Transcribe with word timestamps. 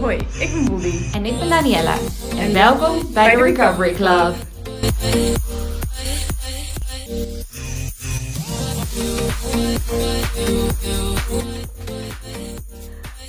Hoi, 0.00 0.16
ik 0.16 0.52
ben 0.52 0.64
Bobby. 0.64 1.10
En 1.12 1.26
ik 1.26 1.38
ben 1.38 1.48
Daniella. 1.48 1.94
En 2.36 2.52
welkom 2.52 3.12
bij 3.12 3.36
de 3.36 3.42
Recovery 3.42 3.94
Club. 3.94 4.34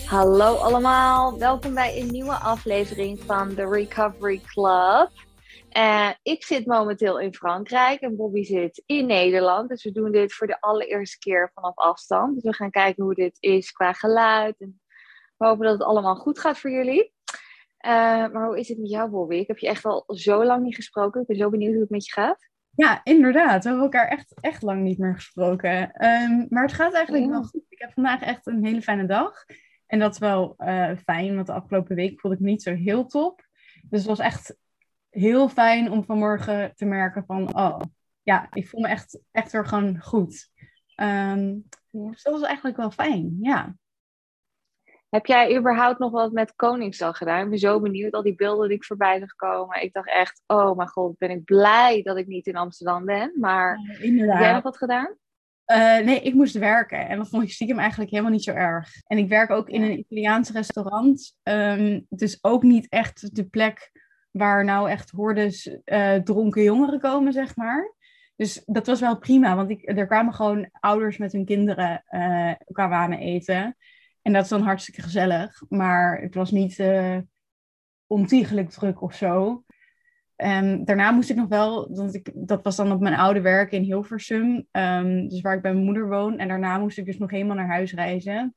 Hallo 0.05 0.55
allemaal, 0.55 1.37
welkom 1.37 1.73
bij 1.73 1.99
een 2.01 2.07
nieuwe 2.11 2.35
aflevering 2.35 3.19
van 3.25 3.53
de 3.53 3.67
Recovery 3.67 4.41
Club. 4.45 5.09
Uh, 5.79 6.09
ik 6.21 6.43
zit 6.43 6.65
momenteel 6.65 7.19
in 7.19 7.33
Frankrijk 7.33 8.01
en 8.01 8.15
Bobby 8.15 8.43
zit 8.43 8.83
in 8.85 9.05
Nederland. 9.05 9.69
Dus 9.69 9.83
we 9.83 9.91
doen 9.91 10.11
dit 10.11 10.33
voor 10.33 10.47
de 10.47 10.61
allereerste 10.61 11.17
keer 11.17 11.51
vanaf 11.53 11.75
afstand. 11.75 12.33
Dus 12.33 12.43
we 12.43 12.53
gaan 12.53 12.71
kijken 12.71 13.03
hoe 13.03 13.13
dit 13.13 13.37
is 13.39 13.71
qua 13.71 13.93
geluid. 13.93 14.55
En 14.59 14.81
we 15.37 15.45
hopen 15.45 15.65
dat 15.65 15.73
het 15.73 15.87
allemaal 15.87 16.15
goed 16.15 16.39
gaat 16.39 16.59
voor 16.59 16.71
jullie. 16.71 17.13
Uh, 17.85 17.91
maar 18.31 18.45
hoe 18.45 18.59
is 18.59 18.67
het 18.67 18.77
met 18.77 18.89
jou, 18.89 19.09
Bobby? 19.09 19.35
Ik 19.35 19.47
heb 19.47 19.57
je 19.57 19.67
echt 19.67 19.85
al 19.85 20.03
zo 20.07 20.45
lang 20.45 20.63
niet 20.63 20.75
gesproken. 20.75 21.21
Ik 21.21 21.27
ben 21.27 21.35
zo 21.35 21.49
benieuwd 21.49 21.71
hoe 21.71 21.81
het 21.81 21.89
met 21.89 22.05
je 22.05 22.11
gaat. 22.11 22.49
Ja, 22.75 23.01
inderdaad. 23.03 23.63
We 23.63 23.69
hebben 23.69 23.85
elkaar 23.85 24.07
echt, 24.07 24.33
echt 24.41 24.61
lang 24.61 24.81
niet 24.81 24.97
meer 24.97 25.15
gesproken. 25.15 26.05
Um, 26.05 26.45
maar 26.49 26.63
het 26.63 26.73
gaat 26.73 26.93
eigenlijk 26.93 27.25
ja. 27.25 27.31
wel 27.31 27.43
goed. 27.43 27.65
Ik 27.69 27.79
heb 27.79 27.93
vandaag 27.93 28.21
echt 28.21 28.47
een 28.47 28.65
hele 28.65 28.81
fijne 28.81 29.05
dag. 29.05 29.45
En 29.85 29.99
dat 29.99 30.13
is 30.13 30.19
wel 30.19 30.53
uh, 30.57 30.91
fijn, 31.03 31.35
want 31.35 31.47
de 31.47 31.53
afgelopen 31.53 31.95
week 31.95 32.19
voelde 32.19 32.37
ik 32.37 32.43
me 32.43 32.49
niet 32.49 32.63
zo 32.63 32.73
heel 32.73 33.05
top. 33.05 33.47
Dus 33.89 33.99
het 33.99 34.07
was 34.07 34.19
echt 34.19 34.57
heel 35.09 35.49
fijn 35.49 35.91
om 35.91 36.03
vanmorgen 36.03 36.71
te 36.75 36.85
merken 36.85 37.25
van, 37.25 37.55
oh, 37.55 37.79
ja, 38.21 38.47
ik 38.53 38.69
voel 38.69 38.81
me 38.81 38.87
echt, 38.87 39.19
echt 39.31 39.51
weer 39.51 39.65
gewoon 39.65 40.01
goed. 40.01 40.49
Um, 40.95 41.67
dus 41.91 42.23
dat 42.23 42.33
was 42.33 42.41
eigenlijk 42.41 42.77
wel 42.77 42.91
fijn, 42.91 43.37
ja. 43.41 43.75
Heb 45.09 45.25
jij 45.25 45.57
überhaupt 45.57 45.99
nog 45.99 46.11
wat 46.11 46.31
met 46.31 46.55
Koningsdag 46.55 47.17
gedaan? 47.17 47.43
Ik 47.43 47.49
ben 47.49 47.59
zo 47.59 47.79
benieuwd, 47.79 48.13
al 48.13 48.23
die 48.23 48.35
beelden 48.35 48.67
die 48.67 48.77
ik 48.77 48.85
voorbij 48.85 49.19
zag 49.19 49.35
komen. 49.35 49.81
Ik 49.81 49.93
dacht 49.93 50.07
echt, 50.07 50.41
oh 50.47 50.75
mijn 50.75 50.89
god, 50.89 51.17
ben 51.17 51.29
ik 51.29 51.43
blij 51.43 52.01
dat 52.01 52.17
ik 52.17 52.27
niet 52.27 52.47
in 52.47 52.55
Amsterdam 52.55 53.05
ben. 53.05 53.31
Maar 53.35 53.79
ja, 53.79 54.25
heb 54.25 54.39
jij 54.39 54.53
nog 54.53 54.63
wat 54.63 54.77
gedaan? 54.77 55.15
Uh, 55.71 55.99
nee, 55.99 56.21
ik 56.21 56.33
moest 56.33 56.57
werken 56.57 57.07
en 57.07 57.17
dat 57.17 57.29
vond 57.29 57.43
ik 57.43 57.51
stiekem 57.51 57.79
eigenlijk 57.79 58.11
helemaal 58.11 58.31
niet 58.31 58.43
zo 58.43 58.51
erg. 58.51 58.89
En 59.07 59.17
ik 59.17 59.29
werk 59.29 59.49
ook 59.49 59.69
in 59.69 59.81
een 59.81 59.99
Italiaans 59.99 60.51
restaurant, 60.51 61.35
um, 61.43 62.05
dus 62.09 62.37
ook 62.41 62.63
niet 62.63 62.89
echt 62.89 63.35
de 63.35 63.45
plek 63.45 63.91
waar 64.31 64.65
nou 64.65 64.89
echt 64.89 65.09
hordes 65.09 65.77
uh, 65.85 66.15
dronken 66.15 66.63
jongeren 66.63 66.99
komen, 66.99 67.33
zeg 67.33 67.55
maar. 67.55 67.95
Dus 68.35 68.63
dat 68.65 68.87
was 68.87 68.99
wel 68.99 69.17
prima, 69.17 69.55
want 69.55 69.69
ik, 69.69 69.97
er 69.97 70.07
kwamen 70.07 70.33
gewoon 70.33 70.69
ouders 70.71 71.17
met 71.17 71.31
hun 71.31 71.45
kinderen 71.45 72.03
uh, 72.09 73.19
eten. 73.19 73.77
En 74.21 74.33
dat 74.33 74.43
is 74.43 74.49
dan 74.49 74.61
hartstikke 74.61 75.01
gezellig, 75.01 75.63
maar 75.69 76.21
het 76.21 76.35
was 76.35 76.51
niet 76.51 76.79
uh, 76.79 77.17
ontiegelijk 78.07 78.69
druk 78.69 79.01
of 79.01 79.13
zo. 79.13 79.63
Daarna 80.35 81.11
moest 81.11 81.29
ik 81.29 81.35
nog 81.35 81.47
wel, 81.47 81.89
want 81.95 82.15
ik, 82.15 82.31
dat 82.33 82.63
was 82.63 82.75
dan 82.75 82.91
op 82.91 82.99
mijn 82.99 83.15
oude 83.15 83.41
werk 83.41 83.71
in 83.71 83.83
Hilversum, 83.83 84.67
um, 84.71 85.27
dus 85.27 85.41
waar 85.41 85.55
ik 85.55 85.61
bij 85.61 85.73
mijn 85.73 85.85
moeder 85.85 86.09
woon. 86.09 86.37
En 86.37 86.47
daarna 86.47 86.77
moest 86.77 86.97
ik 86.97 87.05
dus 87.05 87.17
nog 87.17 87.31
helemaal 87.31 87.55
naar 87.55 87.67
huis 87.67 87.93
reizen. 87.93 88.55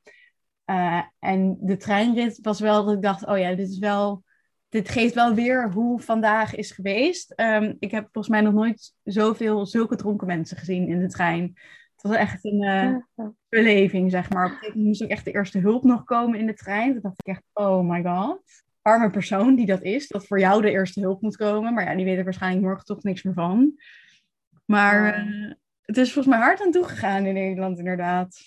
En 1.19 1.57
de 1.61 1.77
treinrit 1.77 2.39
was 2.43 2.61
wel 2.61 2.85
dat 2.85 2.95
ik 2.95 3.03
dacht, 3.03 3.27
oh 3.27 3.39
ja, 3.39 3.55
dit 3.55 3.69
is 3.69 3.79
wel, 3.79 4.23
dit 4.73 4.89
geeft 4.89 5.15
wel 5.15 5.35
weer 5.35 5.73
hoe 5.73 6.01
vandaag 6.01 6.55
is 6.55 6.71
geweest. 6.71 7.33
Um, 7.37 7.77
ik 7.79 7.91
heb 7.91 8.03
volgens 8.03 8.29
mij 8.29 8.41
nog 8.41 8.53
nooit 8.53 8.95
zoveel 9.03 9.67
zulke 9.67 9.97
dronken 9.97 10.27
mensen 10.27 10.57
gezien 10.57 10.89
in 10.89 11.01
de 11.01 11.09
trein. 11.09 11.43
Het 11.93 12.11
was 12.11 12.17
echt 12.17 12.45
een 12.45 12.63
uh, 12.63 13.27
beleving, 13.49 14.11
zeg 14.11 14.31
maar. 14.31 14.45
Op 14.45 14.51
een 14.51 14.57
gegeven 14.57 14.79
moment 14.79 14.99
moest 14.99 15.03
ook 15.03 15.17
echt 15.17 15.25
de 15.25 15.33
eerste 15.33 15.59
hulp 15.59 15.85
nog 15.85 16.05
komen 16.05 16.39
in 16.39 16.47
de 16.47 16.55
trein. 16.55 16.93
Toen 16.93 17.03
dacht 17.03 17.21
ik 17.21 17.27
echt, 17.27 17.43
oh 17.53 17.89
my 17.89 18.03
god 18.03 18.43
arme 18.83 19.11
persoon 19.11 19.55
die 19.55 19.67
dat 19.67 19.83
is, 19.83 20.09
dat 20.09 20.27
voor 20.27 20.39
jou 20.39 20.63
de 20.63 20.71
eerste 20.71 21.01
hulp 21.01 21.23
moet 21.23 21.37
komen. 21.37 21.75
Maar 21.75 21.85
ja, 21.85 21.95
die 21.95 22.05
weet 22.05 22.19
er 22.19 22.25
waarschijnlijk 22.25 22.65
morgen 22.65 22.85
toch 22.85 23.03
niks 23.03 23.23
meer 23.23 23.35
van. 23.35 23.73
Maar 24.65 25.27
uh, 25.27 25.53
het 25.83 25.97
is 25.97 26.13
volgens 26.13 26.35
mij 26.35 26.45
hard 26.45 26.63
aan 26.63 26.71
toegegaan 26.71 27.25
in 27.25 27.35
Nederland, 27.35 27.79
inderdaad. 27.79 28.39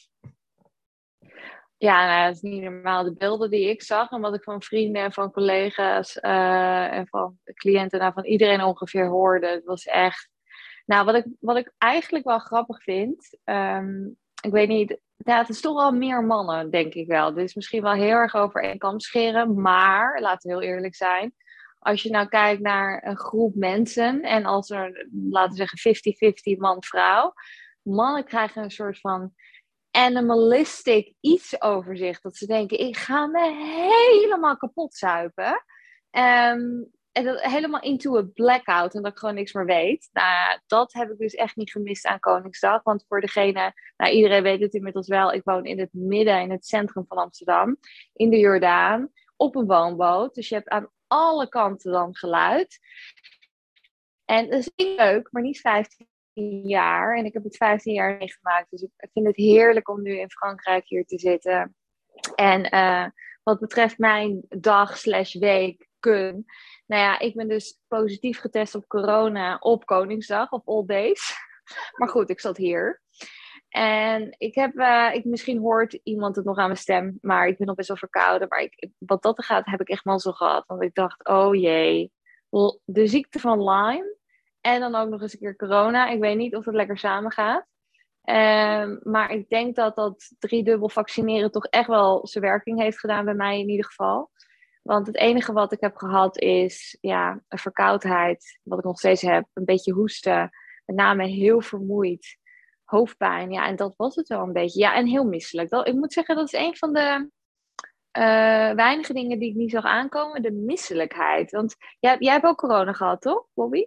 Ja, 1.77 2.05
nou, 2.05 2.25
dat 2.25 2.35
is 2.35 2.41
niet 2.41 2.61
normaal. 2.61 3.03
De 3.03 3.13
beelden 3.13 3.49
die 3.49 3.69
ik 3.69 3.83
zag 3.83 4.11
en 4.11 4.21
wat 4.21 4.35
ik 4.35 4.43
van 4.43 4.61
vrienden 4.61 5.01
en 5.01 5.13
van 5.13 5.31
collega's 5.31 6.17
uh, 6.21 6.93
en 6.93 7.07
van 7.07 7.37
cliënten, 7.53 7.99
nou, 7.99 8.13
van 8.13 8.25
iedereen 8.25 8.63
ongeveer 8.63 9.07
hoorde, 9.07 9.47
het 9.47 9.65
was 9.65 9.85
echt. 9.85 10.29
Nou, 10.85 11.05
wat 11.05 11.15
ik, 11.15 11.25
wat 11.39 11.57
ik 11.57 11.73
eigenlijk 11.77 12.25
wel 12.25 12.39
grappig 12.39 12.83
vind, 12.83 13.37
um, 13.43 14.17
ik 14.41 14.51
weet 14.51 14.67
niet, 14.67 14.99
ja, 15.17 15.37
het 15.37 15.49
is 15.49 15.61
toch 15.61 15.75
wel 15.75 15.91
meer 15.91 16.23
mannen, 16.23 16.71
denk 16.71 16.93
ik 16.93 17.07
wel. 17.07 17.33
Dit 17.33 17.43
is 17.43 17.55
misschien 17.55 17.81
wel 17.81 17.93
heel 17.93 18.15
erg 18.15 18.35
over 18.35 18.63
één 18.63 18.77
kam 18.77 18.99
scheren, 18.99 19.61
maar 19.61 20.21
laten 20.21 20.49
we 20.49 20.55
heel 20.55 20.73
eerlijk 20.73 20.95
zijn. 20.95 21.33
Als 21.79 22.03
je 22.03 22.09
nou 22.09 22.27
kijkt 22.27 22.61
naar 22.61 23.07
een 23.07 23.17
groep 23.17 23.55
mensen 23.55 24.21
en 24.21 24.45
als 24.45 24.69
er, 24.69 25.07
laten 25.29 25.57
we 25.57 25.67
zeggen, 25.67 26.55
50-50 26.55 26.59
man-vrouw, 26.59 27.33
mannen 27.81 28.25
krijgen 28.25 28.63
een 28.63 28.71
soort 28.71 28.99
van 28.99 29.33
animalistic 29.95 31.13
iets 31.19 31.61
over 31.61 31.97
zich. 31.97 32.21
Dat 32.21 32.37
ze 32.37 32.45
denken, 32.45 32.79
ik 32.79 32.97
ga 32.97 33.25
me 33.25 33.51
helemaal 34.19 34.57
kapot 34.57 34.95
zuipen. 34.95 35.63
Um, 36.11 36.93
en 37.15 37.23
dat, 37.23 37.41
helemaal 37.41 37.81
into 37.81 38.17
a 38.17 38.21
blackout 38.33 38.95
en 38.95 39.01
dat 39.01 39.11
ik 39.11 39.17
gewoon 39.17 39.35
niks 39.35 39.53
meer 39.53 39.65
weet. 39.65 40.09
Nou, 40.11 40.59
dat 40.67 40.93
heb 40.93 41.09
ik 41.09 41.17
dus 41.17 41.33
echt 41.33 41.55
niet 41.55 41.71
gemist 41.71 42.05
aan 42.05 42.19
Koningsdag. 42.19 42.83
Want 42.83 43.05
voor 43.07 43.21
degene, 43.21 43.73
nou 43.97 44.11
iedereen 44.11 44.43
weet 44.43 44.61
het 44.61 44.73
inmiddels 44.73 45.07
wel, 45.07 45.33
ik 45.33 45.43
woon 45.43 45.65
in 45.65 45.79
het 45.79 45.93
midden, 45.93 46.41
in 46.41 46.51
het 46.51 46.65
centrum 46.65 47.05
van 47.07 47.17
Amsterdam, 47.17 47.77
in 48.13 48.29
de 48.29 48.37
Jordaan, 48.37 49.11
op 49.35 49.55
een 49.55 49.65
woonboot. 49.65 50.35
Dus 50.35 50.49
je 50.49 50.55
hebt 50.55 50.69
aan 50.69 50.89
alle 51.07 51.49
kanten 51.49 51.91
dan 51.91 52.15
geluid. 52.15 52.79
En 54.25 54.49
dat 54.49 54.59
is 54.59 54.71
leuk, 54.95 55.31
maar 55.31 55.41
niet 55.41 55.59
15 55.59 56.07
jaar. 56.63 57.17
En 57.17 57.25
ik 57.25 57.33
heb 57.33 57.43
het 57.43 57.57
15 57.57 57.93
jaar 57.93 58.17
meegemaakt. 58.17 58.69
Dus 58.69 58.81
ik 58.81 59.09
vind 59.13 59.25
het 59.25 59.35
heerlijk 59.35 59.89
om 59.89 60.01
nu 60.01 60.19
in 60.19 60.31
Frankrijk 60.31 60.87
hier 60.87 61.05
te 61.05 61.19
zitten. 61.19 61.75
En 62.35 62.75
uh, 62.75 63.05
wat 63.43 63.59
betreft 63.59 63.97
mijn 63.97 64.45
dag 64.49 64.97
slash 64.97 65.33
week 65.33 65.87
kun 65.99 66.45
nou 66.85 67.01
ja, 67.01 67.19
ik 67.19 67.35
ben 67.35 67.47
dus 67.47 67.79
positief 67.87 68.39
getest 68.39 68.75
op 68.75 68.87
corona 68.87 69.57
op 69.59 69.85
Koningsdag, 69.85 70.51
of 70.51 70.61
all 70.65 70.85
days. 70.85 71.33
Maar 71.97 72.09
goed, 72.09 72.29
ik 72.29 72.39
zat 72.39 72.57
hier. 72.57 73.01
En 73.69 74.35
ik 74.37 74.55
heb, 74.55 74.75
uh, 74.75 75.09
ik, 75.13 75.25
misschien 75.25 75.59
hoort 75.59 75.99
iemand 76.03 76.35
het 76.35 76.45
nog 76.45 76.57
aan 76.57 76.67
mijn 76.67 76.77
stem, 76.77 77.17
maar 77.21 77.47
ik 77.47 77.57
ben 77.57 77.67
nog 77.67 77.75
best 77.75 77.87
wel 77.87 77.97
verkouden. 77.97 78.47
Maar 78.47 78.59
ik, 78.59 78.89
wat 78.97 79.21
dat 79.21 79.37
er 79.37 79.43
gaat, 79.43 79.65
heb 79.65 79.81
ik 79.81 79.89
echt 79.89 80.21
zo 80.21 80.31
gehad. 80.31 80.65
Want 80.67 80.81
ik 80.81 80.93
dacht, 80.93 81.27
oh 81.27 81.55
jee, 81.55 82.11
de 82.85 83.07
ziekte 83.07 83.39
van 83.39 83.63
Lyme 83.63 84.17
en 84.65 84.79
dan 84.79 84.95
ook 84.95 85.09
nog 85.09 85.21
eens 85.21 85.33
een 85.33 85.39
keer 85.39 85.55
corona. 85.55 86.07
Ik 86.07 86.19
weet 86.19 86.37
niet 86.37 86.55
of 86.55 86.65
het 86.65 86.75
lekker 86.75 86.97
samen 86.97 87.31
gaat. 87.31 87.65
Um, 88.29 88.99
maar 89.03 89.31
ik 89.31 89.49
denk 89.49 89.75
dat 89.75 89.95
dat 89.95 90.31
driedubbel 90.39 90.89
vaccineren 90.89 91.51
toch 91.51 91.65
echt 91.65 91.87
wel 91.87 92.27
zijn 92.27 92.43
werking 92.43 92.79
heeft 92.79 92.99
gedaan 92.99 93.25
bij 93.25 93.33
mij 93.33 93.59
in 93.59 93.69
ieder 93.69 93.85
geval. 93.85 94.31
Want 94.81 95.07
het 95.07 95.15
enige 95.15 95.53
wat 95.53 95.71
ik 95.71 95.81
heb 95.81 95.95
gehad 95.95 96.39
is 96.39 96.97
ja, 97.01 97.41
een 97.47 97.57
verkoudheid, 97.57 98.59
wat 98.63 98.77
ik 98.77 98.83
nog 98.83 98.97
steeds 98.97 99.21
heb, 99.21 99.45
een 99.53 99.65
beetje 99.65 99.93
hoesten, 99.93 100.49
met 100.85 100.95
name 100.95 101.27
heel 101.27 101.61
vermoeid, 101.61 102.37
hoofdpijn. 102.83 103.51
Ja, 103.51 103.67
en 103.67 103.75
dat 103.75 103.93
was 103.97 104.15
het 104.15 104.27
wel 104.27 104.41
een 104.41 104.53
beetje. 104.53 104.79
Ja, 104.79 104.95
en 104.95 105.05
heel 105.05 105.25
misselijk. 105.25 105.69
Dat, 105.69 105.87
ik 105.87 105.93
moet 105.93 106.13
zeggen, 106.13 106.35
dat 106.35 106.53
is 106.53 106.59
een 106.59 106.77
van 106.77 106.93
de 106.93 107.29
uh, 108.17 108.71
weinige 108.71 109.13
dingen 109.13 109.39
die 109.39 109.49
ik 109.49 109.55
niet 109.55 109.71
zag 109.71 109.83
aankomen, 109.83 110.41
de 110.41 110.51
misselijkheid. 110.51 111.51
Want 111.51 111.75
jij, 111.99 112.15
jij 112.19 112.33
hebt 112.33 112.45
ook 112.45 112.57
corona 112.57 112.93
gehad, 112.93 113.21
toch, 113.21 113.45
Bobby? 113.53 113.85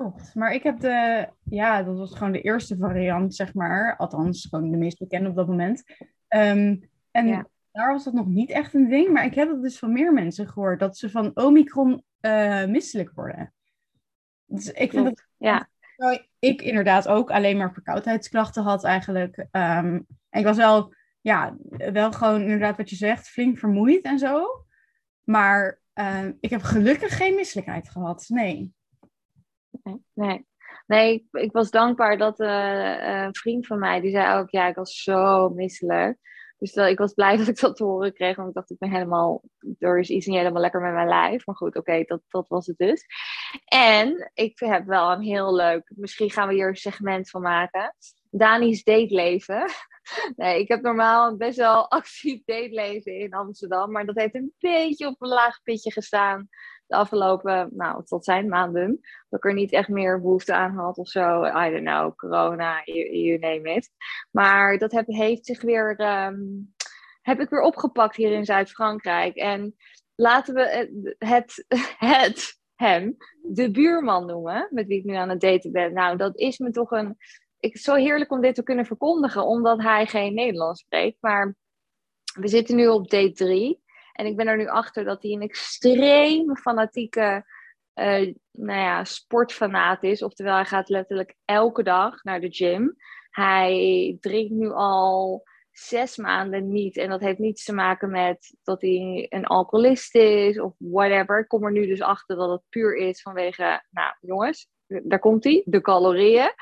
Klopt, 0.00 0.34
maar 0.34 0.52
ik 0.52 0.62
heb 0.62 0.80
de, 0.80 1.28
ja, 1.44 1.82
dat 1.82 1.98
was 1.98 2.16
gewoon 2.16 2.32
de 2.32 2.40
eerste 2.40 2.76
variant, 2.76 3.34
zeg 3.34 3.54
maar. 3.54 3.96
Althans, 3.96 4.46
gewoon 4.50 4.70
de 4.70 4.76
meest 4.76 4.98
bekende 4.98 5.28
op 5.28 5.36
dat 5.36 5.46
moment. 5.46 5.82
Um, 6.28 6.90
en 7.10 7.26
ja 7.26 7.46
daar 7.72 7.92
was 7.92 8.04
dat 8.04 8.14
nog 8.14 8.26
niet 8.26 8.50
echt 8.50 8.74
een 8.74 8.88
ding. 8.88 9.08
Maar 9.08 9.24
ik 9.24 9.34
heb 9.34 9.48
het 9.48 9.62
dus 9.62 9.78
van 9.78 9.92
meer 9.92 10.12
mensen 10.12 10.48
gehoord 10.48 10.80
dat 10.80 10.96
ze 10.96 11.10
van 11.10 11.30
Omicron 11.34 12.04
uh, 12.20 12.64
misselijk 12.64 13.10
worden. 13.14 13.52
Dus 14.46 14.72
ik 14.72 14.90
vind 14.90 15.04
dat. 15.04 15.26
Ja. 15.36 15.68
Ik 16.38 16.62
inderdaad 16.62 17.08
ook 17.08 17.30
alleen 17.30 17.56
maar 17.56 17.72
verkoudheidsklachten 17.72 18.62
had 18.62 18.84
eigenlijk. 18.84 19.36
Um, 19.38 20.06
en 20.30 20.40
ik 20.40 20.44
was 20.44 20.56
wel, 20.56 20.94
ja, 21.20 21.56
wel 21.92 22.12
gewoon 22.12 22.40
inderdaad 22.40 22.76
wat 22.76 22.90
je 22.90 22.96
zegt, 22.96 23.28
flink 23.28 23.58
vermoeid 23.58 24.04
en 24.04 24.18
zo. 24.18 24.46
Maar 25.22 25.80
uh, 25.94 26.28
ik 26.40 26.50
heb 26.50 26.62
gelukkig 26.62 27.16
geen 27.16 27.34
misselijkheid 27.34 27.90
gehad. 27.90 28.24
Nee. 28.28 28.72
Nee, 30.14 30.46
nee. 30.86 31.28
ik, 31.32 31.52
was 31.52 31.70
dankbaar 31.70 32.18
dat 32.18 32.40
uh, 32.40 33.24
een 33.24 33.34
vriend 33.34 33.66
van 33.66 33.78
mij, 33.78 34.00
die 34.00 34.10
zei 34.10 34.38
ook, 34.38 34.50
ja, 34.50 34.66
ik 34.66 34.76
was 34.76 35.02
zo 35.02 35.48
misselijk. 35.48 36.18
Dus 36.60 36.72
dat, 36.72 36.88
ik 36.88 36.98
was 36.98 37.14
blij 37.14 37.36
dat 37.36 37.48
ik 37.48 37.60
dat 37.60 37.76
te 37.76 37.84
horen 37.84 38.12
kreeg. 38.12 38.36
Want 38.36 38.48
ik 38.48 38.54
dacht, 38.54 38.70
ik 38.70 38.78
ben 38.78 38.90
helemaal, 38.90 39.42
er 39.78 39.98
is 39.98 40.08
iets 40.08 40.26
niet 40.26 40.36
helemaal 40.36 40.60
lekker 40.60 40.80
met 40.80 40.92
mijn 40.92 41.08
lijf. 41.08 41.46
Maar 41.46 41.56
goed, 41.56 41.76
oké, 41.76 42.02
dat, 42.02 42.22
dat 42.28 42.48
was 42.48 42.66
het 42.66 42.78
dus. 42.78 43.04
En 43.64 44.30
ik 44.34 44.58
heb 44.58 44.86
wel 44.86 45.12
een 45.12 45.22
heel 45.22 45.54
leuk, 45.54 45.92
misschien 45.94 46.30
gaan 46.30 46.48
we 46.48 46.54
hier 46.54 46.68
een 46.68 46.76
segment 46.76 47.30
van 47.30 47.42
maken. 47.42 47.94
Dani's 48.30 48.82
dateleven. 48.82 49.64
Nee, 50.36 50.60
ik 50.60 50.68
heb 50.68 50.82
normaal 50.82 51.36
best 51.36 51.58
wel 51.58 51.90
actief 51.98 52.42
dateleven 52.44 53.14
in 53.14 53.32
Amsterdam. 53.32 53.90
Maar 53.90 54.06
dat 54.06 54.16
heeft 54.16 54.34
een 54.34 54.54
beetje 54.58 55.06
op 55.06 55.22
een 55.22 55.28
laag 55.28 55.62
pitje 55.62 55.92
gestaan 55.92 56.48
afgelopen, 56.92 57.68
nou, 57.72 58.04
tot 58.04 58.24
zijn 58.24 58.48
maanden. 58.48 59.00
Dat 59.28 59.38
ik 59.38 59.44
er 59.44 59.54
niet 59.54 59.72
echt 59.72 59.88
meer 59.88 60.20
behoefte 60.20 60.54
aan 60.54 60.74
had 60.74 60.98
of 60.98 61.08
zo. 61.08 61.44
I 61.44 61.70
don't 61.70 61.84
know, 61.84 62.16
corona, 62.16 62.82
you, 62.84 63.38
name 63.38 63.74
it. 63.74 63.90
Maar 64.30 64.78
dat 64.78 64.92
heb, 64.92 65.06
heeft 65.06 65.46
zich 65.46 65.62
weer, 65.62 65.96
ehm, 65.96 66.38
heb 67.22 67.40
ik 67.40 67.50
weer 67.50 67.62
opgepakt 67.62 68.16
hier 68.16 68.32
in 68.32 68.44
Zuid-Frankrijk. 68.44 69.36
En 69.36 69.74
laten 70.14 70.54
we 70.54 70.68
het, 70.68 71.16
het, 71.18 71.64
het, 72.16 72.58
hem, 72.74 73.16
de 73.42 73.70
buurman 73.70 74.26
noemen, 74.26 74.68
met 74.70 74.86
wie 74.86 74.98
ik 74.98 75.04
nu 75.04 75.14
aan 75.14 75.28
het 75.28 75.40
daten 75.40 75.72
ben. 75.72 75.92
Nou, 75.92 76.16
dat 76.16 76.36
is 76.36 76.58
me 76.58 76.70
toch 76.70 76.90
een, 76.90 77.16
ik, 77.60 77.76
zo 77.78 77.94
heerlijk 77.94 78.32
om 78.32 78.40
dit 78.40 78.54
te 78.54 78.62
kunnen 78.62 78.86
verkondigen, 78.86 79.46
omdat 79.46 79.82
hij 79.82 80.06
geen 80.06 80.34
Nederlands 80.34 80.80
spreekt. 80.80 81.16
Maar 81.20 81.56
we 82.40 82.48
zitten 82.48 82.76
nu 82.76 82.88
op 82.88 83.10
date 83.10 83.32
3. 83.32 83.82
En 84.12 84.26
ik 84.26 84.36
ben 84.36 84.46
er 84.46 84.56
nu 84.56 84.66
achter 84.66 85.04
dat 85.04 85.22
hij 85.22 85.32
een 85.32 85.42
extreem 85.42 86.56
fanatieke 86.56 87.44
uh, 87.94 88.34
nou 88.50 88.80
ja, 88.80 89.04
sportfanaat 89.04 90.02
is. 90.02 90.22
Oftewel, 90.22 90.54
hij 90.54 90.64
gaat 90.64 90.88
letterlijk 90.88 91.34
elke 91.44 91.82
dag 91.82 92.22
naar 92.22 92.40
de 92.40 92.50
gym. 92.50 92.96
Hij 93.30 94.16
drinkt 94.20 94.52
nu 94.52 94.70
al 94.70 95.44
zes 95.72 96.16
maanden 96.16 96.72
niet. 96.72 96.96
En 96.96 97.08
dat 97.08 97.20
heeft 97.20 97.38
niets 97.38 97.64
te 97.64 97.72
maken 97.72 98.10
met 98.10 98.56
dat 98.62 98.80
hij 98.80 99.26
een 99.28 99.46
alcoholist 99.46 100.14
is 100.14 100.60
of 100.60 100.74
whatever. 100.78 101.38
Ik 101.38 101.48
kom 101.48 101.64
er 101.64 101.72
nu 101.72 101.86
dus 101.86 102.02
achter 102.02 102.36
dat 102.36 102.50
het 102.50 102.62
puur 102.68 102.96
is 102.96 103.22
vanwege, 103.22 103.82
nou 103.90 104.14
jongens, 104.20 104.68
daar 104.86 105.18
komt 105.18 105.44
hij, 105.44 105.62
de 105.64 105.80
calorieën. 105.80 106.52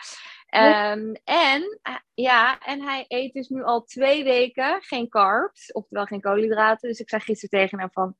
Um, 0.50 1.14
en, 1.24 1.78
eh, 1.82 1.94
ja, 2.14 2.58
en 2.58 2.82
hij 2.82 3.04
eet 3.08 3.32
dus 3.32 3.48
nu 3.48 3.62
al 3.62 3.84
twee 3.84 4.24
weken 4.24 4.78
geen 4.80 5.08
carbs, 5.08 5.72
oftewel 5.72 6.04
geen 6.04 6.20
koolhydraten. 6.20 6.88
Dus 6.88 7.00
ik 7.00 7.08
zei 7.08 7.22
gisteren 7.22 7.58
tegen 7.58 7.78
hem 7.78 7.90
van, 7.92 8.16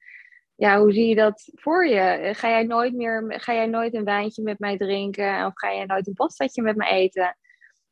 ja, 0.55 0.81
hoe 0.81 0.93
zie 0.93 1.09
je 1.09 1.15
dat 1.15 1.51
voor 1.55 1.87
je? 1.87 2.31
Ga 2.35 2.49
jij 2.49 2.63
nooit 2.63 2.95
meer, 2.95 3.35
ga 3.41 3.55
jij 3.55 3.67
nooit 3.67 3.95
een 3.95 4.05
wijntje 4.05 4.43
met 4.43 4.59
mij 4.59 4.77
drinken? 4.77 5.47
Of 5.47 5.53
ga 5.55 5.75
jij 5.75 5.85
nooit 5.85 6.07
een 6.07 6.15
pastaatje 6.15 6.63
met 6.63 6.77
me 6.77 6.87
eten? 6.87 7.37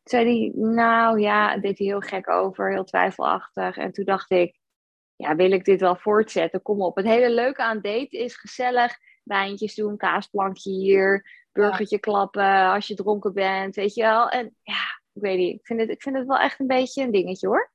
Toen 0.03 0.21
zei 0.21 0.25
hij, 0.25 0.53
nou 0.55 1.21
ja, 1.21 1.59
deed 1.59 1.79
hij 1.79 1.87
heel 1.87 2.01
gek 2.01 2.31
over, 2.31 2.73
heel 2.73 2.85
twijfelachtig. 2.85 3.77
En 3.77 3.93
toen 3.93 4.05
dacht 4.05 4.31
ik, 4.31 4.59
ja, 5.17 5.37
wil 5.37 5.53
ik 5.53 5.65
dit 5.65 5.81
wel 5.81 5.97
voortzetten? 5.97 6.63
Kom 6.63 6.83
op. 6.83 6.97
Het 6.97 7.07
hele 7.07 7.31
leuke 7.31 7.63
aan 7.63 7.81
date 7.81 8.19
is 8.19 8.37
gezellig 8.37 8.99
wijntjes 9.25 9.75
doen, 9.75 9.97
kaasplankje 9.97 10.71
hier, 10.71 11.31
burgertje 11.57 11.99
klappen 11.99 12.73
als 12.73 12.87
je 12.87 12.95
dronken 12.95 13.33
bent, 13.33 13.75
weet 13.75 13.95
je 13.95 14.03
wel. 14.03 14.29
En 14.29 14.57
ja, 14.63 15.01
ik 15.13 15.23
weet 15.23 15.39
niet, 15.39 15.55
ik 15.55 15.67
vind 15.67 15.81
het, 15.81 15.91
ik 15.91 16.03
vind 16.03 16.17
het 16.17 16.27
wel 16.27 16.39
echt 16.39 16.61
een 16.61 16.67
beetje 16.67 17.03
een 17.03 17.13
dingetje 17.13 17.47
hoor. 17.47 17.73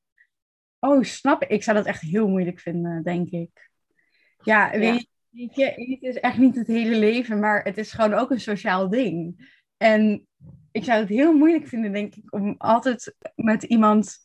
Oh, 0.79 1.03
snap 1.03 1.41
ik. 1.43 1.49
Ik 1.49 1.63
zou 1.63 1.77
dat 1.77 1.85
echt 1.85 2.01
heel 2.01 2.27
moeilijk 2.27 2.59
vinden, 2.59 3.03
denk 3.03 3.29
ik. 3.29 3.69
Ja, 4.43 4.71
weet, 4.71 5.07
je, 5.29 5.63
het 5.63 6.01
is 6.01 6.19
echt 6.19 6.37
niet 6.37 6.55
het 6.55 6.67
hele 6.67 6.95
leven, 6.95 7.39
maar 7.39 7.63
het 7.63 7.77
is 7.77 7.91
gewoon 7.91 8.13
ook 8.13 8.31
een 8.31 8.39
sociaal 8.39 8.89
ding. 8.89 9.49
En 9.77 10.27
ik 10.71 10.83
zou 10.83 10.99
het 10.99 11.09
heel 11.09 11.33
moeilijk 11.33 11.67
vinden, 11.67 11.93
denk 11.93 12.15
ik, 12.15 12.33
om 12.33 12.55
altijd 12.57 13.15
met 13.35 13.63
iemand 13.63 14.17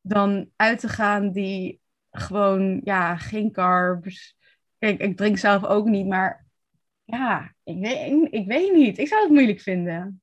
dan 0.00 0.50
uit 0.56 0.80
te 0.80 0.88
gaan 0.88 1.32
die 1.32 1.80
gewoon, 2.10 2.80
ja, 2.84 3.16
geen 3.16 3.52
carbs. 3.52 4.36
Kijk, 4.78 5.00
ik 5.00 5.16
drink 5.16 5.38
zelf 5.38 5.64
ook 5.64 5.86
niet, 5.86 6.06
maar 6.06 6.46
ja, 7.10 7.54
ik 7.64 7.78
weet, 7.80 8.28
ik 8.30 8.46
weet 8.46 8.72
niet. 8.72 8.98
Ik 8.98 9.08
zou 9.08 9.22
het 9.22 9.30
moeilijk 9.30 9.60
vinden. 9.60 10.22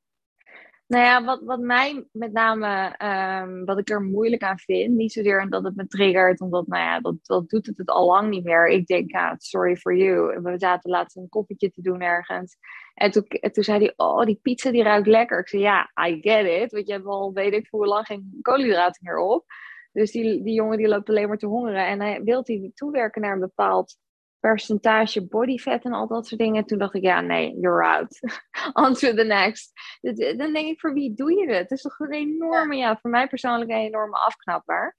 Nou 0.87 1.03
ja, 1.03 1.23
wat, 1.23 1.41
wat 1.43 1.59
mij 1.59 2.07
met 2.11 2.31
name, 2.31 2.95
um, 3.43 3.65
wat 3.65 3.79
ik 3.79 3.89
er 3.89 4.01
moeilijk 4.01 4.43
aan 4.43 4.59
vind, 4.59 4.95
niet 4.95 5.11
zozeer 5.11 5.49
dat 5.49 5.63
het 5.63 5.75
me 5.75 5.87
triggert, 5.87 6.41
omdat, 6.41 6.67
nou 6.67 6.83
ja, 6.83 6.99
dat, 6.99 7.15
dat 7.21 7.49
doet 7.49 7.65
het 7.65 7.77
het 7.77 7.89
al 7.89 8.05
lang 8.05 8.29
niet 8.29 8.43
meer. 8.43 8.67
Ik 8.67 8.85
denk, 8.85 9.11
ja, 9.11 9.35
sorry 9.37 9.75
for 9.75 9.95
you. 9.95 10.41
We 10.41 10.53
zaten 10.57 10.89
laatst 10.89 11.17
een 11.17 11.29
koffietje 11.29 11.71
te 11.71 11.81
doen 11.81 12.01
ergens. 12.01 12.57
En 12.93 13.11
toen, 13.11 13.27
toen 13.27 13.63
zei 13.63 13.79
hij, 13.79 13.93
oh, 13.95 14.25
die 14.25 14.39
pizza 14.41 14.71
die 14.71 14.83
ruikt 14.83 15.07
lekker. 15.07 15.39
Ik 15.39 15.47
zei, 15.47 15.61
ja, 15.61 15.91
I 16.07 16.17
get 16.21 16.45
it, 16.45 16.71
want 16.71 16.87
je 16.87 16.93
hebt 16.93 17.05
al, 17.05 17.33
weet 17.33 17.53
ik 17.53 17.67
hoe 17.69 17.85
lang, 17.85 18.05
geen 18.05 18.37
koolhydraten 18.41 19.03
meer 19.03 19.17
op. 19.17 19.45
Dus 19.91 20.11
die, 20.11 20.43
die 20.43 20.53
jongen 20.53 20.77
die 20.77 20.87
loopt 20.87 21.09
alleen 21.09 21.27
maar 21.27 21.37
te 21.37 21.47
hongeren. 21.47 21.87
En 21.87 22.01
hij 22.01 22.23
wil 22.23 22.43
die 22.43 22.71
toewerken 22.73 23.21
naar 23.21 23.33
een 23.33 23.39
bepaald 23.39 23.97
percentage 24.39 25.25
body 25.25 25.57
fat 25.57 25.83
en 25.83 25.93
al 25.93 26.07
dat 26.07 26.27
soort 26.27 26.41
dingen. 26.41 26.65
Toen 26.65 26.77
dacht 26.77 26.93
ik, 26.93 27.01
ja, 27.03 27.21
nee, 27.21 27.57
you're 27.59 27.85
out. 27.85 28.19
On 28.85 28.93
to 28.93 29.13
the 29.13 29.23
next. 29.23 29.71
Dan 30.37 30.53
denk 30.53 30.67
ik, 30.67 30.79
voor 30.79 30.93
wie 30.93 31.13
doe 31.13 31.33
je 31.33 31.47
het? 31.47 31.57
Het 31.57 31.71
is 31.71 31.81
toch 31.81 31.99
een 31.99 32.11
enorme, 32.11 32.75
ja, 32.75 32.97
voor 32.97 33.09
mij 33.09 33.27
persoonlijk 33.27 33.69
een 33.69 33.77
enorme 33.77 34.17
afknapper. 34.17 34.95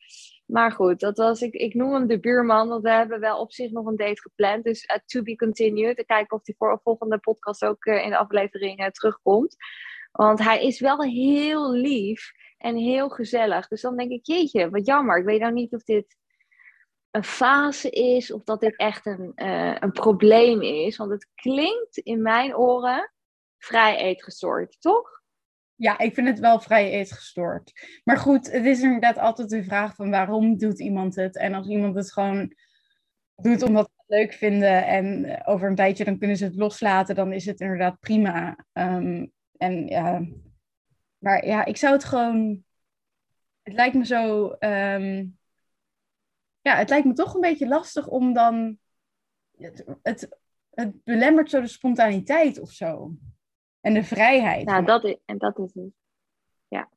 Maar 0.46 0.72
goed, 0.72 1.00
dat 1.00 1.16
was, 1.16 1.40
ik, 1.40 1.54
ik 1.54 1.74
noem 1.74 1.92
hem 1.92 2.06
de 2.06 2.20
buurman, 2.20 2.68
want 2.68 2.82
we 2.82 2.90
hebben 2.90 3.20
wel 3.20 3.40
op 3.40 3.52
zich 3.52 3.70
nog 3.70 3.86
een 3.86 3.96
date 3.96 4.20
gepland. 4.20 4.64
Dus 4.64 4.84
uh, 4.84 4.96
to 5.06 5.22
be 5.22 5.36
continued. 5.36 5.96
Te 5.96 6.04
kijken 6.04 6.36
of 6.36 6.42
die 6.42 6.54
voor 6.58 6.80
volgende 6.82 7.18
podcast 7.18 7.64
ook 7.64 7.84
uh, 7.84 8.04
in 8.04 8.10
de 8.10 8.16
aflevering 8.16 8.80
uh, 8.80 8.86
terugkomt. 8.86 9.56
Want 10.12 10.38
hij 10.38 10.62
is 10.64 10.80
wel 10.80 11.02
heel 11.02 11.72
lief 11.72 12.32
en 12.58 12.76
heel 12.76 13.08
gezellig. 13.08 13.68
Dus 13.68 13.80
dan 13.80 13.96
denk 13.96 14.10
ik, 14.10 14.26
jeetje, 14.26 14.70
wat 14.70 14.86
jammer. 14.86 15.18
Ik 15.18 15.24
weet 15.24 15.40
nou 15.40 15.52
niet 15.52 15.74
of 15.74 15.82
dit 15.82 16.16
een 17.10 17.24
fase 17.24 17.90
is 17.90 18.32
of 18.32 18.44
dat 18.44 18.60
dit 18.60 18.76
echt 18.76 19.06
een, 19.06 19.32
uh, 19.36 19.76
een 19.78 19.92
probleem 19.92 20.62
is. 20.62 20.96
Want 20.96 21.10
het 21.10 21.28
klinkt 21.34 21.96
in 21.96 22.22
mijn 22.22 22.56
oren 22.56 23.12
vrij 23.58 23.96
eetgestoord, 23.96 24.80
toch? 24.80 25.22
Ja, 25.74 25.98
ik 25.98 26.14
vind 26.14 26.28
het 26.28 26.38
wel 26.38 26.60
vrij 26.60 26.90
eetgestoord. 26.90 27.72
Maar 28.04 28.16
goed, 28.16 28.52
het 28.52 28.64
is 28.64 28.82
inderdaad 28.82 29.18
altijd 29.18 29.48
de 29.48 29.64
vraag 29.64 29.94
van 29.94 30.10
waarom 30.10 30.56
doet 30.56 30.80
iemand 30.80 31.16
het? 31.16 31.36
En 31.36 31.54
als 31.54 31.68
iemand 31.68 31.94
het 31.94 32.12
gewoon 32.12 32.54
doet 33.36 33.62
omdat 33.62 33.84
ze 33.84 33.92
het 33.96 34.18
leuk 34.18 34.32
vinden 34.32 34.86
en 34.86 35.40
over 35.46 35.68
een 35.68 35.74
tijdje 35.74 36.04
dan 36.04 36.18
kunnen 36.18 36.36
ze 36.36 36.44
het 36.44 36.56
loslaten, 36.56 37.14
dan 37.14 37.32
is 37.32 37.46
het 37.46 37.60
inderdaad 37.60 38.00
prima. 38.00 38.64
Um, 38.72 39.32
en 39.56 39.86
ja, 39.86 40.26
maar 41.18 41.46
ja, 41.46 41.64
ik 41.64 41.76
zou 41.76 41.92
het 41.92 42.04
gewoon. 42.04 42.64
Het 43.62 43.74
lijkt 43.74 43.94
me 43.94 44.06
zo. 44.06 44.56
Um, 44.58 45.37
ja, 46.60 46.74
het 46.76 46.88
lijkt 46.88 47.06
me 47.06 47.12
toch 47.12 47.34
een 47.34 47.40
beetje 47.40 47.68
lastig 47.68 48.06
om 48.06 48.32
dan. 48.32 48.78
Het, 49.56 49.84
het, 50.02 50.38
het 50.70 51.04
belemmert 51.04 51.50
zo 51.50 51.60
de 51.60 51.66
spontaniteit 51.66 52.60
of 52.60 52.70
zo. 52.70 53.12
En 53.80 53.94
de 53.94 54.04
vrijheid. 54.04 54.66
Nou, 54.66 54.84
dat 54.84 55.04
is, 55.04 55.16
en 55.24 55.38
dat 55.38 55.58
is 55.58 55.74
het. 55.74 55.92
Ja, 56.68 56.88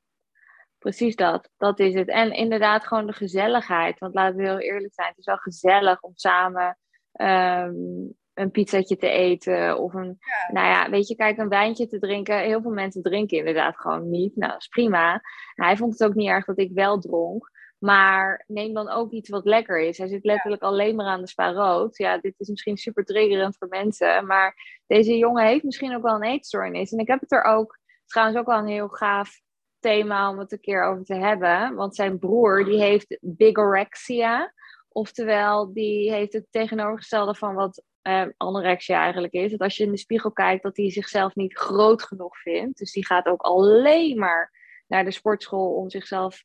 precies 0.77 1.15
dat. 1.15 1.49
Dat 1.57 1.79
is 1.79 1.93
het. 1.93 2.07
En 2.07 2.31
inderdaad 2.31 2.87
gewoon 2.87 3.05
de 3.05 3.13
gezelligheid. 3.13 3.99
Want 3.99 4.13
laten 4.13 4.37
we 4.37 4.43
heel 4.43 4.59
eerlijk 4.59 4.93
zijn, 4.93 5.07
het 5.07 5.17
is 5.17 5.25
wel 5.25 5.37
gezellig 5.37 6.01
om 6.01 6.11
samen 6.15 6.77
um, 7.11 8.15
een 8.33 8.51
pizzatje 8.51 8.97
te 8.97 9.09
eten. 9.09 9.77
Of 9.79 9.93
een, 9.93 10.17
nou 10.51 10.67
ja, 10.67 10.89
weet 10.89 11.07
je, 11.07 11.15
kijk, 11.15 11.37
een 11.37 11.49
wijntje 11.49 11.87
te 11.87 11.99
drinken. 11.99 12.39
Heel 12.39 12.61
veel 12.61 12.71
mensen 12.71 13.01
drinken 13.01 13.37
inderdaad 13.37 13.77
gewoon 13.77 14.09
niet. 14.09 14.35
Nou, 14.35 14.51
dat 14.51 14.61
is 14.61 14.67
prima. 14.67 15.21
Hij 15.55 15.77
vond 15.77 15.91
het 15.91 16.03
ook 16.03 16.15
niet 16.15 16.29
erg 16.29 16.45
dat 16.45 16.59
ik 16.59 16.71
wel 16.73 16.99
dronk. 16.99 17.50
Maar 17.83 18.43
neem 18.47 18.73
dan 18.73 18.89
ook 18.89 19.11
iets 19.11 19.29
wat 19.29 19.45
lekker 19.45 19.79
is. 19.79 19.97
Hij 19.97 20.07
zit 20.07 20.23
letterlijk 20.23 20.61
alleen 20.61 20.95
maar 20.95 21.05
aan 21.05 21.21
de 21.21 21.27
spa 21.27 21.51
rood. 21.51 21.97
Ja, 21.97 22.17
dit 22.17 22.33
is 22.37 22.47
misschien 22.47 22.77
super 22.77 23.05
triggerend 23.05 23.57
voor 23.57 23.67
mensen. 23.67 24.25
Maar 24.25 24.81
deze 24.87 25.17
jongen 25.17 25.45
heeft 25.45 25.63
misschien 25.63 25.95
ook 25.95 26.01
wel 26.01 26.15
een 26.15 26.23
eetstoornis. 26.23 26.91
En 26.91 26.99
ik 26.99 27.07
heb 27.07 27.19
het 27.19 27.31
er 27.31 27.43
ook 27.43 27.79
trouwens 28.05 28.39
ook 28.39 28.45
wel 28.45 28.57
een 28.57 28.67
heel 28.67 28.87
gaaf 28.87 29.41
thema 29.79 30.29
om 30.29 30.39
het 30.39 30.51
een 30.51 30.59
keer 30.59 30.83
over 30.83 31.03
te 31.03 31.15
hebben. 31.15 31.75
Want 31.75 31.95
zijn 31.95 32.19
broer 32.19 32.65
die 32.65 32.79
heeft 32.79 33.17
bigorexia. 33.21 34.53
Oftewel, 34.89 35.73
die 35.73 36.11
heeft 36.11 36.33
het 36.33 36.45
tegenovergestelde 36.49 37.35
van 37.35 37.55
wat 37.55 37.83
uh, 38.03 38.25
anorexia 38.37 39.01
eigenlijk 39.01 39.33
is. 39.33 39.51
Dat 39.51 39.59
als 39.59 39.77
je 39.77 39.83
in 39.83 39.91
de 39.91 39.97
spiegel 39.97 40.31
kijkt, 40.31 40.63
dat 40.63 40.77
hij 40.77 40.91
zichzelf 40.91 41.35
niet 41.35 41.57
groot 41.57 42.03
genoeg 42.03 42.37
vindt. 42.37 42.77
Dus 42.77 42.91
die 42.91 43.05
gaat 43.05 43.25
ook 43.25 43.41
alleen 43.41 44.19
maar 44.19 44.51
naar 44.87 45.03
de 45.03 45.11
sportschool 45.11 45.73
om 45.75 45.89
zichzelf, 45.89 46.43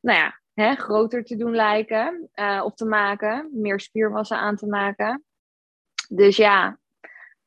nou 0.00 0.18
ja, 0.18 0.40
hè, 0.56 0.74
groter 0.74 1.24
te 1.24 1.36
doen 1.36 1.54
lijken 1.54 2.28
uh, 2.34 2.62
of 2.64 2.74
te 2.74 2.84
maken, 2.84 3.48
meer 3.52 3.80
spiermassa 3.80 4.36
aan 4.36 4.56
te 4.56 4.66
maken. 4.66 5.24
Dus 6.08 6.36
ja, 6.36 6.78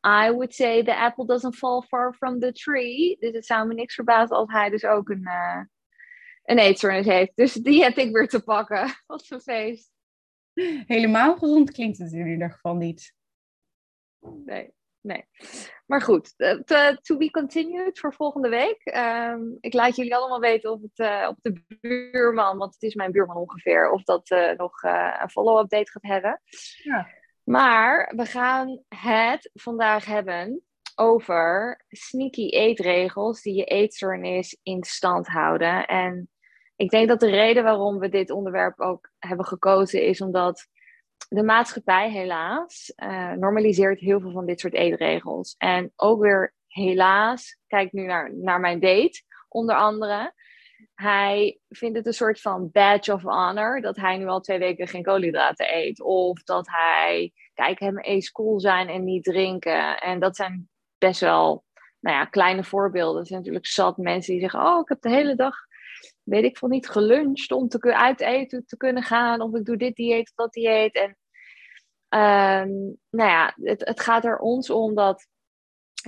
I 0.05 0.31
would 0.31 0.53
say 0.53 0.83
the 0.83 0.95
apple 0.95 1.25
doesn't 1.25 1.55
fall 1.55 1.81
far 1.81 2.13
from 2.13 2.39
the 2.39 2.51
tree. 2.51 3.17
Dus 3.19 3.33
het 3.33 3.45
zou 3.45 3.67
me 3.67 3.73
niks 3.73 3.93
verbazen 3.93 4.35
als 4.35 4.51
hij 4.51 4.69
dus 4.69 4.85
ook 4.85 5.09
een, 5.09 5.23
uh, 5.23 5.61
een 6.43 6.57
eetstoornis 6.57 7.05
heeft. 7.05 7.31
Dus 7.35 7.53
die 7.53 7.83
heb 7.83 7.97
ik 7.97 8.11
weer 8.11 8.27
te 8.27 8.43
pakken. 8.43 8.87
Wat 9.07 9.25
een 9.29 9.41
feest. 9.41 9.91
Helemaal 10.85 11.37
gezond 11.37 11.71
klinkt 11.71 11.97
het 11.97 12.11
in 12.11 12.27
ieder 12.27 12.51
geval 12.51 12.75
niet. 12.75 13.13
Nee. 14.45 14.73
Nee. 15.01 15.25
Maar 15.85 16.01
goed, 16.01 16.33
to, 16.37 16.95
to 17.01 17.17
be 17.17 17.31
continued 17.31 17.99
voor 17.99 18.13
volgende 18.13 18.49
week. 18.49 18.81
Ehm, 18.83 19.41
ik 19.59 19.73
laat 19.73 19.95
jullie 19.95 20.15
allemaal 20.15 20.39
weten 20.39 20.71
of 20.71 20.81
het 20.81 20.99
uh, 20.99 21.27
op 21.29 21.37
de 21.41 21.63
buurman, 21.79 22.57
want 22.57 22.73
het 22.73 22.83
is 22.83 22.95
mijn 22.95 23.11
buurman 23.11 23.35
ongeveer, 23.35 23.91
of 23.91 24.03
dat 24.03 24.29
uh, 24.29 24.51
nog 24.51 24.83
uh, 24.83 25.17
een 25.21 25.29
follow-up 25.29 25.69
date 25.69 25.91
gaat 25.91 26.11
hebben. 26.11 26.41
Ja. 26.83 27.07
Maar 27.43 28.13
we 28.15 28.25
gaan 28.25 28.83
het 28.87 29.49
vandaag 29.53 30.05
hebben 30.05 30.63
over 30.95 31.81
sneaky 31.89 32.49
eetregels 32.49 33.41
die 33.41 33.55
je 33.55 33.63
eetstoornis 33.63 34.59
in 34.63 34.83
stand 34.83 35.27
houden. 35.27 35.85
En 35.85 36.29
ik 36.75 36.89
denk 36.89 37.07
dat 37.07 37.19
de 37.19 37.29
reden 37.29 37.63
waarom 37.63 37.99
we 37.99 38.09
dit 38.09 38.29
onderwerp 38.29 38.79
ook 38.79 39.11
hebben 39.19 39.45
gekozen 39.45 40.03
is 40.03 40.21
omdat 40.21 40.67
de 41.27 41.43
maatschappij 41.43 42.11
helaas 42.11 42.93
uh, 42.95 43.31
normaliseert 43.31 43.99
heel 43.99 44.19
veel 44.19 44.31
van 44.31 44.45
dit 44.45 44.59
soort 44.59 44.73
eetregels. 44.73 45.55
En 45.57 45.91
ook 45.95 46.21
weer 46.21 46.53
helaas, 46.67 47.57
kijk 47.67 47.91
nu 47.91 48.05
naar, 48.05 48.35
naar 48.35 48.59
mijn 48.59 48.79
date 48.79 49.21
onder 49.47 49.75
andere. 49.75 50.33
Hij 50.95 51.59
vindt 51.69 51.97
het 51.97 52.05
een 52.05 52.13
soort 52.13 52.41
van 52.41 52.69
badge 52.71 53.13
of 53.13 53.21
honor 53.21 53.81
dat 53.81 53.95
hij 53.95 54.17
nu 54.17 54.27
al 54.27 54.39
twee 54.39 54.59
weken 54.59 54.87
geen 54.87 55.03
koolhydraten 55.03 55.75
eet. 55.75 56.01
Of 56.01 56.43
dat 56.43 56.67
hij, 56.67 57.31
kijk, 57.53 57.79
hem 57.79 57.99
eens 57.99 58.31
cool 58.31 58.59
zijn 58.59 58.87
en 58.87 59.03
niet 59.03 59.23
drinken. 59.23 59.97
En 59.99 60.19
dat 60.19 60.35
zijn 60.35 60.69
best 60.97 61.19
wel, 61.19 61.63
nou 61.99 62.15
ja, 62.15 62.25
kleine 62.25 62.63
voorbeelden. 62.63 63.21
Er 63.21 63.27
zijn 63.27 63.39
natuurlijk 63.39 63.67
zat 63.67 63.97
mensen 63.97 64.31
die 64.31 64.41
zeggen, 64.41 64.65
oh, 64.65 64.79
ik 64.79 64.89
heb 64.89 65.01
de 65.01 65.09
hele 65.09 65.35
dag 65.35 65.55
weet 66.23 66.43
ik 66.43 66.57
veel 66.57 66.69
niet, 66.69 66.89
geluncht 66.89 67.51
om 67.51 67.67
te 67.67 67.95
uit 67.95 68.21
eten 68.21 68.65
te 68.65 68.77
kunnen 68.77 69.03
gaan. 69.03 69.41
Of 69.41 69.55
ik 69.55 69.65
doe 69.65 69.77
dit 69.77 69.95
dieet 69.95 70.29
of 70.29 70.35
dat 70.35 70.53
dieet. 70.53 70.95
En 70.95 71.09
um, 72.19 72.97
nou 73.09 73.29
ja, 73.29 73.53
het, 73.55 73.85
het 73.85 73.99
gaat 73.99 74.25
er 74.25 74.37
ons 74.37 74.69
om 74.69 74.95
dat 74.95 75.27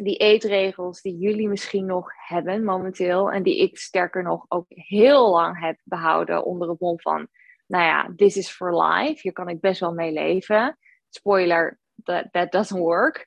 die 0.03 0.17
eetregels 0.17 1.01
die 1.01 1.17
jullie 1.17 1.47
misschien 1.47 1.85
nog 1.85 2.11
hebben 2.27 2.63
momenteel. 2.63 3.31
En 3.31 3.43
die 3.43 3.61
ik 3.61 3.77
sterker 3.77 4.23
nog 4.23 4.45
ook 4.47 4.65
heel 4.67 5.29
lang 5.29 5.59
heb 5.59 5.79
behouden 5.83 6.45
onder 6.45 6.69
het 6.69 6.79
mom 6.79 6.99
van, 6.99 7.27
nou 7.67 7.83
ja, 7.83 8.13
this 8.15 8.37
is 8.37 8.49
for 8.49 8.83
life. 8.83 9.19
Hier 9.21 9.33
kan 9.33 9.49
ik 9.49 9.59
best 9.59 9.79
wel 9.79 9.93
mee 9.93 10.11
leven. 10.11 10.77
Spoiler, 11.09 11.79
that, 12.03 12.27
that 12.31 12.51
doesn't 12.51 12.79
work. 12.79 13.25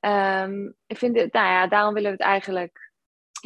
Um, 0.00 0.74
ik 0.86 0.98
vind 0.98 1.16
het, 1.16 1.32
nou 1.32 1.46
ja, 1.46 1.66
daarom 1.66 1.94
willen 1.94 2.10
we 2.10 2.16
het 2.16 2.26
eigenlijk 2.26 2.81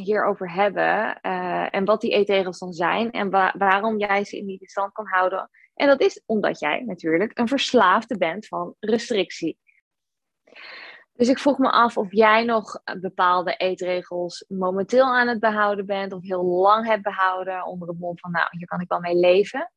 hierover 0.02 0.52
hebben. 0.52 1.18
Uh, 1.22 1.74
en 1.74 1.84
wat 1.84 2.00
die 2.00 2.10
eetregels 2.10 2.58
dan 2.58 2.72
zijn. 2.72 3.10
En 3.10 3.30
wa 3.30 3.54
waarom 3.58 3.98
jij 3.98 4.24
ze 4.24 4.36
in 4.36 4.46
die 4.46 4.58
stand 4.62 4.92
kan 4.92 5.06
houden. 5.06 5.50
En 5.74 5.86
dat 5.86 6.00
is 6.00 6.22
omdat 6.26 6.60
jij 6.60 6.82
natuurlijk 6.86 7.38
een 7.38 7.48
verslaafde 7.48 8.18
bent 8.18 8.46
van 8.46 8.74
restrictie. 8.80 9.58
Dus 11.12 11.28
ik 11.28 11.38
vroeg 11.38 11.58
me 11.58 11.70
af 11.70 11.96
of 11.96 12.12
jij 12.12 12.44
nog 12.44 12.82
bepaalde 13.00 13.54
eetregels 13.56 14.44
momenteel 14.48 15.04
aan 15.04 15.28
het 15.28 15.40
behouden 15.40 15.86
bent. 15.86 16.12
Of 16.12 16.22
heel 16.22 16.44
lang 16.44 16.86
hebt 16.86 17.02
behouden 17.02 17.64
onder 17.64 17.88
het 17.88 17.98
mond 17.98 18.20
van, 18.20 18.30
nou, 18.30 18.48
hier 18.50 18.66
kan 18.66 18.80
ik 18.80 18.88
wel 18.88 19.00
mee 19.00 19.16
leven. 19.16 19.70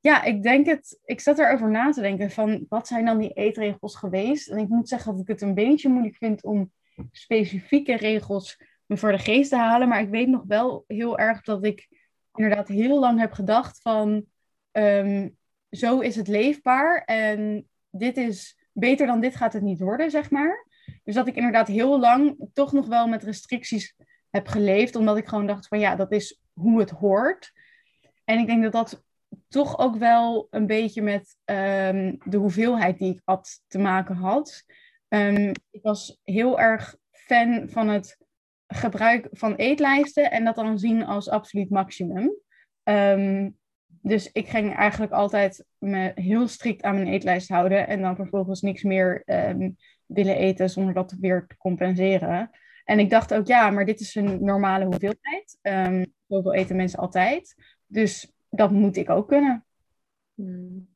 Ja, 0.00 0.22
ik 0.22 0.42
denk 0.42 0.66
het. 0.66 1.00
Ik 1.04 1.20
zat 1.20 1.38
erover 1.38 1.70
na 1.70 1.90
te 1.90 2.00
denken 2.00 2.30
van 2.30 2.66
wat 2.68 2.86
zijn 2.86 3.04
dan 3.04 3.18
die 3.18 3.32
eetregels 3.32 3.96
geweest. 3.96 4.48
En 4.48 4.58
ik 4.58 4.68
moet 4.68 4.88
zeggen 4.88 5.12
dat 5.12 5.20
ik 5.20 5.28
het 5.28 5.42
een 5.42 5.54
beetje 5.54 5.88
moeilijk 5.88 6.16
vind 6.16 6.42
om 6.42 6.72
specifieke 7.10 7.96
regels 7.96 8.62
me 8.86 8.96
voor 8.96 9.12
de 9.12 9.18
geest 9.18 9.50
te 9.50 9.56
halen. 9.56 9.88
Maar 9.88 10.00
ik 10.00 10.08
weet 10.08 10.28
nog 10.28 10.42
wel 10.46 10.84
heel 10.86 11.18
erg 11.18 11.42
dat 11.42 11.64
ik 11.64 11.88
inderdaad 12.34 12.68
heel 12.68 13.00
lang 13.00 13.18
heb 13.18 13.32
gedacht 13.32 13.80
van 13.82 14.24
ehm, 14.70 15.28
zo 15.70 16.00
is 16.00 16.16
het 16.16 16.28
leefbaar 16.28 17.02
en 17.04 17.68
dit 17.90 18.16
is 18.16 18.58
beter 18.72 19.06
dan 19.06 19.20
dit 19.20 19.36
gaat 19.36 19.52
het 19.52 19.62
niet 19.62 19.80
worden, 19.80 20.10
zeg 20.10 20.30
maar. 20.30 20.66
Dus 21.04 21.14
dat 21.14 21.26
ik 21.26 21.36
inderdaad 21.36 21.68
heel 21.68 22.00
lang 22.00 22.48
toch 22.52 22.72
nog 22.72 22.86
wel 22.86 23.08
met 23.08 23.22
restricties 23.22 23.96
heb 24.30 24.46
geleefd, 24.46 24.96
omdat 24.96 25.16
ik 25.16 25.28
gewoon 25.28 25.46
dacht 25.46 25.68
van 25.68 25.78
ja, 25.78 25.96
dat 25.96 26.12
is 26.12 26.40
hoe 26.52 26.80
het 26.80 26.90
hoort. 26.90 27.52
En 28.24 28.38
ik 28.38 28.46
denk 28.46 28.62
dat 28.62 28.72
dat 28.72 29.02
toch 29.48 29.78
ook 29.78 29.96
wel 29.96 30.46
een 30.50 30.66
beetje 30.66 31.02
met 31.02 31.36
um, 31.44 32.18
de 32.24 32.36
hoeveelheid 32.36 32.98
die 32.98 33.12
ik 33.12 33.20
at 33.24 33.60
te 33.66 33.78
maken 33.78 34.16
had. 34.16 34.64
Um, 35.08 35.52
ik 35.70 35.82
was 35.82 36.20
heel 36.24 36.60
erg 36.60 36.96
fan 37.10 37.68
van 37.68 37.88
het 37.88 38.18
gebruik 38.74 39.28
van 39.30 39.54
eetlijsten 39.54 40.30
en 40.30 40.44
dat 40.44 40.54
dan 40.54 40.78
zien 40.78 41.04
als 41.04 41.28
absoluut 41.28 41.70
maximum. 41.70 42.34
Um, 42.84 43.58
dus 44.02 44.32
ik 44.32 44.48
ging 44.48 44.74
eigenlijk 44.74 45.12
altijd 45.12 45.64
me 45.78 46.12
heel 46.14 46.48
strikt 46.48 46.82
aan 46.82 46.94
mijn 46.94 47.06
eetlijst 47.06 47.48
houden 47.48 47.88
en 47.88 48.00
dan 48.00 48.16
vervolgens 48.16 48.60
niks 48.60 48.82
meer 48.82 49.22
um, 49.26 49.76
willen 50.06 50.36
eten 50.36 50.70
zonder 50.70 50.94
dat 50.94 51.16
weer 51.20 51.46
te 51.46 51.56
compenseren. 51.56 52.50
En 52.84 52.98
ik 52.98 53.10
dacht 53.10 53.34
ook, 53.34 53.46
ja, 53.46 53.70
maar 53.70 53.86
dit 53.86 54.00
is 54.00 54.14
een 54.14 54.44
normale 54.44 54.84
hoeveelheid. 54.84 55.58
Um, 55.62 56.12
zoveel 56.28 56.54
eten 56.54 56.76
mensen 56.76 56.98
altijd. 56.98 57.54
Dus 57.86 58.32
dat 58.48 58.70
moet 58.70 58.96
ik 58.96 59.10
ook 59.10 59.28
kunnen. 59.28 59.64
Hmm. 60.34 60.88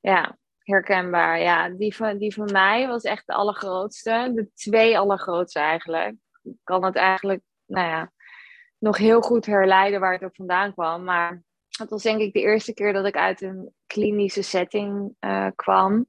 Ja, 0.00 0.38
herkenbaar. 0.58 1.40
Ja, 1.40 1.68
die 1.68 1.96
van, 1.96 2.18
die 2.18 2.34
van 2.34 2.52
mij 2.52 2.86
was 2.86 3.02
echt 3.02 3.26
de 3.26 3.32
allergrootste. 3.32 4.32
De 4.34 4.50
twee 4.54 4.98
allergrootste 4.98 5.58
eigenlijk 5.58 6.16
kan 6.64 6.84
het 6.84 6.96
eigenlijk, 6.96 7.42
nou 7.66 7.88
ja, 7.88 8.12
nog 8.78 8.96
heel 8.96 9.20
goed 9.20 9.46
herleiden 9.46 10.00
waar 10.00 10.12
het 10.12 10.24
ook 10.24 10.34
vandaan 10.34 10.72
kwam. 10.72 11.04
Maar 11.04 11.42
het 11.78 11.90
was 11.90 12.02
denk 12.02 12.20
ik 12.20 12.32
de 12.32 12.40
eerste 12.40 12.74
keer 12.74 12.92
dat 12.92 13.06
ik 13.06 13.16
uit 13.16 13.42
een 13.42 13.74
klinische 13.86 14.42
setting 14.42 15.14
uh, 15.20 15.46
kwam. 15.54 16.06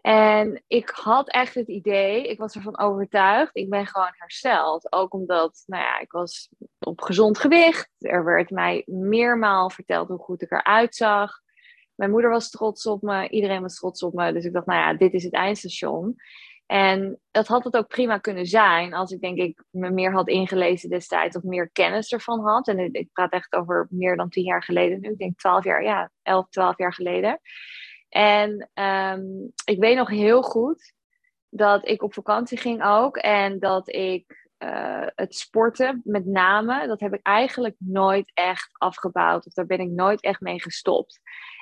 En 0.00 0.62
ik 0.66 0.88
had 0.88 1.30
echt 1.30 1.54
het 1.54 1.68
idee, 1.68 2.28
ik 2.28 2.38
was 2.38 2.54
ervan 2.54 2.78
overtuigd, 2.78 3.56
ik 3.56 3.70
ben 3.70 3.86
gewoon 3.86 4.12
hersteld. 4.12 4.92
Ook 4.92 5.14
omdat, 5.14 5.62
nou 5.66 5.82
ja, 5.82 5.98
ik 6.00 6.12
was 6.12 6.48
op 6.78 7.00
gezond 7.00 7.38
gewicht. 7.38 7.90
Er 7.98 8.24
werd 8.24 8.50
mij 8.50 8.82
meermaal 8.86 9.70
verteld 9.70 10.08
hoe 10.08 10.18
goed 10.18 10.42
ik 10.42 10.50
eruit 10.50 10.94
zag. 10.94 11.40
Mijn 11.94 12.10
moeder 12.10 12.30
was 12.30 12.50
trots 12.50 12.86
op 12.86 13.02
me, 13.02 13.28
iedereen 13.28 13.62
was 13.62 13.74
trots 13.74 14.02
op 14.02 14.12
me. 14.14 14.32
Dus 14.32 14.44
ik 14.44 14.52
dacht, 14.52 14.66
nou 14.66 14.80
ja, 14.80 14.94
dit 14.94 15.12
is 15.12 15.24
het 15.24 15.32
eindstation. 15.32 16.16
En 16.66 17.20
dat 17.30 17.46
had 17.46 17.64
het 17.64 17.76
ook 17.76 17.88
prima 17.88 18.18
kunnen 18.18 18.46
zijn 18.46 18.94
als 18.94 19.10
ik 19.10 19.20
denk 19.20 19.38
ik 19.38 19.64
me 19.70 19.90
meer 19.90 20.12
had 20.12 20.28
ingelezen 20.28 20.90
destijds 20.90 21.36
of 21.36 21.42
meer 21.42 21.70
kennis 21.70 22.12
ervan 22.12 22.40
had. 22.40 22.68
En 22.68 22.92
ik 22.92 23.08
praat 23.12 23.32
echt 23.32 23.52
over 23.52 23.86
meer 23.90 24.16
dan 24.16 24.28
tien 24.28 24.44
jaar 24.44 24.62
geleden 24.62 25.00
nu. 25.00 25.10
Ik 25.10 25.18
denk 25.18 25.38
twaalf 25.38 25.64
jaar, 25.64 25.82
ja, 25.82 26.10
elf, 26.22 26.48
twaalf 26.48 26.78
jaar 26.78 26.94
geleden. 26.94 27.40
En 28.08 28.70
um, 28.74 29.52
ik 29.64 29.78
weet 29.78 29.96
nog 29.96 30.08
heel 30.08 30.42
goed 30.42 30.92
dat 31.48 31.88
ik 31.88 32.02
op 32.02 32.14
vakantie 32.14 32.58
ging 32.58 32.84
ook. 32.84 33.16
En 33.16 33.58
dat 33.58 33.88
ik 33.88 34.48
uh, 34.58 35.06
het 35.14 35.34
sporten, 35.34 36.00
met 36.04 36.26
name, 36.26 36.86
dat 36.86 37.00
heb 37.00 37.14
ik 37.14 37.26
eigenlijk 37.26 37.74
nooit 37.78 38.30
echt 38.34 38.70
afgebouwd. 38.72 39.46
Of 39.46 39.52
daar 39.52 39.66
ben 39.66 39.80
ik 39.80 39.90
nooit 39.90 40.22
echt 40.22 40.40
mee 40.40 40.60
gestopt. 40.60 41.20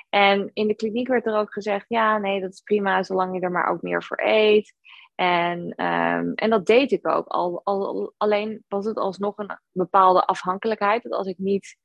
En 0.09 0.49
in 0.53 0.67
de 0.67 0.75
kliniek 0.75 1.07
werd 1.07 1.25
er 1.25 1.37
ook 1.37 1.53
gezegd: 1.53 1.85
ja, 1.87 2.17
nee, 2.17 2.41
dat 2.41 2.51
is 2.51 2.61
prima, 2.61 3.03
zolang 3.03 3.35
je 3.35 3.41
er 3.41 3.51
maar 3.51 3.69
ook 3.69 3.81
meer 3.81 4.03
voor 4.03 4.19
eet. 4.23 4.73
En, 5.21 5.59
um, 5.85 6.33
en 6.33 6.49
dat 6.49 6.65
deed 6.65 6.91
ik 6.91 7.07
ook. 7.07 7.27
Al, 7.27 7.61
al, 7.63 8.13
alleen 8.17 8.63
was 8.67 8.85
het 8.85 8.97
alsnog 8.97 9.37
een 9.37 9.59
bepaalde 9.71 10.25
afhankelijkheid. 10.25 11.03
Dat 11.03 11.11
als 11.11 11.27
ik 11.27 11.37
niet 11.37 11.77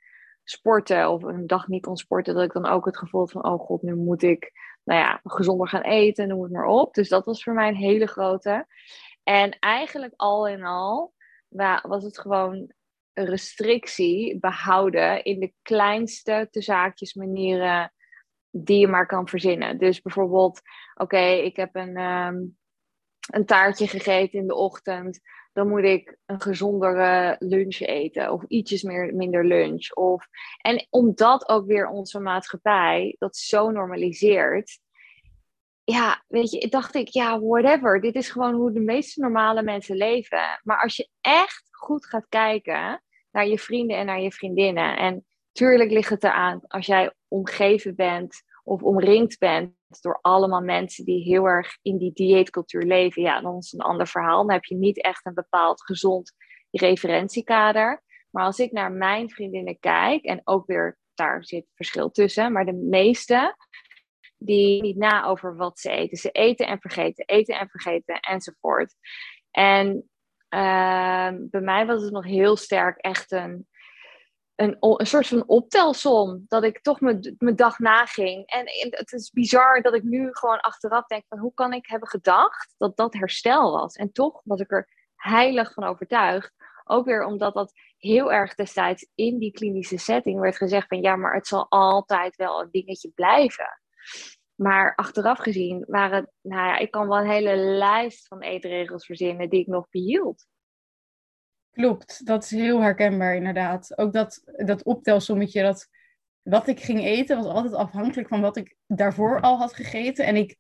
sportte 0.44 1.08
of 1.08 1.22
een 1.22 1.46
dag 1.46 1.68
niet 1.68 1.84
kon 1.84 1.96
sporten, 1.96 2.34
dat 2.34 2.44
ik 2.44 2.52
dan 2.52 2.66
ook 2.66 2.84
het 2.84 2.98
gevoel 2.98 3.26
van: 3.26 3.44
oh 3.44 3.60
god, 3.60 3.82
nu 3.82 3.94
moet 3.94 4.22
ik 4.22 4.52
nou 4.84 5.00
ja, 5.00 5.20
gezonder 5.22 5.68
gaan 5.68 5.82
eten, 5.82 6.28
noem 6.28 6.42
het 6.42 6.52
maar 6.52 6.66
op. 6.66 6.94
Dus 6.94 7.08
dat 7.08 7.24
was 7.24 7.42
voor 7.42 7.54
mij 7.54 7.68
een 7.68 7.74
hele 7.74 8.06
grote. 8.06 8.66
En 9.22 9.58
eigenlijk 9.58 10.12
al 10.16 10.48
in 10.48 10.64
al 10.64 11.12
was 11.82 12.04
het 12.04 12.18
gewoon 12.18 12.72
restrictie 13.12 14.38
behouden 14.38 15.24
in 15.24 15.40
de 15.40 15.52
kleinste 15.62 16.48
te 16.50 16.62
zaakjes 16.62 17.14
manieren 17.14 17.92
die 18.50 18.78
je 18.78 18.88
maar 18.88 19.06
kan 19.06 19.28
verzinnen. 19.28 19.78
Dus 19.78 20.02
bijvoorbeeld, 20.02 20.60
oké, 20.94 21.26
ik 21.26 21.56
heb 21.56 21.74
een, 21.74 22.00
um, 22.00 22.56
een 23.26 23.47
taartje 23.47 23.88
gegeten 23.88 24.38
in 24.38 24.47
de 24.47 24.54
ochtend. 24.54 25.21
Dan 25.52 25.68
moet 25.68 25.85
ik 25.85 26.16
een 26.26 26.40
gezondere 26.40 27.37
lunch 27.38 27.80
eten. 27.80 28.33
Of 28.33 28.45
ietsjes 28.49 28.83
meer, 28.83 29.14
minder 29.14 29.47
lunch. 29.47 29.92
Of, 29.92 30.26
en 30.61 30.87
omdat 30.90 31.49
ook 31.49 31.66
weer 31.66 31.88
onze 31.88 32.21
maatschappij 32.21 33.16
dat 33.18 33.37
zo 33.37 33.71
normaliseert. 33.71 34.78
Ja, 35.85 36.25
weet 36.28 36.50
je, 36.50 36.68
dacht 36.68 36.95
ik, 36.95 37.09
ja, 37.09 37.40
whatever. 37.40 38.00
Dit 38.00 38.14
is 38.14 38.30
gewoon 38.30 38.54
hoe 38.54 38.73
de 38.73 38.80
meeste 38.80 39.21
normale 39.21 39.62
mensen 39.62 39.97
leven. 39.97 40.61
Maar 40.62 40.83
als 40.83 40.97
je 40.97 41.09
echt 41.21 41.68
goed 41.71 42.06
gaat 42.06 42.26
kijken 42.28 43.02
naar 43.30 43.47
je 43.47 43.59
vrienden 43.59 43.97
en 43.97 44.06
naar 44.06 44.21
je 44.21 44.33
vriendinnen. 44.33 44.97
En 44.97 45.26
tuurlijk 45.52 45.90
ligt 45.90 46.11
het 46.11 46.25
eraan 46.25 46.61
als 46.66 46.87
jij 46.87 47.12
omgeven 47.28 47.95
bent 47.95 48.42
of 48.66 48.82
omringd 48.82 49.38
bent 49.38 49.75
door 50.00 50.18
allemaal 50.20 50.61
mensen 50.61 51.04
die 51.04 51.23
heel 51.23 51.44
erg 51.44 51.78
in 51.82 51.99
die 51.99 52.12
dieetcultuur 52.12 52.82
leven, 52.82 53.23
ja, 53.23 53.40
dan 53.40 53.56
is 53.56 53.73
een 53.73 53.80
ander 53.80 54.06
verhaal. 54.06 54.46
Dan 54.46 54.52
heb 54.52 54.64
je 54.64 54.75
niet 54.75 55.02
echt 55.02 55.26
een 55.26 55.35
bepaald 55.35 55.82
gezond 55.85 56.32
referentiekader. 56.70 58.02
Maar 58.30 58.44
als 58.44 58.58
ik 58.58 58.73
naar 58.73 58.92
mijn 58.92 59.30
vriendinnen 59.30 59.78
kijk, 59.78 60.25
en 60.25 60.40
ook 60.44 60.66
weer 60.66 60.99
daar 61.14 61.44
zit 61.44 61.66
verschil 61.75 62.11
tussen, 62.11 62.52
maar 62.52 62.64
de 62.64 62.73
meeste, 62.73 63.56
die 64.38 64.82
niet 64.82 64.96
na 64.96 65.25
over 65.25 65.56
wat 65.56 65.78
ze 65.78 65.90
eten. 65.90 66.16
Ze 66.16 66.30
eten 66.30 66.66
en 66.66 66.80
vergeten, 66.80 67.25
eten 67.25 67.58
en 67.58 67.68
vergeten 67.68 68.20
enzovoort. 68.20 68.94
En 69.50 70.11
ehm, 70.49 71.38
bij 71.50 71.61
mij 71.61 71.87
was 71.87 72.02
het 72.02 72.12
nog 72.12 72.25
heel 72.25 72.56
sterk 72.56 72.99
echt 72.99 73.32
een, 73.32 73.66
een, 74.56 75.06
soort 75.06 75.26
van 75.26 75.46
optelsom. 75.46 76.44
Dat 76.48 76.62
ik 76.62 76.82
toch 76.82 77.00
mijn 77.00 77.56
dag 77.56 77.78
naging. 77.78 78.46
En, 78.46 78.64
en 78.64 78.88
het 78.90 79.12
is 79.12 79.30
bizar 79.30 79.82
dat 79.82 79.94
ik 79.94 80.02
nu 80.02 80.28
gewoon 80.30 80.60
achteraf 80.60 81.06
denk 81.06 81.25
van 81.28 81.38
hoe 81.38 81.54
kan 81.54 81.72
ik 81.72 81.86
hebben 81.86 82.08
gedacht 82.08 82.75
dat 82.76 82.96
dat 82.96 83.14
herstel 83.14 83.72
was. 83.72 83.94
En 83.94 84.12
toch 84.12 84.40
was 84.44 84.60
ik 84.60 84.72
er 84.72 84.88
heilig 85.14 85.72
van 85.72 85.84
overtuigd. 85.84 86.52
Ook 86.84 87.06
weer 87.06 87.25
omdat 87.25 87.54
dat 87.54 87.72
heel 87.98 88.32
erg 88.32 88.54
destijds 88.54 89.08
in 89.14 89.38
die 89.38 89.52
klinische 89.52 89.98
setting 89.98 90.40
werd 90.40 90.56
gezegd 90.56 90.88
van 90.88 91.00
ja, 91.00 91.16
maar 91.16 91.34
het 91.34 91.46
zal 91.46 91.66
altijd 91.68 92.36
wel 92.36 92.60
een 92.60 92.70
dingetje 92.70 93.10
blijven. 93.14 93.80
Maar 94.54 94.94
achteraf 94.94 95.38
gezien 95.38 95.84
waren, 95.88 96.32
nou 96.42 96.66
ja, 96.66 96.76
ik 96.76 96.90
kan 96.90 97.08
wel 97.08 97.18
een 97.18 97.30
hele 97.30 97.56
lijst 97.56 98.26
van 98.26 98.42
eetregels 98.42 99.06
verzinnen 99.06 99.50
die 99.50 99.60
ik 99.60 99.66
nog 99.66 99.88
behield. 99.90 100.46
Klopt, 101.76 102.26
dat 102.26 102.45
is 102.45 102.50
heel 102.50 102.80
herkenbaar 102.80 103.35
inderdaad. 103.35 103.99
Ook 103.99 104.12
dat, 104.12 104.42
dat 104.45 104.83
optelsommetje, 104.83 105.62
dat 105.62 105.88
wat 106.42 106.68
ik 106.68 106.80
ging 106.80 107.00
eten 107.00 107.37
was 107.37 107.47
altijd 107.47 107.75
afhankelijk 107.75 108.28
van 108.28 108.40
wat 108.40 108.56
ik 108.56 108.76
daarvoor 108.87 109.40
al 109.40 109.59
had 109.59 109.75
gegeten. 109.75 110.26
En 110.26 110.37
ik 110.37 110.56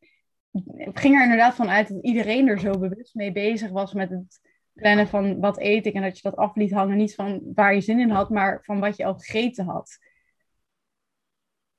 ging 0.92 1.16
er 1.16 1.22
inderdaad 1.22 1.54
van 1.54 1.68
uit 1.68 1.88
dat 1.88 2.02
iedereen 2.02 2.48
er 2.48 2.60
zo 2.60 2.78
bewust 2.78 3.14
mee 3.14 3.32
bezig 3.32 3.70
was 3.70 3.92
met 3.92 4.10
het 4.10 4.40
plannen 4.72 5.08
van 5.08 5.40
wat 5.40 5.60
eet 5.60 5.86
ik 5.86 5.94
en 5.94 6.02
dat 6.02 6.16
je 6.16 6.28
dat 6.28 6.36
af 6.36 6.54
liet 6.54 6.72
hangen. 6.72 6.96
Niet 6.96 7.14
van 7.14 7.42
waar 7.54 7.74
je 7.74 7.80
zin 7.80 8.00
in 8.00 8.10
had, 8.10 8.30
maar 8.30 8.58
van 8.62 8.80
wat 8.80 8.96
je 8.96 9.04
al 9.04 9.14
gegeten 9.14 9.64
had. 9.64 9.98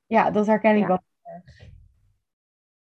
Ja, 0.06 0.32
dat 0.32 0.48
herken 0.48 0.75
ik 0.75 0.82
ja. 0.82 0.88
wel 0.88 1.03
erg. 1.24 1.70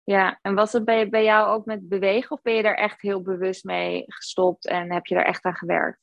Ja, 0.03 0.39
en 0.41 0.55
was 0.55 0.71
het 0.71 0.85
bij, 0.85 1.09
bij 1.09 1.23
jou 1.23 1.47
ook 1.47 1.65
met 1.65 1.89
bewegen 1.89 2.31
of 2.31 2.41
ben 2.41 2.53
je 2.53 2.63
daar 2.63 2.77
echt 2.77 3.01
heel 3.01 3.21
bewust 3.21 3.63
mee 3.63 4.03
gestopt 4.07 4.67
en 4.67 4.91
heb 4.91 5.05
je 5.05 5.15
er 5.15 5.25
echt 5.25 5.43
aan 5.43 5.55
gewerkt? 5.55 6.02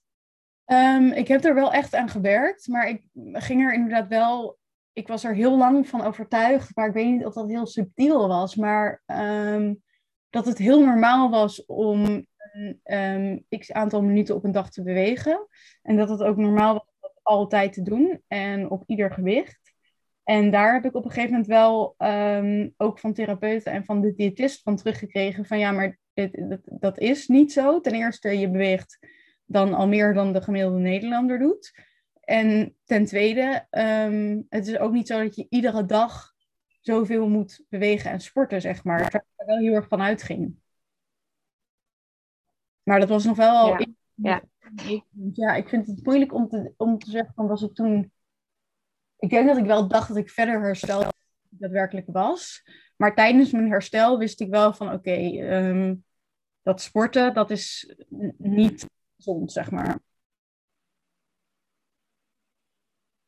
Um, 0.73 1.13
ik 1.13 1.29
heb 1.29 1.45
er 1.45 1.55
wel 1.55 1.73
echt 1.73 1.95
aan 1.95 2.09
gewerkt, 2.09 2.69
maar 2.69 2.89
ik 2.89 3.03
ging 3.33 3.63
er 3.63 3.75
inderdaad 3.75 4.09
wel. 4.09 4.59
Ik 4.93 5.09
was 5.09 5.25
er 5.25 5.35
heel 5.35 5.57
lang 5.57 5.89
van 5.89 6.05
overtuigd, 6.05 6.77
maar 6.77 6.87
ik 6.87 6.93
weet 6.93 7.11
niet 7.11 7.25
of 7.25 7.35
dat 7.35 7.49
heel 7.49 7.67
subtiel 7.67 8.29
was, 8.29 8.55
maar 8.55 9.03
um, 9.07 9.83
dat 10.29 10.47
het 10.47 10.59
heel 10.59 10.85
normaal 10.85 11.31
was 11.31 11.65
om 11.67 12.27
een 12.53 12.81
um, 12.85 13.59
x 13.59 13.73
aantal 13.73 14.03
minuten 14.03 14.35
op 14.35 14.45
een 14.45 14.53
dag 14.53 14.71
te 14.71 14.83
bewegen. 14.83 15.47
En 15.83 15.97
dat 15.97 16.09
het 16.09 16.23
ook 16.23 16.37
normaal 16.37 16.73
was 16.73 16.87
om 16.87 16.99
dat 17.01 17.21
altijd 17.23 17.73
te 17.73 17.83
doen 17.83 18.23
en 18.29 18.71
op 18.71 18.83
ieder 18.87 19.13
gewicht. 19.13 19.75
En 20.25 20.51
daar 20.51 20.73
heb 20.73 20.85
ik 20.85 20.95
op 20.95 21.05
een 21.05 21.11
gegeven 21.11 21.31
moment 21.31 21.49
wel 21.49 21.95
ook 22.77 22.99
van 22.99 23.13
therapeuten 23.13 23.73
en 23.73 23.85
van 23.85 24.01
de 24.01 24.15
diëtist 24.15 24.63
van 24.63 24.77
teruggekregen 24.77 25.47
van 25.47 25.59
ja, 25.59 25.71
maar 25.71 25.99
dit, 26.15 26.59
dat 26.65 26.99
is 26.99 27.29
niet 27.29 27.53
zo. 27.53 27.81
Ten 27.81 27.95
eerste, 27.95 28.39
je 28.39 28.51
beweegt 28.51 28.99
dan 29.51 29.75
al 29.75 29.89
meer 29.89 30.15
dan 30.15 30.33
de 30.33 30.43
gemiddelde 30.43 30.79
Nederlander 30.79 31.39
doet. 31.39 31.73
En 32.21 32.77
ten 32.85 33.05
tweede, 33.05 33.67
um, 33.71 34.47
het 34.49 34.67
is 34.67 34.79
ook 34.79 34.93
niet 34.93 35.07
zo 35.07 35.23
dat 35.23 35.37
je 35.37 35.47
iedere 35.49 35.87
dag 35.87 36.33
zoveel 36.81 37.29
moet 37.29 37.65
bewegen 37.69 38.11
en 38.11 38.21
sporten, 38.21 38.61
zeg 38.61 38.85
maar. 38.85 38.99
Waar 38.99 39.15
ik 39.15 39.25
er 39.37 39.47
wel 39.47 39.59
heel 39.59 39.75
erg 39.75 39.89
van 39.89 40.01
uitging. 40.01 40.55
Maar 42.83 43.01
dat 43.01 43.09
was 43.09 43.25
nog 43.25 43.37
wel... 43.37 43.79
Ja, 43.79 43.87
ja. 44.15 44.43
ja 45.33 45.55
ik 45.55 45.69
vind 45.69 45.87
het 45.87 46.05
moeilijk 46.05 46.35
om 46.35 46.49
te, 46.49 46.73
om 46.77 46.99
te 46.99 47.11
zeggen 47.11 47.35
van 47.35 47.47
was 47.47 47.63
ik 47.63 47.75
toen... 47.75 48.13
Ik 49.19 49.31
denk 49.31 49.47
dat 49.47 49.57
ik 49.57 49.65
wel 49.65 49.89
dacht 49.89 50.09
dat 50.09 50.17
ik 50.17 50.31
verder 50.31 50.61
herstel 50.61 51.03
daadwerkelijk 51.49 52.07
was. 52.11 52.63
Maar 52.97 53.15
tijdens 53.15 53.53
mijn 53.53 53.71
herstel 53.71 54.19
wist 54.19 54.41
ik 54.41 54.51
wel 54.51 54.73
van 54.73 54.87
oké, 54.87 54.97
okay, 54.97 55.69
um, 55.69 56.05
dat 56.63 56.81
sporten, 56.81 57.35
dat 57.35 57.51
is 57.51 57.95
niet 58.37 58.90
zeg 59.53 59.71
maar. 59.71 59.99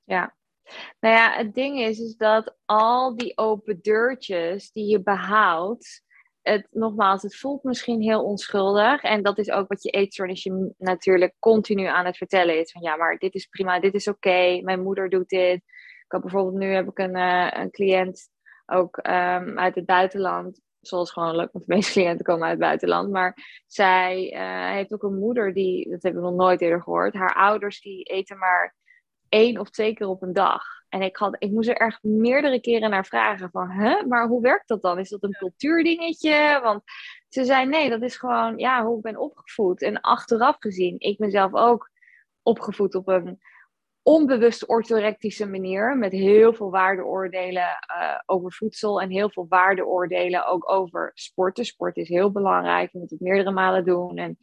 Ja. 0.05 0.37
Nou 1.01 1.15
ja, 1.15 1.33
het 1.33 1.55
ding 1.55 1.79
is, 1.79 1.99
is 1.99 2.17
dat 2.17 2.57
al 2.65 3.17
die 3.17 3.39
open 3.39 3.81
deurtjes 3.81 4.73
die 4.73 4.87
je 4.87 5.03
behoudt, 5.03 6.03
het, 6.43 6.67
nogmaals, 6.71 7.23
het 7.23 7.37
voelt 7.37 7.63
misschien 7.63 8.03
heel 8.03 8.25
onschuldig. 8.25 9.03
En 9.03 9.23
dat 9.23 9.39
is 9.39 9.51
ook 9.51 9.69
wat 9.69 9.83
je 9.83 9.91
eetstoornis 9.91 10.51
natuurlijk 10.79 11.35
continu 11.39 11.85
aan 11.85 12.07
het 12.07 12.17
vertellen 12.17 12.61
is. 12.61 12.71
Van 12.71 12.83
ja, 12.83 12.97
maar 12.97 13.19
dit 13.19 13.35
is 13.35 13.47
prima, 13.47 13.81
dit 13.81 13.95
is 13.95 14.09
oké, 14.09 14.61
mijn 14.63 14.83
moeder 14.83 15.09
doet 15.09 15.29
dit. 15.29 15.57
Ik 15.57 16.19
heb 16.19 16.21
bijvoorbeeld 16.21 16.55
nu 16.55 16.67
heb 16.67 16.89
ik 16.89 16.99
een, 16.99 17.17
uh, 17.17 17.51
een 17.51 17.71
cliënt 17.71 18.29
ook 18.67 18.97
um, 18.97 19.59
uit 19.59 19.75
het 19.75 19.87
buitenland 19.87 20.61
zoals 20.83 21.13
gewoonlijk, 21.13 21.53
want 21.53 21.67
de 21.67 21.75
meeste 21.75 21.93
cliënten 21.93 22.25
komen 22.25 22.43
uit 22.43 22.51
het 22.51 22.61
buitenland. 22.61 23.11
Maar 23.11 23.63
zij 23.67 24.33
uh, 24.35 24.75
heeft 24.75 24.93
ook 24.93 25.03
een 25.03 25.19
moeder 25.19 25.55
die, 25.55 25.91
dat 25.91 26.03
heb 26.03 26.15
ik 26.15 26.21
nog 26.21 26.35
nooit 26.35 26.61
eerder 26.61 26.83
gehoord. 26.83 27.15
Haar 27.15 27.35
ouders 27.35 27.81
die 27.81 28.03
eten 28.03 28.39
maar 28.39 28.75
één 29.29 29.59
of 29.59 29.71
twee 29.71 29.95
keer 29.95 30.07
op 30.07 30.23
een 30.23 30.33
dag. 30.33 30.65
En 30.89 31.03
ik, 31.03 31.17
had, 31.17 31.37
ik 31.39 31.51
moest 31.51 31.69
er 31.69 31.77
echt 31.77 32.03
meerdere 32.03 32.61
keren 32.61 32.91
naar 32.91 33.07
vragen 33.07 33.51
van, 33.51 33.71
hè, 33.71 34.07
maar 34.07 34.27
hoe 34.27 34.43
werkt 34.43 34.69
dat 34.69 34.83
dan? 34.83 34.99
Is 34.99 35.09
dat 35.09 35.23
een 35.23 35.37
cultuurdingetje? 35.39 36.61
Want 36.63 36.83
ze 37.29 37.45
zei, 37.45 37.67
nee, 37.67 37.91
dat 37.91 38.03
is 38.03 38.17
gewoon, 38.17 38.59
ja, 38.59 38.85
hoe 38.85 38.97
ik 38.97 39.03
ben 39.03 39.17
opgevoed. 39.17 39.83
En 39.83 40.01
achteraf 40.01 40.57
gezien, 40.59 40.95
ik 40.99 41.19
ben 41.19 41.31
zelf 41.31 41.55
ook 41.55 41.91
opgevoed 42.43 42.95
op 42.95 43.09
een 43.09 43.41
onbewust 44.03 44.69
orthorectische 44.69 45.47
manier. 45.47 45.97
Met 45.97 46.13
heel 46.13 46.55
veel 46.55 46.71
waardeoordelen 46.71 47.79
uh, 47.97 48.19
over 48.27 48.53
voedsel 48.53 49.01
en 49.01 49.11
heel 49.11 49.31
veel 49.31 49.47
waardeoordelen 49.49 50.47
ook 50.47 50.71
over 50.71 51.11
sporten. 51.15 51.65
Sport 51.65 51.97
is 51.97 52.09
heel 52.09 52.31
belangrijk. 52.31 52.93
Je 52.93 52.99
moet 52.99 53.11
het 53.11 53.21
meerdere 53.21 53.51
malen 53.51 53.85
doen. 53.85 54.17
En 54.17 54.39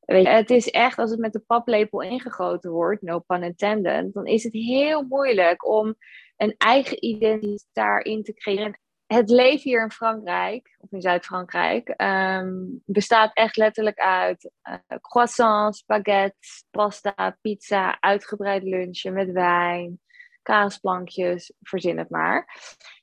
weet 0.00 0.24
je, 0.24 0.28
het 0.28 0.50
is 0.50 0.70
echt, 0.70 0.98
als 0.98 1.10
het 1.10 1.20
met 1.20 1.32
de 1.32 1.42
paplepel 1.46 2.02
ingegoten 2.02 2.70
wordt, 2.70 3.02
no 3.02 3.18
pun 3.18 3.42
intended, 3.42 4.12
dan 4.12 4.26
is 4.26 4.42
het 4.42 4.52
heel 4.52 5.02
moeilijk 5.02 5.66
om 5.66 5.94
een 6.36 6.54
eigen 6.56 7.04
identiteit 7.04 7.68
daarin 7.72 8.22
te 8.22 8.34
creëren 8.34 8.80
het 9.06 9.30
leven 9.30 9.70
hier 9.70 9.82
in 9.82 9.90
Frankrijk, 9.90 10.76
of 10.78 10.92
in 10.92 11.00
Zuid-Frankrijk, 11.00 11.94
um, 11.96 12.82
bestaat 12.84 13.30
echt 13.34 13.56
letterlijk 13.56 13.98
uit 13.98 14.50
uh, 14.68 14.98
croissants, 15.00 15.84
baguettes, 15.84 16.64
pasta, 16.70 17.38
pizza, 17.40 18.00
uitgebreid 18.00 18.62
lunchen 18.62 19.12
met 19.12 19.32
wijn, 19.32 20.00
kaasplankjes, 20.42 21.52
verzin 21.60 21.98
het 21.98 22.10
maar. 22.10 22.60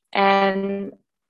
En 0.09 0.57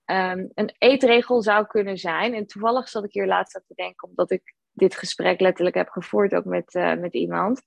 um, 0.05 0.51
een 0.53 0.75
eetregel 0.77 1.41
zou 1.41 1.65
kunnen 1.65 1.97
zijn, 1.97 2.33
en 2.33 2.45
toevallig 2.45 2.89
zat 2.89 3.03
ik 3.03 3.13
hier 3.13 3.27
laatst 3.27 3.55
aan 3.55 3.63
te 3.67 3.75
denken, 3.75 4.07
omdat 4.07 4.31
ik 4.31 4.55
dit 4.71 4.95
gesprek 4.95 5.39
letterlijk 5.39 5.75
heb 5.75 5.89
gevoerd 5.89 6.35
ook 6.35 6.45
met, 6.45 6.73
uh, 6.75 6.93
met 6.93 7.13
iemand, 7.13 7.61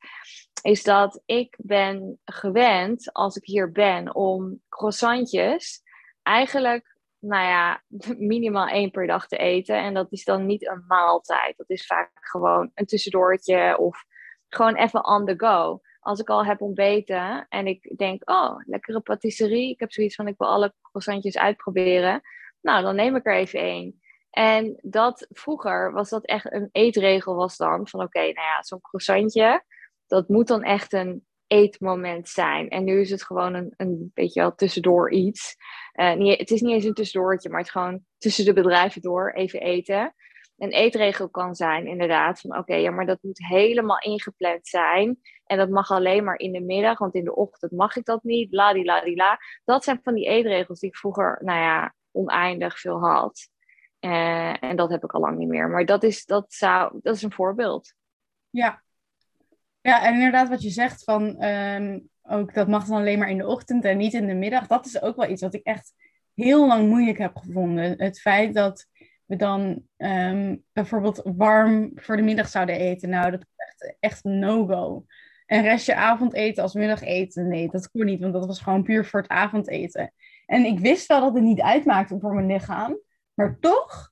is 0.63 0.83
dat 0.83 1.23
ik 1.25 1.57
ben 1.59 2.21
gewend, 2.25 3.13
als 3.13 3.37
ik 3.37 3.45
hier 3.45 3.73
ben, 3.73 4.15
om 4.15 4.61
croissantjes 4.69 5.83
eigenlijk 6.23 6.96
nou 7.27 7.47
ja, 7.47 7.83
minimaal 8.33 8.67
één 8.67 8.91
per 8.91 9.07
dag 9.07 9.27
te 9.27 9.37
eten. 9.37 9.77
En 9.77 9.95
dat 9.95 10.13
is 10.13 10.25
dan 10.25 10.47
niet 10.47 10.69
een 10.69 10.85
maaltijd. 10.87 11.57
Dat 11.57 11.71
is 11.71 11.87
vaak 11.87 12.11
gewoon 12.13 12.71
een 12.75 12.87
tussendoortje 12.87 13.79
of 13.79 14.05
gewoon 14.49 14.75
even 14.75 15.05
on 15.05 15.25
the 15.25 15.35
go. 15.37 15.81
Als 16.01 16.21
ik 16.21 16.29
al 16.29 16.45
heb 16.45 16.61
ontbeten 16.61 17.47
en 17.49 17.67
ik 17.67 17.97
denk, 17.97 18.31
oh, 18.31 18.57
lekkere 18.65 19.01
patisserie. 19.01 19.71
Ik 19.71 19.81
heb 19.81 19.93
zoiets 19.93 20.15
van, 20.15 20.29
ik 20.29 20.35
wil 20.39 20.49
alle 20.49 20.75
croissantjes 20.83 21.39
uitproberen. 21.39 22.21
Nou, 22.61 22.83
dan 22.83 22.95
neem 22.95 23.17
ik 23.17 23.27
er 23.27 23.35
even 23.35 23.61
één. 23.61 24.01
En 24.31 24.79
dat 24.83 25.27
vroeger 25.31 25.93
was 25.93 26.11
dat 26.11 26.25
echt 26.25 26.53
een 26.53 26.69
eetregel 26.73 27.35
was 27.35 27.57
dan. 27.57 27.89
Van 27.89 28.03
oké, 28.03 28.19
nou 28.19 28.33
ja, 28.33 28.63
zo'n 28.63 28.81
croissantje. 28.81 29.65
Dat 30.07 30.29
moet 30.29 30.47
dan 30.47 30.63
echt 30.63 30.93
een 30.93 31.26
eetmoment 31.47 32.29
zijn. 32.29 32.69
En 32.69 32.85
nu 32.85 33.01
is 33.01 33.11
het 33.11 33.23
gewoon 33.23 33.55
een, 33.55 33.75
een 33.77 34.11
beetje 34.15 34.41
wel 34.41 34.55
tussendoor 34.55 35.13
iets. 35.13 35.57
Uh, 35.95 36.15
niet, 36.15 36.39
het 36.39 36.51
is 36.51 36.61
niet 36.61 36.73
eens 36.73 36.85
een 36.85 36.95
tussendoortje, 36.95 37.49
maar 37.49 37.61
het 37.61 37.71
gewoon 37.71 38.01
tussen 38.19 38.45
de 38.45 38.53
bedrijven 38.53 39.03
door 39.03 39.33
even 39.33 39.61
eten. 39.61 40.15
Een 40.57 40.73
eetregel 40.73 41.29
kan 41.29 41.55
zijn 41.55 41.87
inderdaad 41.87 42.41
van 42.41 42.59
oké, 42.59 42.75
ja, 42.75 42.91
maar 42.91 43.07
dat 43.07 43.23
moet 43.23 43.47
helemaal 43.47 43.99
ingepland 43.99 44.69
zijn. 44.69 45.21
En 45.45 45.59
dat 45.59 45.69
mag 45.69 45.91
alleen 45.91 46.25
maar 46.25 46.39
in 46.39 46.53
de 46.53 46.61
middag, 46.61 46.99
want 46.99 47.15
in 47.15 47.25
de 47.25 47.35
ochtend 47.35 47.73
mag 47.73 47.97
ik 47.97 48.05
dat 48.05 48.23
niet. 48.23 48.53
La 48.53 48.73
di 48.73 48.85
la 48.85 49.01
di 49.01 49.15
la. 49.15 49.39
Dat 49.65 49.85
zijn 49.85 50.01
van 50.03 50.15
die 50.15 50.27
eetregels 50.27 50.81
die 50.81 50.89
ik 50.89 50.97
vroeger, 50.97 51.41
nou 51.45 51.59
ja, 51.59 51.95
oneindig 52.11 52.81
veel 52.81 52.99
had. 52.99 53.49
Uh, 54.01 54.63
en 54.63 54.77
dat 54.77 54.91
heb 54.91 55.05
ik 55.05 55.13
al 55.13 55.21
lang 55.21 55.39
niet 55.39 55.49
meer. 55.49 55.69
Maar 55.69 55.85
dat 55.85 56.03
is, 56.03 56.25
dat 56.25 56.53
zou, 56.53 56.99
dat 57.03 57.15
is 57.15 57.23
een 57.23 57.33
voorbeeld. 57.33 57.95
Ja, 58.51 58.83
ja, 59.87 60.05
en 60.05 60.15
inderdaad 60.15 60.49
wat 60.49 60.63
je 60.63 60.71
zegt 60.71 61.05
van 61.05 61.45
um, 61.45 62.09
ook 62.23 62.55
dat 62.55 62.69
mag 62.69 62.87
dan 62.87 62.97
alleen 62.97 63.19
maar 63.19 63.31
in 63.31 63.39
de 63.39 63.47
ochtend 63.47 63.85
en 63.85 63.97
niet 63.97 64.15
in 64.15 64.27
de 64.27 64.35
middag. 64.35 64.67
Dat 64.67 64.87
is 64.87 65.03
ook 65.03 65.17
wel 65.17 65.31
iets 65.31 65.43
wat 65.43 65.55
ik 65.55 65.65
echt 65.65 65.93
heel 66.35 66.67
lang 66.67 66.89
moeilijk 66.89 67.19
heb 67.19 67.37
gevonden. 67.37 67.95
Het 68.03 68.21
feit 68.21 68.55
dat 68.55 68.87
we 69.25 69.37
dan 69.37 69.83
um, 69.97 70.65
bijvoorbeeld 70.73 71.23
warm 71.25 71.91
voor 71.95 72.17
de 72.17 72.23
middag 72.23 72.49
zouden 72.49 72.77
eten. 72.77 73.09
Nou, 73.09 73.31
dat 73.31 73.41
is 73.41 73.55
echt, 73.57 73.97
echt 74.01 74.25
no-go. 74.25 75.05
En 75.47 75.63
restje 75.63 75.95
avondeten 75.95 76.63
als 76.63 76.75
middageten, 76.75 77.49
nee, 77.49 77.69
dat 77.71 77.91
kon 77.91 78.05
niet, 78.05 78.21
want 78.21 78.33
dat 78.33 78.47
was 78.47 78.61
gewoon 78.61 78.83
puur 78.83 79.05
voor 79.05 79.21
het 79.21 79.31
avondeten. 79.31 80.13
En 80.47 80.65
ik 80.65 80.79
wist 80.79 81.07
wel 81.07 81.21
dat 81.21 81.35
het 81.35 81.43
niet 81.43 81.61
uitmaakte 81.61 82.19
voor 82.19 82.35
mijn 82.35 82.47
lichaam. 82.47 82.99
Maar 83.35 83.57
toch 83.61 84.11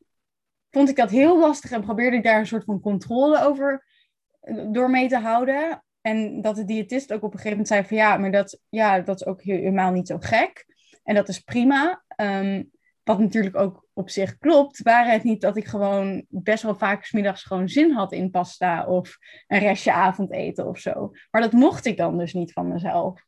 vond 0.71 0.89
ik 0.89 0.97
dat 0.97 1.11
heel 1.11 1.39
lastig 1.39 1.71
en 1.71 1.83
probeerde 1.83 2.17
ik 2.17 2.23
daar 2.23 2.39
een 2.39 2.47
soort 2.47 2.65
van 2.65 2.81
controle 2.81 3.45
over 3.45 3.85
door 4.73 4.91
mee 4.91 5.09
te 5.09 5.19
houden. 5.19 5.85
En 6.01 6.41
dat 6.41 6.57
de 6.57 6.65
diëtist 6.65 7.13
ook 7.13 7.23
op 7.23 7.33
een 7.33 7.39
gegeven 7.39 7.51
moment 7.51 7.69
zei 7.69 7.85
van 7.85 7.97
ja, 7.97 8.17
maar 8.17 8.31
dat, 8.31 8.61
ja, 8.69 9.01
dat 9.01 9.21
is 9.21 9.27
ook 9.27 9.43
helemaal 9.43 9.93
niet 9.93 10.07
zo 10.09 10.17
gek. 10.21 10.67
En 11.03 11.15
dat 11.15 11.29
is 11.29 11.39
prima. 11.39 12.05
Ehm, 12.09 12.63
wat 13.03 13.19
natuurlijk 13.19 13.57
ook 13.57 13.87
op 13.93 14.11
zich 14.11 14.39
klopt, 14.39 14.83
waren 14.83 15.13
het 15.13 15.23
niet 15.23 15.41
dat 15.41 15.57
ik 15.57 15.67
gewoon 15.67 16.25
best 16.29 16.63
wel 16.63 16.75
vaak 16.75 17.05
smiddags 17.05 17.43
gewoon 17.43 17.69
zin 17.69 17.93
had 17.93 18.13
in 18.13 18.31
pasta 18.31 18.87
of 18.87 19.19
een 19.47 19.59
restje 19.59 19.93
avondeten 19.93 20.67
of 20.67 20.79
zo. 20.79 21.11
Maar 21.31 21.43
dat 21.43 21.53
mocht 21.53 21.85
ik 21.85 21.97
dan 21.97 22.19
dus 22.19 22.33
niet 22.33 22.53
van 22.53 22.69
mezelf. 22.69 23.23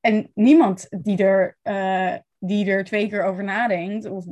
En 0.00 0.30
niemand 0.34 0.86
die 1.02 1.16
er, 1.16 1.58
uh, 1.62 2.14
die 2.38 2.70
er 2.70 2.84
twee 2.84 3.08
keer 3.08 3.24
over 3.24 3.44
nadenkt, 3.44 4.04
of 4.04 4.24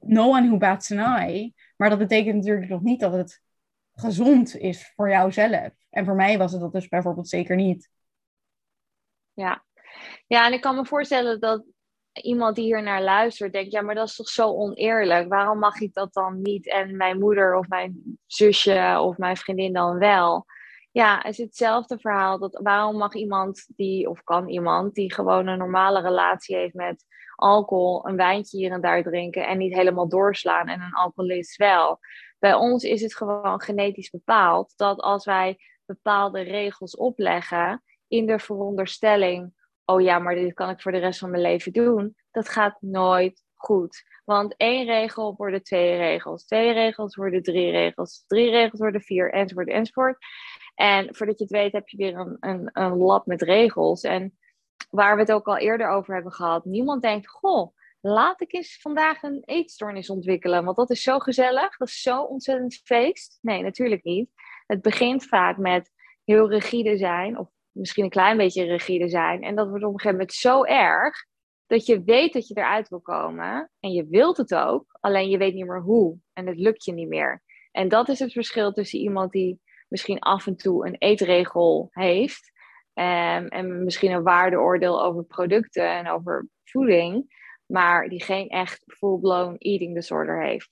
no 0.00 0.28
one 0.28 0.46
who 0.46 0.56
bats 0.56 0.92
an 0.92 0.98
eye. 0.98 1.54
Maar 1.76 1.90
dat 1.90 1.98
betekent 1.98 2.34
natuurlijk 2.34 2.68
nog 2.68 2.82
niet 2.82 3.00
dat 3.00 3.12
het 3.12 3.42
gezond 3.96 4.56
is 4.56 4.92
voor 4.94 5.10
jouzelf. 5.10 5.70
En 5.90 6.04
voor 6.04 6.14
mij 6.14 6.38
was 6.38 6.52
het 6.52 6.60
dat 6.60 6.72
dus 6.72 6.88
bijvoorbeeld 6.88 7.28
zeker 7.28 7.56
niet. 7.56 7.90
Ja. 9.32 9.64
ja, 10.26 10.46
en 10.46 10.52
ik 10.52 10.60
kan 10.60 10.74
me 10.74 10.86
voorstellen 10.86 11.40
dat 11.40 11.64
iemand 12.12 12.56
die 12.56 12.64
hier 12.64 12.82
naar 12.82 13.02
luistert 13.02 13.52
denkt, 13.52 13.72
ja, 13.72 13.82
maar 13.82 13.94
dat 13.94 14.08
is 14.08 14.16
toch 14.16 14.28
zo 14.28 14.48
oneerlijk. 14.48 15.28
Waarom 15.28 15.58
mag 15.58 15.80
ik 15.80 15.94
dat 15.94 16.12
dan 16.12 16.42
niet 16.42 16.68
en 16.68 16.96
mijn 16.96 17.18
moeder 17.18 17.56
of 17.56 17.68
mijn 17.68 18.18
zusje 18.26 18.98
of 19.00 19.16
mijn 19.16 19.36
vriendin 19.36 19.72
dan 19.72 19.98
wel? 19.98 20.46
Ja, 20.92 21.16
het 21.16 21.26
is 21.26 21.38
hetzelfde 21.38 21.98
verhaal. 21.98 22.38
Dat, 22.38 22.60
waarom 22.62 22.96
mag 22.96 23.14
iemand 23.14 23.66
die, 23.76 24.10
of 24.10 24.22
kan 24.22 24.48
iemand 24.48 24.94
die 24.94 25.12
gewoon 25.14 25.46
een 25.46 25.58
normale 25.58 26.00
relatie 26.00 26.56
heeft 26.56 26.74
met 26.74 27.04
alcohol, 27.34 28.08
een 28.08 28.16
wijntje 28.16 28.58
hier 28.58 28.72
en 28.72 28.80
daar 28.80 29.02
drinken 29.02 29.46
en 29.46 29.58
niet 29.58 29.74
helemaal 29.74 30.08
doorslaan 30.08 30.68
en 30.68 30.80
een 30.80 30.94
alcoholist 30.94 31.56
wel? 31.56 31.98
Bij 32.38 32.54
ons 32.54 32.84
is 32.84 33.02
het 33.02 33.16
gewoon 33.16 33.60
genetisch 33.60 34.10
bepaald 34.10 34.72
dat 34.76 35.00
als 35.00 35.24
wij 35.24 35.58
bepaalde 35.84 36.40
regels 36.40 36.96
opleggen 36.96 37.82
in 38.08 38.26
de 38.26 38.38
veronderstelling 38.38 39.54
oh 39.86 40.00
ja, 40.00 40.18
maar 40.18 40.34
dit 40.34 40.54
kan 40.54 40.70
ik 40.70 40.80
voor 40.80 40.92
de 40.92 40.98
rest 40.98 41.18
van 41.18 41.30
mijn 41.30 41.42
leven 41.42 41.72
doen. 41.72 42.16
Dat 42.30 42.48
gaat 42.48 42.76
nooit 42.80 43.42
goed. 43.54 44.04
Want 44.24 44.54
één 44.56 44.86
regel 44.86 45.34
worden 45.36 45.62
twee 45.62 45.96
regels. 45.96 46.44
Twee 46.44 46.72
regels 46.72 47.16
worden 47.16 47.42
drie 47.42 47.70
regels. 47.70 48.24
Drie 48.26 48.50
regels 48.50 48.80
worden 48.80 49.00
vier, 49.00 49.32
enzovoort, 49.32 49.68
enzovoort. 49.68 50.18
En 50.74 51.14
voordat 51.14 51.38
je 51.38 51.44
het 51.44 51.52
weet 51.52 51.72
heb 51.72 51.88
je 51.88 51.96
weer 51.96 52.16
een, 52.16 52.36
een, 52.40 52.70
een 52.72 52.96
lab 52.96 53.26
met 53.26 53.42
regels. 53.42 54.02
En 54.02 54.38
waar 54.90 55.14
we 55.14 55.20
het 55.20 55.32
ook 55.32 55.46
al 55.46 55.56
eerder 55.56 55.88
over 55.88 56.14
hebben 56.14 56.32
gehad. 56.32 56.64
Niemand 56.64 57.02
denkt, 57.02 57.28
goh, 57.28 57.76
laat 58.06 58.40
ik 58.40 58.52
eens 58.52 58.78
vandaag 58.80 59.22
een 59.22 59.42
eetstoornis 59.44 60.10
ontwikkelen. 60.10 60.64
Want 60.64 60.76
dat 60.76 60.90
is 60.90 61.02
zo 61.02 61.18
gezellig. 61.18 61.76
Dat 61.76 61.88
is 61.88 62.00
zo 62.00 62.22
ontzettend 62.22 62.80
feest. 62.84 63.38
Nee, 63.40 63.62
natuurlijk 63.62 64.04
niet. 64.04 64.30
Het 64.66 64.82
begint 64.82 65.24
vaak 65.24 65.56
met 65.56 65.90
heel 66.24 66.50
rigide 66.50 66.96
zijn. 66.96 67.38
Of 67.38 67.48
misschien 67.70 68.04
een 68.04 68.10
klein 68.10 68.36
beetje 68.36 68.64
rigide 68.64 69.08
zijn. 69.08 69.42
En 69.42 69.54
dat 69.54 69.68
wordt 69.68 69.84
op 69.84 69.92
een 69.92 70.00
gegeven 70.00 70.18
moment 70.18 70.36
zo 70.36 70.64
erg 70.64 71.24
dat 71.66 71.86
je 71.86 72.02
weet 72.02 72.32
dat 72.32 72.48
je 72.48 72.56
eruit 72.56 72.88
wil 72.88 73.00
komen. 73.00 73.70
En 73.80 73.92
je 73.92 74.06
wilt 74.08 74.36
het 74.36 74.54
ook, 74.54 74.98
alleen 75.00 75.28
je 75.28 75.38
weet 75.38 75.54
niet 75.54 75.66
meer 75.66 75.82
hoe. 75.82 76.18
En 76.32 76.46
het 76.46 76.58
lukt 76.58 76.84
je 76.84 76.92
niet 76.92 77.08
meer. 77.08 77.42
En 77.70 77.88
dat 77.88 78.08
is 78.08 78.18
het 78.18 78.32
verschil 78.32 78.72
tussen 78.72 78.98
iemand 78.98 79.32
die 79.32 79.60
misschien 79.88 80.18
af 80.18 80.46
en 80.46 80.56
toe 80.56 80.86
een 80.86 80.96
eetregel 80.98 81.88
heeft. 81.90 82.52
Um, 82.94 83.48
en 83.48 83.84
misschien 83.84 84.10
een 84.10 84.22
waardeoordeel 84.22 85.02
over 85.02 85.24
producten 85.24 85.90
en 85.90 86.08
over 86.08 86.48
voeding. 86.64 87.34
Maar 87.66 88.08
die 88.08 88.22
geen 88.22 88.48
echt 88.48 88.82
full-blown 88.86 89.56
eating 89.58 89.94
disorder 89.94 90.44
heeft. 90.44 90.70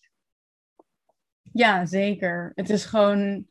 Ja, 1.53 1.87
zeker. 1.87 2.53
Het 2.55 2.71
is 2.71 2.85
gewoon 2.85 3.47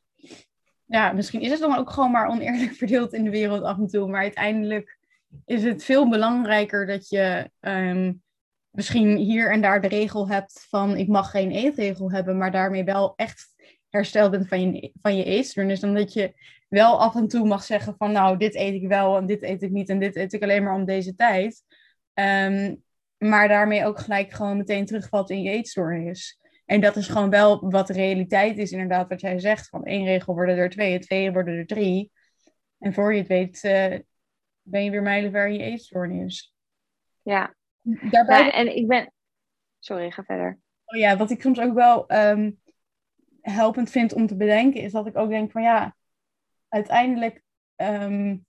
ja, 0.93 1.11
misschien 1.11 1.41
is 1.41 1.51
het 1.51 1.59
dan 1.59 1.77
ook 1.77 1.89
gewoon 1.89 2.11
maar 2.11 2.27
oneerlijk 2.27 2.73
verdeeld 2.81 3.13
in 3.13 3.23
de 3.23 3.29
wereld 3.29 3.63
af 3.63 3.77
en 3.77 3.87
toe. 3.87 4.09
Maar 4.09 4.21
uiteindelijk 4.21 4.97
is 5.45 5.63
het 5.63 5.83
veel 5.83 6.09
belangrijker 6.09 6.85
dat 6.85 7.09
je 7.09 7.51
ehm, 7.59 8.13
misschien 8.69 9.17
hier 9.17 9.51
en 9.51 9.61
daar 9.61 9.81
de 9.81 9.87
regel 9.87 10.27
hebt 10.27 10.65
van 10.69 10.97
ik 10.97 11.07
mag 11.07 11.31
geen 11.31 11.51
eetregel 11.51 12.11
hebben, 12.11 12.37
maar 12.37 12.51
daarmee 12.51 12.83
wel 12.83 13.13
echt 13.15 13.51
hersteld 13.89 14.31
bent 14.31 14.47
van 14.47 14.73
je, 14.73 14.91
van 15.01 15.15
je 15.15 15.23
eetstoornis. 15.23 15.79
Dan 15.79 15.93
dat 15.93 16.13
je 16.13 16.33
wel 16.69 17.01
af 17.01 17.15
en 17.15 17.27
toe 17.27 17.47
mag 17.47 17.63
zeggen 17.63 17.95
van 17.97 18.11
nou, 18.11 18.37
dit 18.37 18.55
eet 18.55 18.73
ik 18.73 18.87
wel 18.87 19.17
en 19.17 19.25
dit 19.25 19.43
eet 19.43 19.61
ik 19.61 19.71
niet 19.71 19.89
en 19.89 19.99
dit 19.99 20.15
eet 20.15 20.33
ik 20.33 20.43
alleen 20.43 20.63
maar 20.63 20.75
om 20.75 20.85
deze 20.85 21.15
tijd. 21.15 21.63
Um, 22.13 22.83
maar 23.29 23.47
daarmee 23.47 23.85
ook 23.85 23.99
gelijk 23.99 24.31
gewoon 24.31 24.57
meteen 24.57 24.85
terugvalt 24.85 25.29
in 25.29 25.41
je 25.41 25.51
eetstoornis. 25.51 26.39
En 26.65 26.81
dat 26.81 26.95
is 26.95 27.07
gewoon 27.07 27.29
wel 27.29 27.69
wat 27.69 27.87
de 27.87 27.93
realiteit 27.93 28.57
is, 28.57 28.71
inderdaad, 28.71 29.09
wat 29.09 29.21
jij 29.21 29.39
zegt. 29.39 29.69
Van 29.69 29.83
één 29.83 30.05
regel 30.05 30.33
worden 30.33 30.57
er 30.57 30.69
twee, 30.69 30.99
twee 30.99 31.31
worden 31.31 31.57
er 31.57 31.65
drie. 31.65 32.11
En 32.79 32.93
voor 32.93 33.13
je 33.13 33.19
het 33.19 33.27
weet, 33.27 33.63
uh, 33.63 33.99
ben 34.61 34.83
je 34.83 34.91
weer 34.91 35.01
mijlenver 35.01 35.47
in 35.47 35.53
je 35.53 35.63
eetstoornis. 35.63 36.55
Ja. 37.21 37.55
Daarbij... 37.81 38.51
en 38.51 38.75
ik 38.75 38.87
ben... 38.87 39.11
Sorry, 39.79 40.11
ga 40.11 40.23
verder. 40.23 40.59
Oh 40.85 40.99
ja, 40.99 41.17
wat 41.17 41.31
ik 41.31 41.41
soms 41.41 41.59
ook 41.59 41.73
wel 41.73 42.11
um, 42.11 42.59
helpend 43.41 43.89
vind 43.89 44.13
om 44.13 44.27
te 44.27 44.35
bedenken, 44.35 44.81
is 44.81 44.91
dat 44.91 45.07
ik 45.07 45.17
ook 45.17 45.29
denk 45.29 45.51
van 45.51 45.61
ja, 45.61 45.95
uiteindelijk 46.67 47.43
um, 47.75 48.45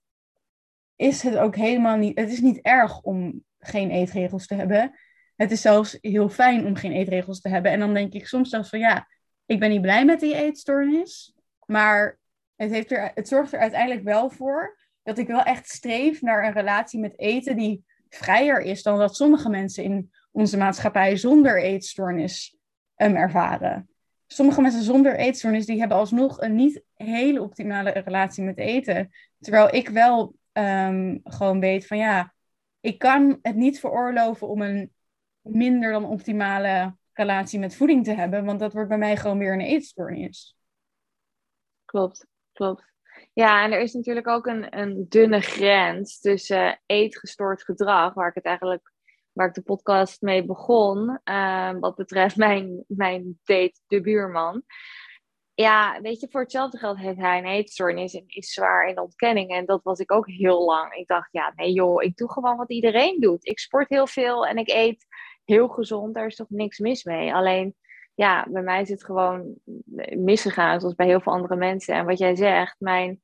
is 0.95 1.23
het 1.23 1.37
ook 1.37 1.55
helemaal 1.55 1.97
niet... 1.97 2.19
Het 2.19 2.31
is 2.31 2.41
niet 2.41 2.61
erg 2.61 3.01
om 3.01 3.43
geen 3.67 3.91
eetregels 3.91 4.47
te 4.47 4.55
hebben 4.55 4.93
het 5.35 5.51
is 5.51 5.61
zelfs 5.61 5.97
heel 6.01 6.29
fijn 6.29 6.65
om 6.65 6.75
geen 6.75 6.91
eetregels 6.91 7.41
te 7.41 7.49
hebben. 7.49 7.71
En 7.71 7.79
dan 7.79 7.93
denk 7.93 8.13
ik 8.13 8.27
soms 8.27 8.49
zelfs 8.49 8.69
van 8.69 8.79
ja, 8.79 9.07
ik 9.45 9.59
ben 9.59 9.69
niet 9.69 9.81
blij 9.81 10.05
met 10.05 10.19
die 10.19 10.35
eetstoornis. 10.35 11.33
Maar 11.65 12.19
het, 12.55 12.71
heeft 12.71 12.91
er, 12.91 13.11
het 13.13 13.27
zorgt 13.27 13.53
er 13.53 13.59
uiteindelijk 13.59 14.03
wel 14.03 14.29
voor 14.29 14.77
dat 15.03 15.17
ik 15.17 15.27
wel 15.27 15.43
echt 15.43 15.69
streef 15.69 16.21
naar 16.21 16.45
een 16.45 16.53
relatie 16.53 16.99
met 16.99 17.19
eten 17.19 17.55
die 17.55 17.83
vrijer 18.09 18.61
is 18.61 18.83
dan 18.83 18.97
dat 18.97 19.15
sommige 19.15 19.49
mensen 19.49 19.83
in 19.83 20.11
onze 20.31 20.57
maatschappij 20.57 21.17
zonder 21.17 21.61
eetstoornis 21.61 22.55
um, 22.97 23.15
ervaren. 23.15 23.89
Sommige 24.27 24.61
mensen 24.61 24.83
zonder 24.83 25.15
eetstoornis 25.15 25.65
die 25.65 25.79
hebben 25.79 25.97
alsnog 25.97 26.41
een 26.41 26.55
niet 26.55 26.81
hele 26.93 27.41
optimale 27.41 27.89
relatie 27.89 28.43
met 28.43 28.57
eten. 28.57 29.11
Terwijl 29.39 29.75
ik 29.75 29.89
wel 29.89 30.35
um, 30.53 31.19
gewoon 31.23 31.59
weet 31.59 31.87
van 31.87 31.97
ja, 31.97 32.34
ik 32.85 32.99
kan 32.99 33.39
het 33.41 33.55
niet 33.55 33.79
veroorloven 33.79 34.47
om 34.47 34.61
een 34.61 34.93
minder 35.41 35.91
dan 35.91 36.05
optimale 36.05 36.95
relatie 37.13 37.59
met 37.59 37.75
voeding 37.75 38.03
te 38.03 38.13
hebben. 38.13 38.45
Want 38.45 38.59
dat 38.59 38.73
wordt 38.73 38.89
bij 38.89 38.97
mij 38.97 39.17
gewoon 39.17 39.37
weer 39.37 39.53
een 39.53 39.61
eetstoornis. 39.61 40.57
Klopt, 41.85 42.27
klopt. 42.53 42.93
Ja, 43.33 43.63
en 43.63 43.71
er 43.71 43.79
is 43.79 43.93
natuurlijk 43.93 44.27
ook 44.27 44.45
een, 44.45 44.79
een 44.79 45.05
dunne 45.09 45.41
grens 45.41 46.19
tussen 46.19 46.81
eetgestoord 46.85 47.63
gedrag, 47.63 48.13
waar 48.13 48.29
ik 48.29 48.35
het 48.35 48.45
eigenlijk, 48.45 48.91
waar 49.31 49.47
ik 49.47 49.53
de 49.53 49.61
podcast 49.61 50.21
mee 50.21 50.45
begon, 50.45 51.19
uh, 51.23 51.71
wat 51.79 51.95
betreft 51.95 52.35
mijn, 52.35 52.83
mijn 52.87 53.39
date, 53.43 53.79
de 53.87 54.01
buurman. 54.01 54.63
Ja, 55.55 56.01
weet 56.01 56.19
je, 56.19 56.27
voor 56.29 56.41
hetzelfde 56.41 56.77
geld 56.77 56.97
heeft 56.97 57.19
hij 57.19 57.37
een 57.37 57.45
eetstoornis 57.45 58.13
en 58.13 58.23
is 58.27 58.53
zwaar 58.53 58.87
in 58.87 58.99
ontkenning. 58.99 59.51
En 59.51 59.65
dat 59.65 59.83
was 59.83 59.99
ik 59.99 60.11
ook 60.11 60.27
heel 60.27 60.65
lang. 60.65 60.93
Ik 60.93 61.07
dacht, 61.07 61.29
ja, 61.31 61.53
nee 61.55 61.71
joh, 61.71 62.03
ik 62.03 62.17
doe 62.17 62.31
gewoon 62.31 62.57
wat 62.57 62.69
iedereen 62.71 63.19
doet. 63.19 63.45
Ik 63.45 63.59
sport 63.59 63.89
heel 63.89 64.07
veel 64.07 64.45
en 64.45 64.57
ik 64.57 64.69
eet 64.69 65.05
heel 65.45 65.67
gezond, 65.67 66.13
daar 66.13 66.25
is 66.25 66.35
toch 66.35 66.49
niks 66.49 66.79
mis 66.79 67.03
mee. 67.03 67.33
Alleen, 67.33 67.75
ja, 68.15 68.47
bij 68.49 68.61
mij 68.61 68.81
is 68.81 68.89
het 68.89 69.03
gewoon 69.05 69.55
misgegaan, 70.15 70.79
zoals 70.79 70.95
bij 70.95 71.05
heel 71.05 71.21
veel 71.21 71.31
andere 71.33 71.55
mensen. 71.55 71.95
En 71.95 72.05
wat 72.05 72.17
jij 72.17 72.35
zegt, 72.35 72.75
mijn 72.79 73.21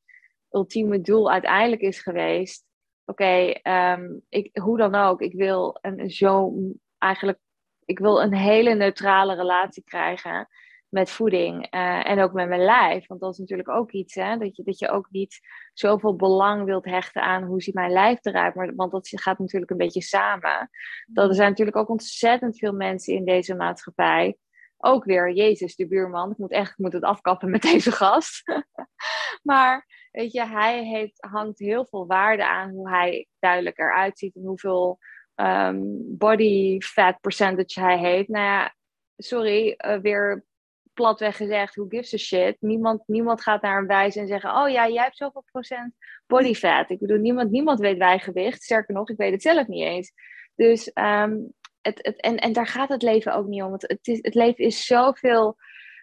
ultieme 0.50 1.02
doel 1.02 1.32
uiteindelijk 1.32 1.82
is 1.82 2.00
geweest: 2.00 2.66
oké, 3.06 3.52
ehm, 3.52 4.10
ik 4.30 4.58
hoe 4.58 4.78
dan 4.78 4.96
ook, 4.96 5.22
ik 5.22 5.34
wil 5.34 5.78
een 5.82 6.10
zo 6.12 6.54
eigenlijk, 6.98 7.40
ik 7.86 8.00
wil 8.00 8.22
een 8.22 8.34
hele 8.34 8.74
neutrale 8.74 9.36
relatie 9.36 9.84
krijgen 9.84 10.48
met 10.92 11.10
voeding 11.10 11.74
uh, 11.74 12.10
en 12.10 12.20
ook 12.20 12.34
met 12.34 12.48
mijn 12.48 12.64
lijf. 12.64 13.08
Want 13.08 13.20
dat 13.20 13.34
is 13.34 13.38
natuurlijk 13.38 13.70
ook 13.70 13.92
iets, 13.92 14.16
hè? 14.16 14.38
Dat, 14.38 14.56
je, 14.56 14.64
dat 14.64 14.80
je 14.80 14.90
ook 14.90 15.08
niet 15.10 15.40
zoveel 15.74 16.16
belang 16.16 16.64
wilt 16.66 16.86
hechten 16.86 17.22
aan 17.22 17.44
hoe 17.44 17.62
ziet 17.62 17.74
mijn 17.74 17.92
lijf 17.92 18.18
eruit. 18.22 18.56
Maar, 18.56 18.76
want 18.76 18.92
dat 18.92 19.08
gaat 19.12 19.40
natuurlijk 19.40 19.72
een 19.72 19.78
beetje 19.78 20.02
samen. 20.02 20.70
Dat 21.08 21.30
er 21.30 21.36
zijn 21.36 21.50
natuurlijk 21.50 21.78
ook 21.78 21.90
ontzettend 21.90 22.58
veel 22.58 22.74
mensen 22.74 23.14
in 23.14 23.26
deze 23.26 23.56
maatschappij. 23.56 24.38
Ook 24.78 25.04
weer, 25.04 25.32
Jezus, 25.32 25.76
de 25.76 25.88
buurman. 25.88 26.32
Ik 26.32 26.38
moet 26.38 26.52
echt 26.52 26.72
ik 26.72 26.78
moet 26.78 26.94
het 26.94 27.04
afkappen 27.04 27.50
met 27.50 27.62
deze 27.62 27.92
gast. 27.92 28.44
maar 29.52 29.88
weet 30.12 30.32
je, 30.32 30.46
hij 30.46 30.86
heeft, 30.86 31.26
hangt 31.32 31.60
heel 31.60 31.86
veel 31.86 32.08
waarde 32.08 32.48
aan 32.48 32.70
hoe 32.70 32.90
hij 32.90 33.28
duidelijk 33.40 33.78
eruit 33.78 34.20
ziet. 34.20 34.36
En 34.36 34.46
hoeveel 34.46 35.00
um, 35.36 36.18
body 36.18 36.80
fat 36.80 37.20
percentage 37.20 37.80
hij 37.80 37.98
heeft. 37.98 38.28
Nou 38.28 38.46
ja, 38.46 38.76
sorry, 39.18 39.76
uh, 39.86 39.98
weer 39.98 40.46
platweg 40.94 41.36
gezegd, 41.36 41.76
who 41.76 41.86
gives 41.90 42.14
a 42.14 42.18
shit? 42.18 42.58
Niemand, 42.60 43.04
niemand 43.06 43.42
gaat 43.42 43.62
naar 43.62 43.78
hem 43.78 43.88
wijzen 43.88 44.22
en 44.22 44.28
zeggen, 44.28 44.56
oh 44.56 44.70
ja, 44.70 44.90
jij 44.90 45.04
hebt 45.04 45.18
zoveel 45.18 45.44
procent 45.52 45.94
body 46.28 46.54
fat. 46.54 46.90
Ik 46.90 47.00
bedoel, 47.00 47.18
niemand, 47.18 47.52
niemand 47.52 47.80
weet 47.80 48.22
gewicht. 48.22 48.64
Sterker 48.64 48.94
nog, 48.94 49.10
ik 49.10 49.18
weet 49.18 49.32
het 49.32 49.42
zelf 49.42 49.68
niet 49.68 49.84
eens. 49.84 50.12
Dus 50.56 50.92
um, 50.94 51.54
het, 51.82 52.00
het, 52.02 52.22
en, 52.22 52.38
en 52.38 52.54
daar 52.54 52.68
gaat 52.68 52.90
het 52.90 53.02
leven 53.02 53.34
ook 53.34 53.48
niet 53.48 53.64
om. 53.64 53.72
Het, 53.72 53.82
het, 53.82 54.08
is, 54.08 54.20
het 54.22 54.36
leven 54.36 54.66
is 54.66 54.86
zoveel 54.86 55.58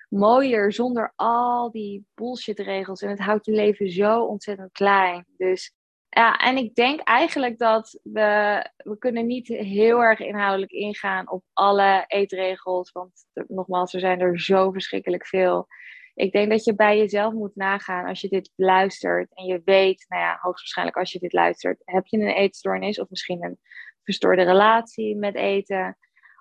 mooier 0.08 0.72
zonder 0.72 1.12
al 1.16 1.70
die 1.70 2.06
bullshit 2.14 2.58
regels. 2.58 3.02
En 3.02 3.10
het 3.10 3.18
houdt 3.18 3.46
je 3.46 3.52
leven 3.52 3.90
zo 3.90 4.24
ontzettend 4.24 4.72
klein. 4.72 5.26
Dus 5.36 5.72
ja, 6.08 6.36
en 6.36 6.56
ik 6.56 6.74
denk 6.74 7.00
eigenlijk 7.00 7.58
dat 7.58 8.00
we, 8.02 8.64
we 8.76 8.98
kunnen 8.98 9.26
niet 9.26 9.48
heel 9.48 10.02
erg 10.02 10.20
inhoudelijk 10.20 10.72
ingaan 10.72 11.30
op 11.30 11.44
alle 11.52 12.04
eetregels. 12.06 12.92
Want 12.92 13.26
nogmaals, 13.48 13.94
er 13.94 14.00
zijn 14.00 14.20
er 14.20 14.40
zo 14.40 14.70
verschrikkelijk 14.70 15.26
veel. 15.26 15.66
Ik 16.14 16.32
denk 16.32 16.50
dat 16.50 16.64
je 16.64 16.74
bij 16.74 16.98
jezelf 16.98 17.32
moet 17.32 17.56
nagaan 17.56 18.06
als 18.06 18.20
je 18.20 18.28
dit 18.28 18.52
luistert 18.56 19.34
en 19.34 19.44
je 19.44 19.62
weet, 19.64 20.04
nou 20.08 20.22
ja, 20.22 20.38
hoogstwaarschijnlijk 20.40 20.96
als 20.96 21.12
je 21.12 21.18
dit 21.18 21.32
luistert, 21.32 21.82
heb 21.84 22.06
je 22.06 22.18
een 22.18 22.34
eetstoornis 22.34 23.00
of 23.00 23.08
misschien 23.08 23.44
een 23.44 23.58
verstoorde 24.02 24.42
relatie 24.42 25.16
met 25.16 25.34
eten. 25.34 25.98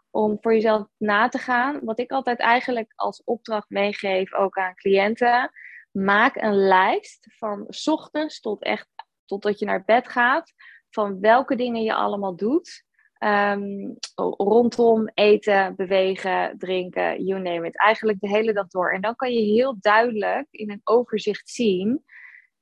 Om 0.09 0.37
voor 0.41 0.53
jezelf 0.53 0.87
na 0.97 1.27
te 1.29 1.37
gaan. 1.37 1.79
Wat 1.83 1.99
ik 1.99 2.11
altijd 2.11 2.39
eigenlijk 2.39 2.93
als 2.95 3.23
opdracht 3.23 3.69
meegeef, 3.69 4.33
ook 4.33 4.57
aan 4.57 4.75
cliënten. 4.75 5.51
Maak 5.91 6.35
een 6.35 6.55
lijst 6.55 7.27
van 7.37 7.67
ochtends 7.85 8.39
tot 8.39 8.63
echt 8.63 8.87
totdat 9.27 9.59
je 9.59 9.65
naar 9.65 9.83
bed 9.85 10.07
gaat. 10.07 10.53
Van 10.89 11.19
welke 11.19 11.55
dingen 11.55 11.83
je 11.83 11.93
allemaal 11.93 12.35
doet. 12.35 12.85
Um, 13.19 13.97
rondom 14.37 15.09
eten, 15.13 15.75
bewegen, 15.75 16.57
drinken, 16.57 17.23
you 17.23 17.41
name 17.41 17.67
it. 17.67 17.77
Eigenlijk 17.77 18.19
de 18.19 18.29
hele 18.29 18.53
dag 18.53 18.67
door. 18.67 18.91
En 18.93 19.01
dan 19.01 19.15
kan 19.15 19.31
je 19.31 19.53
heel 19.53 19.75
duidelijk 19.79 20.47
in 20.51 20.71
een 20.71 20.81
overzicht 20.83 21.49
zien 21.49 22.03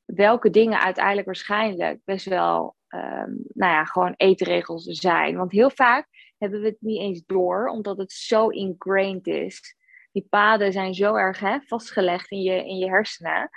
welke 0.06 0.50
dingen 0.50 0.80
uiteindelijk 0.80 1.26
waarschijnlijk 1.26 2.00
best 2.04 2.26
wel, 2.26 2.76
um, 2.90 3.46
nou 3.54 3.72
ja, 3.72 3.86
gewoon 3.86 4.14
eetregels 4.18 4.84
zijn. 4.84 5.38
Want 5.38 5.52
heel 5.52 5.70
vaak 5.70 6.08
hebben 6.38 6.62
we 6.62 6.68
het 6.68 6.78
niet 6.80 7.00
eens 7.00 7.24
door, 7.26 7.68
omdat 7.68 7.98
het 7.98 8.12
zo 8.12 8.48
ingrained 8.48 9.28
is. 9.28 9.76
Die 10.12 10.28
paden 10.30 10.72
zijn 10.72 10.94
zo 10.94 11.16
erg 11.16 11.40
hè, 11.40 11.60
vastgelegd 11.62 12.32
in 12.32 12.42
je, 12.42 12.66
in 12.66 12.78
je 12.78 12.90
hersenen. 12.90 13.50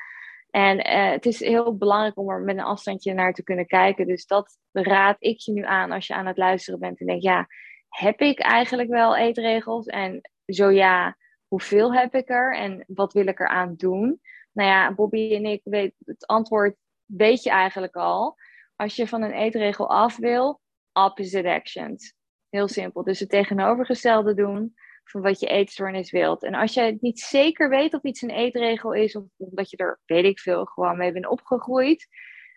En 0.59 0.77
uh, 0.79 1.11
het 1.11 1.27
is 1.27 1.41
heel 1.41 1.77
belangrijk 1.77 2.19
om 2.19 2.31
er 2.31 2.41
met 2.41 2.57
een 2.57 2.63
afstandje 2.63 3.15
naar 3.15 3.33
te 3.33 3.43
kunnen 3.43 3.67
kijken. 3.67 4.07
Dus 4.07 4.27
dat 4.27 4.59
raad 4.73 5.17
ik 5.19 5.39
je 5.41 5.53
nu 5.53 5.65
aan 5.65 5.91
als 5.91 6.07
je 6.07 6.15
aan 6.15 6.27
het 6.27 6.37
luisteren 6.37 6.81
bent 6.81 7.01
en 7.01 7.07
denkt, 7.07 7.23
ja, 7.23 7.47
heb 7.89 8.21
ik 8.21 8.39
eigenlijk 8.39 8.89
wel 8.89 9.17
eetregels? 9.17 9.87
En 9.87 10.31
zo 10.47 10.71
ja, 10.71 11.17
hoeveel 11.47 11.95
heb 11.95 12.15
ik 12.15 12.29
er 12.29 12.57
en 12.57 12.85
wat 12.87 13.13
wil 13.13 13.27
ik 13.27 13.41
eraan 13.41 13.75
doen? 13.77 14.21
Nou 14.53 14.69
ja, 14.69 14.95
Bobby 14.95 15.35
en 15.35 15.45
ik 15.45 15.61
weet 15.65 15.95
het 16.05 16.27
antwoord 16.27 16.77
weet 17.05 17.43
je 17.43 17.51
eigenlijk 17.51 17.97
al. 17.97 18.37
Als 18.77 18.97
je 18.97 19.09
van 19.09 19.23
een 19.23 19.33
eetregel 19.33 19.91
af 19.91 20.17
wil, 20.17 20.61
opposite 20.93 21.51
actions. 21.51 22.15
Heel 22.49 22.69
simpel. 22.69 23.03
Dus 23.03 23.21
het 23.21 23.31
tegenovergestelde 23.31 24.35
doen 24.35 24.75
van 25.11 25.21
wat 25.21 25.41
je 25.41 25.47
eetstoornis 25.47 26.11
wilt. 26.11 26.43
En 26.43 26.55
als 26.55 26.75
je 26.75 26.97
niet 27.01 27.21
zeker 27.21 27.69
weet 27.69 27.95
of 27.95 28.03
iets 28.03 28.23
een 28.23 28.31
eetregel 28.31 28.93
is, 28.93 29.17
of 29.17 29.25
omdat 29.37 29.71
je 29.71 29.77
er, 29.77 30.01
weet 30.07 30.25
ik 30.25 30.41
veel, 30.41 30.65
gewoon 30.65 30.97
mee 30.97 31.13
bent 31.13 31.29
opgegroeid. 31.29 32.09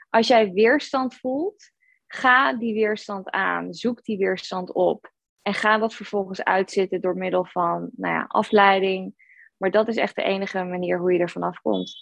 Als 0.09 0.27
jij 0.27 0.51
weerstand 0.51 1.15
voelt, 1.15 1.71
ga 2.07 2.53
die 2.53 2.73
weerstand 2.73 3.29
aan. 3.29 3.73
Zoek 3.73 4.03
die 4.03 4.17
weerstand 4.17 4.73
op. 4.73 5.11
En 5.41 5.53
ga 5.53 5.77
dat 5.77 5.93
vervolgens 5.93 6.43
uitzitten 6.43 7.01
door 7.01 7.17
middel 7.17 7.45
van 7.45 7.89
nou 7.95 8.13
ja, 8.13 8.25
afleiding. 8.27 9.13
Maar 9.57 9.71
dat 9.71 9.87
is 9.87 9.95
echt 9.95 10.15
de 10.15 10.23
enige 10.23 10.63
manier 10.63 10.99
hoe 10.99 11.13
je 11.13 11.19
er 11.19 11.29
vanaf 11.29 11.61
komt. 11.61 11.95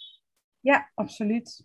Ja, 0.60 0.90
absoluut. 0.94 1.64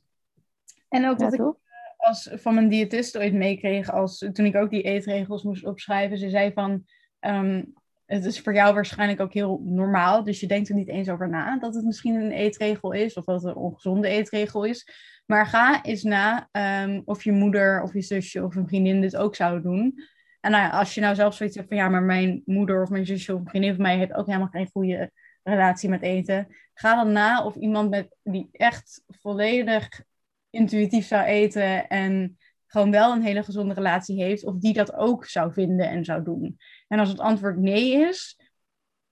En 0.89 1.07
ook 1.07 1.17
wat 1.17 1.33
ik 1.33 1.53
als, 1.97 2.29
van 2.33 2.53
mijn 2.53 2.69
diëtist 2.69 3.17
ooit 3.17 3.33
meekreeg, 3.33 3.91
als, 3.91 4.17
toen 4.17 4.45
ik 4.45 4.55
ook 4.55 4.69
die 4.69 4.81
eetregels 4.81 5.43
moest 5.43 5.65
opschrijven. 5.65 6.17
Ze 6.17 6.29
zei 6.29 6.53
van, 6.53 6.85
ehm, 7.19 7.63
het 8.05 8.25
is 8.25 8.39
voor 8.39 8.53
jou 8.53 8.73
waarschijnlijk 8.73 9.21
ook 9.21 9.33
heel 9.33 9.61
normaal. 9.63 10.23
Dus 10.23 10.39
je 10.39 10.47
denkt 10.47 10.69
er 10.69 10.75
niet 10.75 10.89
eens 10.89 11.09
over 11.09 11.29
na 11.29 11.57
dat 11.59 11.75
het 11.75 11.85
misschien 11.85 12.15
een 12.15 12.31
eetregel 12.31 12.91
is 12.91 13.13
of 13.13 13.25
dat 13.25 13.43
het 13.43 13.55
een 13.55 13.61
ongezonde 13.61 14.07
eetregel 14.07 14.63
is. 14.63 14.87
Maar 15.25 15.47
ga 15.47 15.83
eens 15.83 16.03
na 16.03 16.49
um, 16.51 17.01
of 17.05 17.23
je 17.23 17.31
moeder 17.31 17.81
of 17.81 17.93
je 17.93 18.01
zusje 18.01 18.43
of 18.43 18.55
een 18.55 18.67
vriendin 18.67 19.01
dit 19.01 19.15
ook 19.15 19.35
zou 19.35 19.61
doen. 19.61 19.93
En 20.39 20.51
nou 20.51 20.71
als 20.71 20.93
je 20.93 21.01
nou 21.01 21.15
zelf 21.15 21.35
zoiets 21.35 21.55
hebt 21.55 21.67
van 21.67 21.77
ja, 21.77 21.89
maar 21.89 22.03
mijn 22.03 22.41
moeder 22.45 22.81
of 22.81 22.89
mijn 22.89 23.05
zusje 23.05 23.35
of 23.35 23.41
vriendin 23.45 23.73
van 23.73 23.81
mij 23.81 23.97
heeft 23.97 24.13
ook 24.13 24.25
helemaal 24.25 24.47
geen 24.47 24.69
goede 24.71 25.11
relatie 25.43 25.89
met 25.89 26.01
eten. 26.01 26.47
Ga 26.73 26.95
dan 26.95 27.11
na 27.11 27.45
of 27.45 27.55
iemand 27.55 27.89
met, 27.89 28.15
die 28.23 28.49
echt 28.51 29.01
volledig 29.07 30.03
intuïtief 30.49 31.07
zou 31.07 31.23
eten 31.23 31.87
en 31.87 32.37
gewoon 32.67 32.91
wel 32.91 33.11
een 33.13 33.21
hele 33.21 33.43
gezonde 33.43 33.73
relatie 33.73 34.23
heeft, 34.23 34.45
of 34.45 34.57
die 34.57 34.73
dat 34.73 34.93
ook 34.93 35.25
zou 35.25 35.53
vinden 35.53 35.89
en 35.89 36.05
zou 36.05 36.23
doen. 36.23 36.57
En 36.95 37.01
als 37.01 37.09
het 37.09 37.19
antwoord 37.19 37.57
nee 37.57 37.91
is, 37.91 38.39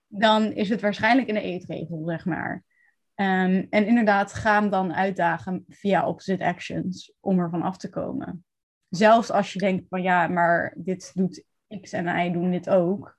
dan 0.07 0.51
is 0.51 0.69
het 0.69 0.81
waarschijnlijk 0.81 1.29
een 1.29 1.37
eetregel, 1.37 2.03
zeg 2.05 2.25
maar. 2.25 2.63
Um, 3.15 3.67
en 3.69 3.87
inderdaad, 3.87 4.33
ga 4.33 4.59
hem 4.59 4.69
dan 4.69 4.93
uitdagen 4.93 5.65
via 5.67 6.07
opposite 6.07 6.45
actions 6.45 7.13
om 7.19 7.39
ervan 7.39 7.61
af 7.61 7.77
te 7.77 7.89
komen. 7.89 8.45
Zelfs 8.89 9.31
als 9.31 9.53
je 9.53 9.59
denkt 9.59 9.85
van 9.89 10.01
ja, 10.01 10.27
maar 10.27 10.73
dit 10.77 11.11
doet 11.13 11.45
X 11.81 11.91
en 11.91 12.27
Y 12.27 12.31
doen 12.31 12.51
dit 12.51 12.69
ook. 12.69 13.15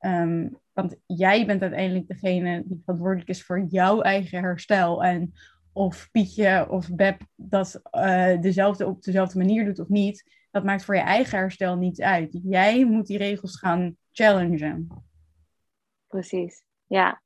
Um, 0.00 0.58
want 0.72 0.96
jij 1.06 1.46
bent 1.46 1.62
uiteindelijk 1.62 2.08
degene 2.08 2.62
die 2.66 2.80
verantwoordelijk 2.80 3.28
is 3.28 3.44
voor 3.44 3.64
jouw 3.68 4.00
eigen 4.00 4.40
herstel. 4.40 5.04
En 5.04 5.32
of 5.76 6.08
Pietje 6.10 6.66
of 6.70 6.94
Beb 6.94 7.20
dat 7.34 7.80
uh, 7.92 8.40
dezelfde, 8.40 8.86
op 8.86 9.02
dezelfde 9.02 9.38
manier 9.38 9.64
doet 9.64 9.78
of 9.78 9.88
niet, 9.88 10.46
dat 10.50 10.64
maakt 10.64 10.84
voor 10.84 10.94
je 10.94 11.00
eigen 11.00 11.38
herstel 11.38 11.76
niets 11.76 12.00
uit. 12.00 12.38
Jij 12.42 12.84
moet 12.84 13.06
die 13.06 13.18
regels 13.18 13.58
gaan 13.58 13.96
challengen. 14.12 14.88
Precies, 16.06 16.64
ja. 16.86 17.22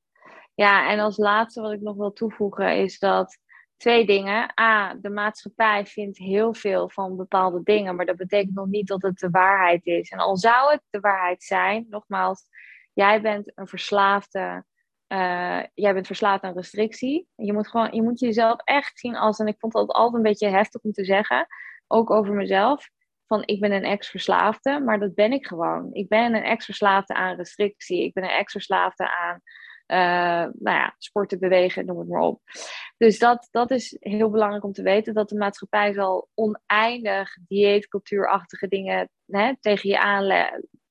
Ja, 0.55 0.91
en 0.91 0.99
als 0.99 1.17
laatste 1.17 1.61
wat 1.61 1.73
ik 1.73 1.81
nog 1.81 1.97
wil 1.97 2.13
toevoegen 2.13 2.77
is 2.77 2.99
dat 2.99 3.39
twee 3.77 4.07
dingen. 4.07 4.61
A, 4.61 4.95
de 4.95 5.11
maatschappij 5.11 5.87
vindt 5.87 6.19
heel 6.19 6.55
veel 6.55 6.89
van 6.89 7.17
bepaalde 7.17 7.63
dingen, 7.63 7.97
maar 7.97 8.07
dat 8.07 8.17
betekent 8.17 8.55
nog 8.55 8.67
niet 8.67 8.87
dat 8.87 9.03
het 9.03 9.19
de 9.19 9.31
waarheid 9.31 9.87
is. 9.87 10.11
En 10.11 10.19
al 10.19 10.37
zou 10.37 10.73
het 10.73 10.83
de 10.91 11.01
waarheid 11.01 11.43
zijn, 11.43 11.87
nogmaals, 11.89 12.45
jij 12.93 13.21
bent 13.21 13.53
een 13.55 13.69
verslaafde 13.69 14.65
uh, 15.13 15.61
jij 15.75 15.95
bent 15.95 16.07
verslaafd 16.07 16.43
aan 16.43 16.55
restrictie. 16.55 17.29
Je 17.35 17.53
moet, 17.53 17.69
gewoon, 17.69 17.93
je 17.93 18.03
moet 18.03 18.21
jezelf 18.21 18.61
echt 18.65 18.99
zien 18.99 19.17
als, 19.17 19.39
en 19.39 19.47
ik 19.47 19.59
vond 19.59 19.73
het 19.73 19.89
altijd 19.89 20.15
een 20.15 20.31
beetje 20.31 20.49
heftig 20.49 20.81
om 20.81 20.93
te 20.93 21.05
zeggen, 21.05 21.47
ook 21.87 22.11
over 22.11 22.35
mezelf, 22.35 22.89
van 23.27 23.43
ik 23.45 23.61
ben 23.61 23.73
een 23.73 23.85
ex-verslaafde, 23.85 24.81
maar 24.81 24.99
dat 24.99 25.15
ben 25.15 25.33
ik 25.33 25.47
gewoon. 25.47 25.89
Ik 25.93 26.09
ben 26.09 26.35
een 26.35 26.43
ex-verslaafde 26.43 27.15
aan 27.15 27.37
restrictie. 27.37 28.05
Ik 28.05 28.13
ben 28.13 28.25
een 28.25 28.31
ex-verslaafde 28.31 29.17
aan 29.19 29.41
uh, 29.87 30.53
nou 30.59 30.77
ja, 30.77 30.95
sporten, 30.99 31.39
bewegen, 31.39 31.87
noem 31.87 31.99
het 31.99 32.09
maar 32.09 32.21
op. 32.21 32.41
Dus 32.97 33.19
dat, 33.19 33.49
dat 33.51 33.71
is 33.71 33.97
heel 34.01 34.31
belangrijk 34.31 34.65
om 34.65 34.73
te 34.73 34.83
weten, 34.83 35.15
dat 35.15 35.29
de 35.29 35.37
maatschappij 35.37 35.93
zal 35.93 36.29
oneindig 36.35 37.37
dieetcultuurachtige 37.49 38.69
dingen 38.69 39.11
hè, 39.27 39.53
tegen 39.61 39.91
je 39.91 40.01
aan 40.01 40.51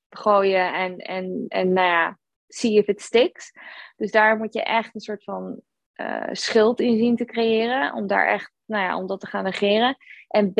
gooien 0.10 0.74
en, 0.74 0.98
en, 0.98 1.46
en 1.48 1.74
nou 1.74 1.88
ja, 1.88 2.18
see 2.50 2.78
if 2.78 2.88
it 2.88 3.02
sticks. 3.02 3.52
Dus 3.98 4.12
daar 4.12 4.38
moet 4.38 4.54
je 4.54 4.64
echt 4.64 4.96
een 4.96 5.02
soort 5.02 5.24
van 5.24 5.62
uh, 5.96 6.28
schild 6.32 6.80
in 6.80 6.98
zien 6.98 7.16
te 7.16 7.26
creëren. 7.26 7.94
Om 7.94 8.08
daar 8.08 8.28
echt, 8.28 8.52
nou 8.66 8.84
ja, 8.84 8.98
om 8.98 9.08
dat 9.08 9.20
te 9.20 9.28
gaan 9.28 9.44
negeren. 9.44 9.98
En 10.28 10.54
B. 10.54 10.58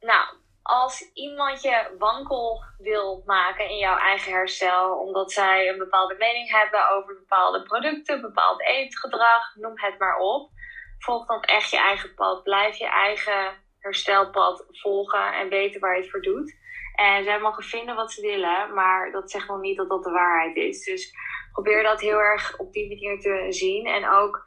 Nou, 0.00 0.26
als 0.62 1.10
iemand 1.12 1.62
je 1.62 1.94
wankel 1.98 2.64
wil 2.78 3.22
maken 3.26 3.68
in 3.68 3.76
jouw 3.76 3.96
eigen 3.96 4.32
herstel, 4.32 4.98
omdat 4.98 5.32
zij 5.32 5.68
een 5.68 5.78
bepaalde 5.78 6.14
mening 6.18 6.50
hebben 6.50 6.90
over 6.90 7.14
bepaalde 7.14 7.62
producten, 7.62 8.20
bepaald 8.20 8.62
eetgedrag, 8.62 9.54
noem 9.54 9.72
het 9.74 9.98
maar 9.98 10.18
op. 10.18 10.50
Volg 10.98 11.26
dan 11.26 11.42
echt 11.42 11.70
je 11.70 11.78
eigen 11.78 12.14
pad. 12.14 12.42
Blijf 12.42 12.76
je 12.76 12.88
eigen 12.88 13.56
herstelpad 13.78 14.64
volgen 14.68 15.32
en 15.32 15.48
weten 15.48 15.80
waar 15.80 15.94
je 15.94 16.00
het 16.00 16.10
voor 16.10 16.22
doet. 16.22 16.56
En 16.98 17.24
zij 17.24 17.40
mogen 17.40 17.62
vinden 17.62 17.94
wat 17.94 18.12
ze 18.12 18.20
willen, 18.20 18.74
maar 18.74 19.10
dat 19.10 19.30
zegt 19.30 19.48
nog 19.48 19.60
niet 19.60 19.76
dat 19.76 19.88
dat 19.88 20.02
de 20.04 20.10
waarheid 20.10 20.56
is. 20.56 20.84
Dus 20.84 21.14
probeer 21.52 21.82
dat 21.82 22.00
heel 22.00 22.18
erg 22.18 22.58
op 22.58 22.72
die 22.72 22.88
manier 22.88 23.20
te 23.20 23.46
zien. 23.48 23.86
En 23.86 24.08
ook 24.08 24.44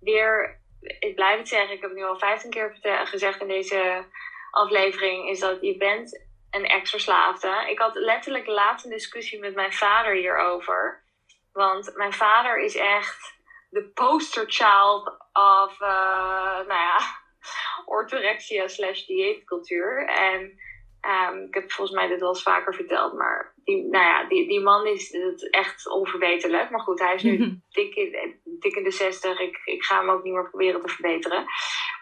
weer, 0.00 0.60
ik 0.80 1.14
blijf 1.14 1.38
het 1.38 1.48
zeggen, 1.48 1.74
ik 1.74 1.80
heb 1.80 1.90
het 1.90 1.98
nu 1.98 2.04
al 2.04 2.18
15 2.18 2.50
keer 2.50 2.78
gezegd 3.04 3.40
in 3.40 3.48
deze 3.48 4.04
aflevering, 4.50 5.28
is 5.28 5.40
dat 5.40 5.58
je 5.60 5.76
bent 5.76 6.26
een 6.50 6.66
ex-verslaafde. 6.66 7.66
Ik 7.70 7.78
had 7.78 7.94
letterlijk 7.94 8.46
laatst 8.46 8.84
een 8.84 8.90
discussie 8.90 9.40
met 9.40 9.54
mijn 9.54 9.72
vader 9.72 10.14
hierover. 10.14 11.02
Want 11.52 11.92
mijn 11.96 12.12
vader 12.12 12.58
is 12.58 12.76
echt 12.76 13.34
de 13.70 13.88
poster 13.94 14.44
child 14.46 15.08
of, 15.32 15.80
uh, 15.80 16.66
nou 16.66 16.80
ja, 16.80 16.98
orthorexia 17.94 18.68
slash 18.68 19.04
dieetcultuur. 19.04 20.06
En 20.06 20.60
Um, 21.06 21.44
ik 21.46 21.54
heb 21.54 21.72
volgens 21.72 21.96
mij 21.96 22.08
dit 22.08 22.20
wel 22.20 22.28
eens 22.28 22.42
vaker 22.42 22.74
verteld, 22.74 23.12
maar 23.12 23.54
die, 23.64 23.88
nou 23.88 24.04
ja, 24.04 24.28
die, 24.28 24.48
die 24.48 24.60
man 24.60 24.86
is 24.86 25.12
echt 25.50 25.88
onverbeterlijk. 25.88 26.70
Maar 26.70 26.80
goed, 26.80 26.98
hij 26.98 27.14
is 27.14 27.22
nu 27.22 27.36
dik, 27.68 27.94
in, 27.94 28.40
dik 28.44 28.76
in 28.76 28.84
de 28.84 28.90
60. 28.90 29.40
Ik, 29.40 29.60
ik 29.64 29.84
ga 29.84 29.98
hem 29.98 30.10
ook 30.10 30.22
niet 30.22 30.32
meer 30.32 30.48
proberen 30.48 30.80
te 30.80 30.88
verbeteren. 30.88 31.44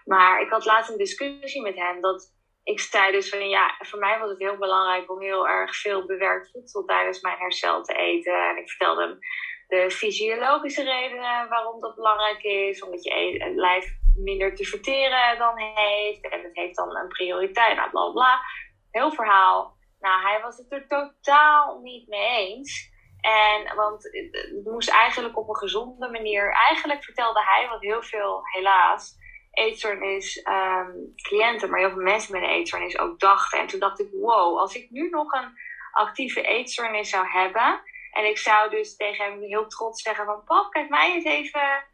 Maar 0.04 0.40
ik 0.40 0.50
had 0.50 0.64
laatst 0.64 0.90
een 0.90 0.98
discussie 0.98 1.62
met 1.62 1.76
hem 1.76 2.00
dat 2.00 2.38
ik 2.62 2.80
zei 2.80 3.12
dus 3.12 3.28
van 3.28 3.48
ja, 3.48 3.74
voor 3.78 3.98
mij 3.98 4.18
was 4.18 4.30
het 4.30 4.38
heel 4.38 4.56
belangrijk 4.56 5.10
om 5.10 5.20
heel 5.20 5.48
erg 5.48 5.76
veel 5.76 6.06
bewerkt 6.06 6.50
voedsel 6.50 6.84
tijdens 6.84 7.20
mijn 7.20 7.38
herstel 7.38 7.82
te 7.82 7.94
eten. 7.94 8.48
En 8.48 8.56
ik 8.56 8.68
vertelde 8.68 9.02
hem 9.02 9.18
de 9.66 9.90
fysiologische 9.90 10.82
redenen 10.82 11.48
waarom 11.48 11.80
dat 11.80 11.94
belangrijk 11.94 12.42
is. 12.42 12.82
Omdat 12.82 13.04
je 13.04 13.36
het 13.38 13.54
lijf 13.54 13.86
minder 14.16 14.54
te 14.54 14.64
verteren 14.64 15.38
dan 15.38 15.58
heeft. 15.58 16.28
En 16.30 16.42
het 16.42 16.56
heeft 16.56 16.76
dan 16.76 16.96
een 16.96 17.08
prioriteit. 17.08 17.76
Nou, 17.76 17.90
bla 17.90 18.10
bla. 18.10 18.40
Heel 18.90 19.12
verhaal. 19.12 19.76
Nou, 20.00 20.22
hij 20.22 20.40
was 20.42 20.56
het 20.56 20.72
er 20.72 20.86
totaal 20.88 21.80
niet 21.80 22.08
mee 22.08 22.28
eens. 22.28 22.88
En 23.20 23.76
want 23.76 24.02
het 24.02 24.64
moest 24.64 24.88
eigenlijk 24.88 25.38
op 25.38 25.48
een 25.48 25.56
gezonde 25.56 26.10
manier. 26.10 26.52
Eigenlijk 26.52 27.04
vertelde 27.04 27.44
hij 27.44 27.68
wat 27.68 27.80
heel 27.80 28.02
veel, 28.02 28.40
helaas, 28.42 29.18
eetstoornis 29.50 30.46
um, 30.48 31.14
cliënten, 31.22 31.70
maar 31.70 31.78
heel 31.78 31.90
veel 31.90 32.02
mensen 32.02 32.32
met 32.32 32.42
een 32.42 32.48
eetstoornis 32.48 32.98
ook 32.98 33.20
dachten. 33.20 33.58
En 33.58 33.66
toen 33.66 33.80
dacht 33.80 34.00
ik, 34.00 34.08
wow, 34.12 34.58
als 34.58 34.74
ik 34.74 34.90
nu 34.90 35.08
nog 35.10 35.32
een 35.32 35.58
actieve 35.92 36.42
eetstoornis 36.42 37.10
zou 37.10 37.26
hebben. 37.28 37.82
En 38.10 38.24
ik 38.24 38.38
zou 38.38 38.70
dus 38.70 38.96
tegen 38.96 39.24
hem 39.24 39.42
heel 39.42 39.66
trots 39.66 40.02
zeggen 40.02 40.24
van, 40.24 40.44
pap, 40.44 40.70
kijk 40.70 40.88
mij 40.88 41.12
eens 41.12 41.24
even 41.24 41.84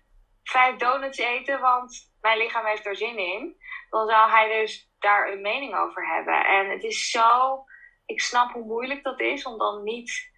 vijf 0.42 0.76
donuts 0.76 1.18
eten, 1.18 1.60
want 1.60 2.12
mijn 2.20 2.38
lichaam 2.38 2.64
heeft 2.64 2.86
er 2.86 2.96
zin 2.96 3.18
in. 3.18 3.56
Dan 3.90 4.08
zou 4.08 4.30
hij 4.30 4.60
dus 4.60 4.85
daar 4.98 5.32
een 5.32 5.40
mening 5.40 5.76
over 5.76 6.14
hebben. 6.14 6.44
En 6.44 6.70
het 6.70 6.84
is 6.84 7.10
zo, 7.10 7.64
ik 8.06 8.20
snap 8.20 8.52
hoe 8.52 8.64
moeilijk 8.64 9.02
dat 9.02 9.20
is 9.20 9.44
om 9.44 9.58
dan 9.58 9.82
niet 9.82 10.34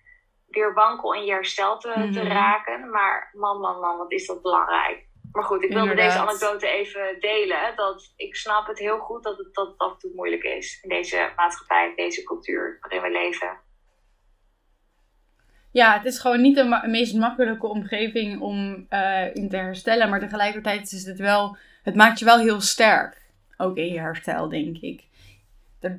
weer 0.47 0.75
wankel 0.75 1.15
in 1.15 1.25
je 1.25 1.33
herstel 1.33 1.79
te, 1.79 1.93
te 2.13 2.23
mhm. 2.23 2.33
raken. 2.33 2.91
Maar 2.91 3.31
man, 3.33 3.61
man, 3.61 3.81
man, 3.81 3.99
wat 3.99 4.13
is 4.13 4.27
dat 4.27 4.43
belangrijk. 4.43 5.07
Maar 5.33 5.45
goed, 5.45 5.63
ik 5.63 5.73
wilde 5.73 5.95
deze 5.95 6.19
anekdote 6.19 6.69
even 6.69 7.21
delen. 7.21 7.77
Dat 7.77 8.13
ik 8.17 8.37
snap 8.37 8.67
het 8.67 8.79
heel 8.79 8.99
goed 8.99 9.23
dat 9.23 9.39
het, 9.39 9.55
dat 9.55 9.67
het 9.67 9.79
af 9.79 9.93
en 9.93 9.99
toe 9.99 10.13
moeilijk 10.15 10.43
is 10.43 10.81
in 10.83 10.89
deze 10.89 11.33
maatschappij, 11.37 11.93
deze 11.97 12.23
cultuur 12.23 12.79
waarin 12.81 13.03
we 13.03 13.11
leven. 13.11 13.67
Ja, 15.73 15.93
het 15.93 16.05
is 16.05 16.19
gewoon 16.19 16.41
niet 16.41 16.57
de 16.57 16.85
meest 16.87 17.15
makkelijke 17.15 17.67
omgeving 17.67 18.41
om 18.41 18.87
uh, 18.91 19.35
in 19.35 19.49
te 19.49 19.57
herstellen. 19.57 20.09
Maar 20.09 20.21
tegelijkertijd 20.21 20.93
is 20.93 21.05
het 21.05 21.19
wel, 21.19 21.57
het 21.83 21.95
maakt 21.95 22.19
je 22.19 22.25
wel 22.25 22.39
heel 22.39 22.61
sterk. 22.61 23.23
Ook 23.61 23.77
in 23.77 23.93
je 23.93 23.99
herstel, 23.99 24.49
denk 24.49 24.77
ik. 24.77 25.05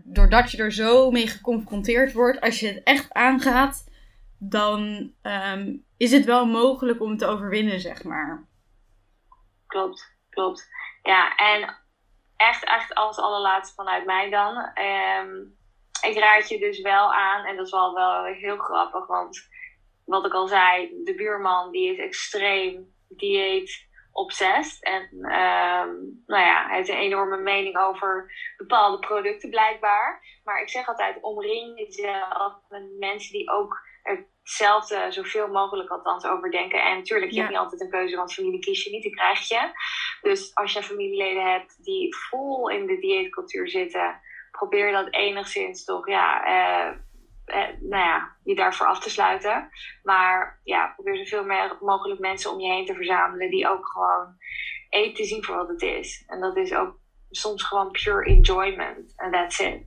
Doordat 0.04 0.52
je 0.52 0.58
er 0.58 0.72
zo 0.72 1.12
mee 1.12 1.28
geconfronteerd 1.28 2.13
wordt, 2.13 2.41
als 2.41 2.60
je 2.60 2.67
het 2.67 2.84
echt 2.84 3.13
aangaat, 3.13 3.89
dan 4.38 5.12
ehm, 5.22 5.76
is 5.98 6.12
het 6.12 6.26
wel 6.26 6.45
mogelijk 6.45 7.02
om 7.02 7.17
te 7.17 7.26
overwinnen, 7.26 7.80
zeg 7.80 8.04
maar. 8.04 8.48
Klopt, 9.67 10.15
klopt. 10.30 10.69
Ja, 11.04 11.36
en 11.36 11.78
echt, 12.36 12.63
echt 12.63 12.93
als 12.93 13.17
allerlaatste 13.17 13.76
vanuit 13.76 14.06
mij 14.06 14.30
dan. 14.30 14.58
Um, 14.58 15.58
ik 16.02 16.17
raad 16.17 16.50
je 16.50 16.60
dus 16.60 16.82
wel 16.82 17.13
aan, 17.13 17.45
en 17.45 17.56
dat 17.56 17.65
is 17.65 17.72
wel, 17.72 17.93
wel 17.93 18.24
heel 18.24 18.58
grappig, 18.58 19.08
want 19.08 19.50
wat 20.06 20.26
ik 20.26 20.34
al 20.34 20.48
zei, 20.48 21.02
de 21.04 21.15
buurman 21.15 21.72
die 21.72 21.91
is 21.91 21.98
extreem 21.98 22.93
dieet 23.08 23.88
obsessed. 24.12 24.84
En 24.84 25.34
um, 25.34 26.09
nou 26.30 26.46
ja, 26.46 26.68
hij 26.68 26.76
heeft 26.76 26.89
een 26.89 26.96
enorme 26.96 27.38
mening 27.38 27.78
over 27.78 28.32
bepaalde 28.58 29.00
producten 29.00 29.50
blijkbaar. 29.50 30.39
Maar 30.44 30.62
ik 30.62 30.70
zeg 30.70 30.88
altijd, 30.88 31.18
omring 31.22 31.80
jezelf 31.80 32.54
met 32.70 32.84
mensen 33.00 33.32
die 33.32 33.50
ook 33.52 33.88
hetzelfde, 34.02 35.06
zoveel 35.10 35.48
mogelijk 35.48 35.89
althans, 35.89 36.26
over 36.26 36.52
denken. 36.52 36.84
En 36.84 36.98
natuurlijk, 36.98 37.32
je 37.32 37.38
hebt 37.38 37.50
niet 37.50 37.60
altijd 37.60 37.82
een 37.82 37.89
keuze, 37.89 38.15
want 38.15 38.34
familie 38.34 38.60
kies 38.60 38.84
je 38.84 38.89
niet, 38.89 39.04
die 39.04 39.15
krijg 39.15 39.48
je. 39.48 39.72
Dus 40.22 40.56
als 40.56 40.74
je 40.74 40.84
familieleden 40.84 41.52
hebt 41.52 41.84
die 41.84 42.15
vol 42.15 42.70
in 42.70 42.86
de 42.86 43.00
dieetcultuur 43.00 43.70
zitten, 43.70 44.20
probeer 44.52 44.92
dat 44.92 45.13
enigszins 45.13 45.84
toch, 45.84 46.08
ja, 46.08 46.44
eh, 46.44 46.94
eh, 47.46 47.76
nou 47.80 48.04
ja, 48.04 48.36
je 48.44 48.56
daarvoor 48.56 48.88
af 48.88 49.00
te 49.00 49.10
sluiten. 49.10 49.70
Maar 50.04 50.60
ja, 50.63 50.94
probeer 50.96 51.28
zoveel 51.28 51.78
mogelijk 51.80 52.20
mensen 52.20 52.52
om 52.52 52.60
je 52.60 52.72
heen 52.72 52.86
te 52.86 52.96
verzamelen 52.96 53.50
die 53.50 53.70
ook 53.70 53.88
gewoon 53.88 54.38
eten 54.89 55.25
zien 55.25 55.43
voor 55.43 55.56
wat 55.56 55.67
het 55.67 55.82
is. 55.82 56.23
En 56.28 56.39
dat 56.39 56.58
is 56.58 56.73
ook 56.73 56.99
soms 57.30 57.63
gewoon 57.63 57.91
pure 57.91 58.25
enjoyment. 58.25 59.13
En 59.15 59.32
that's 59.32 59.60
it. 59.60 59.82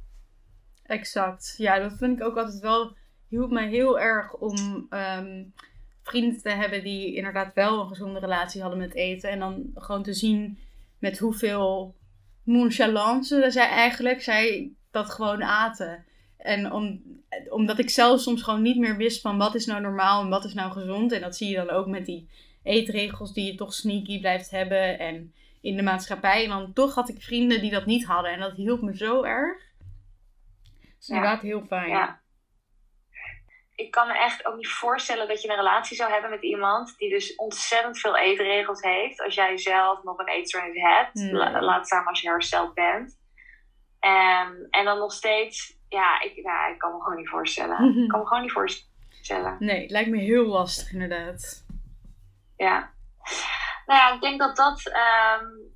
Exact. 0.82 1.54
Ja, 1.56 1.78
dat 1.78 1.92
vind 1.98 2.18
ik 2.18 2.26
ook 2.26 2.36
altijd 2.36 2.60
wel 2.60 2.96
hielp 3.28 3.50
mij 3.50 3.68
heel 3.68 4.00
erg 4.00 4.34
om 4.34 4.86
um, 4.90 5.54
vrienden 6.02 6.42
te 6.42 6.48
hebben 6.48 6.82
die 6.82 7.14
inderdaad 7.14 7.54
wel 7.54 7.80
een 7.80 7.88
gezonde 7.88 8.18
relatie 8.18 8.60
hadden 8.60 8.78
met 8.78 8.94
eten. 8.94 9.30
En 9.30 9.38
dan 9.38 9.70
gewoon 9.74 10.02
te 10.02 10.12
zien 10.12 10.58
met 10.98 11.18
hoeveel 11.18 11.94
nonchalance 12.44 13.50
zij 13.50 13.68
eigenlijk 13.68 14.22
zij 14.22 14.72
dat 14.90 15.10
gewoon 15.10 15.42
aten. 15.42 16.04
En 16.36 16.72
om, 16.72 17.02
omdat 17.48 17.78
ik 17.78 17.90
zelf 17.90 18.20
soms 18.20 18.42
gewoon 18.42 18.62
niet 18.62 18.78
meer 18.78 18.96
wist 18.96 19.20
van 19.20 19.38
wat 19.38 19.54
is 19.54 19.66
nou 19.66 19.80
normaal 19.80 20.22
en 20.22 20.28
wat 20.28 20.44
is 20.44 20.54
nou 20.54 20.72
gezond. 20.72 21.12
En 21.12 21.20
dat 21.20 21.36
zie 21.36 21.48
je 21.48 21.56
dan 21.56 21.70
ook 21.70 21.86
met 21.86 22.06
die 22.06 22.28
eetregels 22.62 23.32
die 23.32 23.52
je 23.52 23.54
toch 23.54 23.72
sneaky 23.72 24.20
blijft 24.20 24.50
hebben 24.50 24.98
en 24.98 25.34
in 25.60 25.76
de 25.76 25.82
maatschappij. 25.82 26.44
En 26.44 26.50
dan 26.50 26.72
toch 26.72 26.94
had 26.94 27.08
ik 27.08 27.22
vrienden 27.22 27.60
die 27.60 27.70
dat 27.70 27.86
niet 27.86 28.04
hadden. 28.04 28.32
En 28.32 28.40
dat 28.40 28.56
hielp 28.56 28.80
me 28.80 28.96
zo 28.96 29.22
erg. 29.22 29.62
is 31.00 31.08
inderdaad 31.08 31.40
heel 31.40 31.64
fijn. 31.68 31.88
Ja 31.88 32.22
ik 33.74 33.90
kan 33.90 34.06
me 34.06 34.18
echt 34.18 34.46
ook 34.46 34.56
niet 34.56 34.68
voorstellen 34.68 35.28
dat 35.28 35.42
je 35.42 35.48
een 35.48 35.56
relatie 35.56 35.96
zou 35.96 36.12
hebben 36.12 36.30
met 36.30 36.42
iemand 36.42 36.94
die 36.98 37.10
dus 37.10 37.34
ontzettend 37.34 37.98
veel 37.98 38.16
eetregels 38.16 38.82
heeft. 38.82 39.22
Als 39.22 39.34
jij 39.34 39.58
zelf 39.58 40.02
nog 40.02 40.18
een 40.18 40.28
eetstoornis 40.28 40.82
hebt, 40.82 41.32
laat 41.62 41.86
staan 41.86 42.06
als 42.06 42.20
je 42.20 42.28
hersteld 42.28 42.74
bent. 42.74 43.20
Um, 44.00 44.66
en 44.70 44.84
dan 44.84 44.98
nog 44.98 45.12
steeds, 45.12 45.78
ja, 45.88 46.20
ik, 46.22 46.44
nou, 46.44 46.72
ik 46.72 46.78
kan 46.78 46.92
me 46.92 47.02
gewoon 47.02 47.16
niet 47.16 47.28
voorstellen. 47.28 47.78
Ik 48.02 48.08
kan 48.08 48.20
me 48.20 48.26
gewoon 48.26 48.42
niet 48.42 48.52
voorstellen. 48.52 49.56
Nee, 49.58 49.80
het 49.80 49.90
lijkt 49.90 50.10
me 50.10 50.18
heel 50.18 50.46
lastig 50.46 50.92
inderdaad. 50.92 51.66
Ja. 52.62 52.90
Nou 53.86 54.00
ja, 54.00 54.14
ik 54.14 54.20
denk 54.20 54.40
dat 54.40 54.56
dat 54.56 54.86
um, 54.86 55.72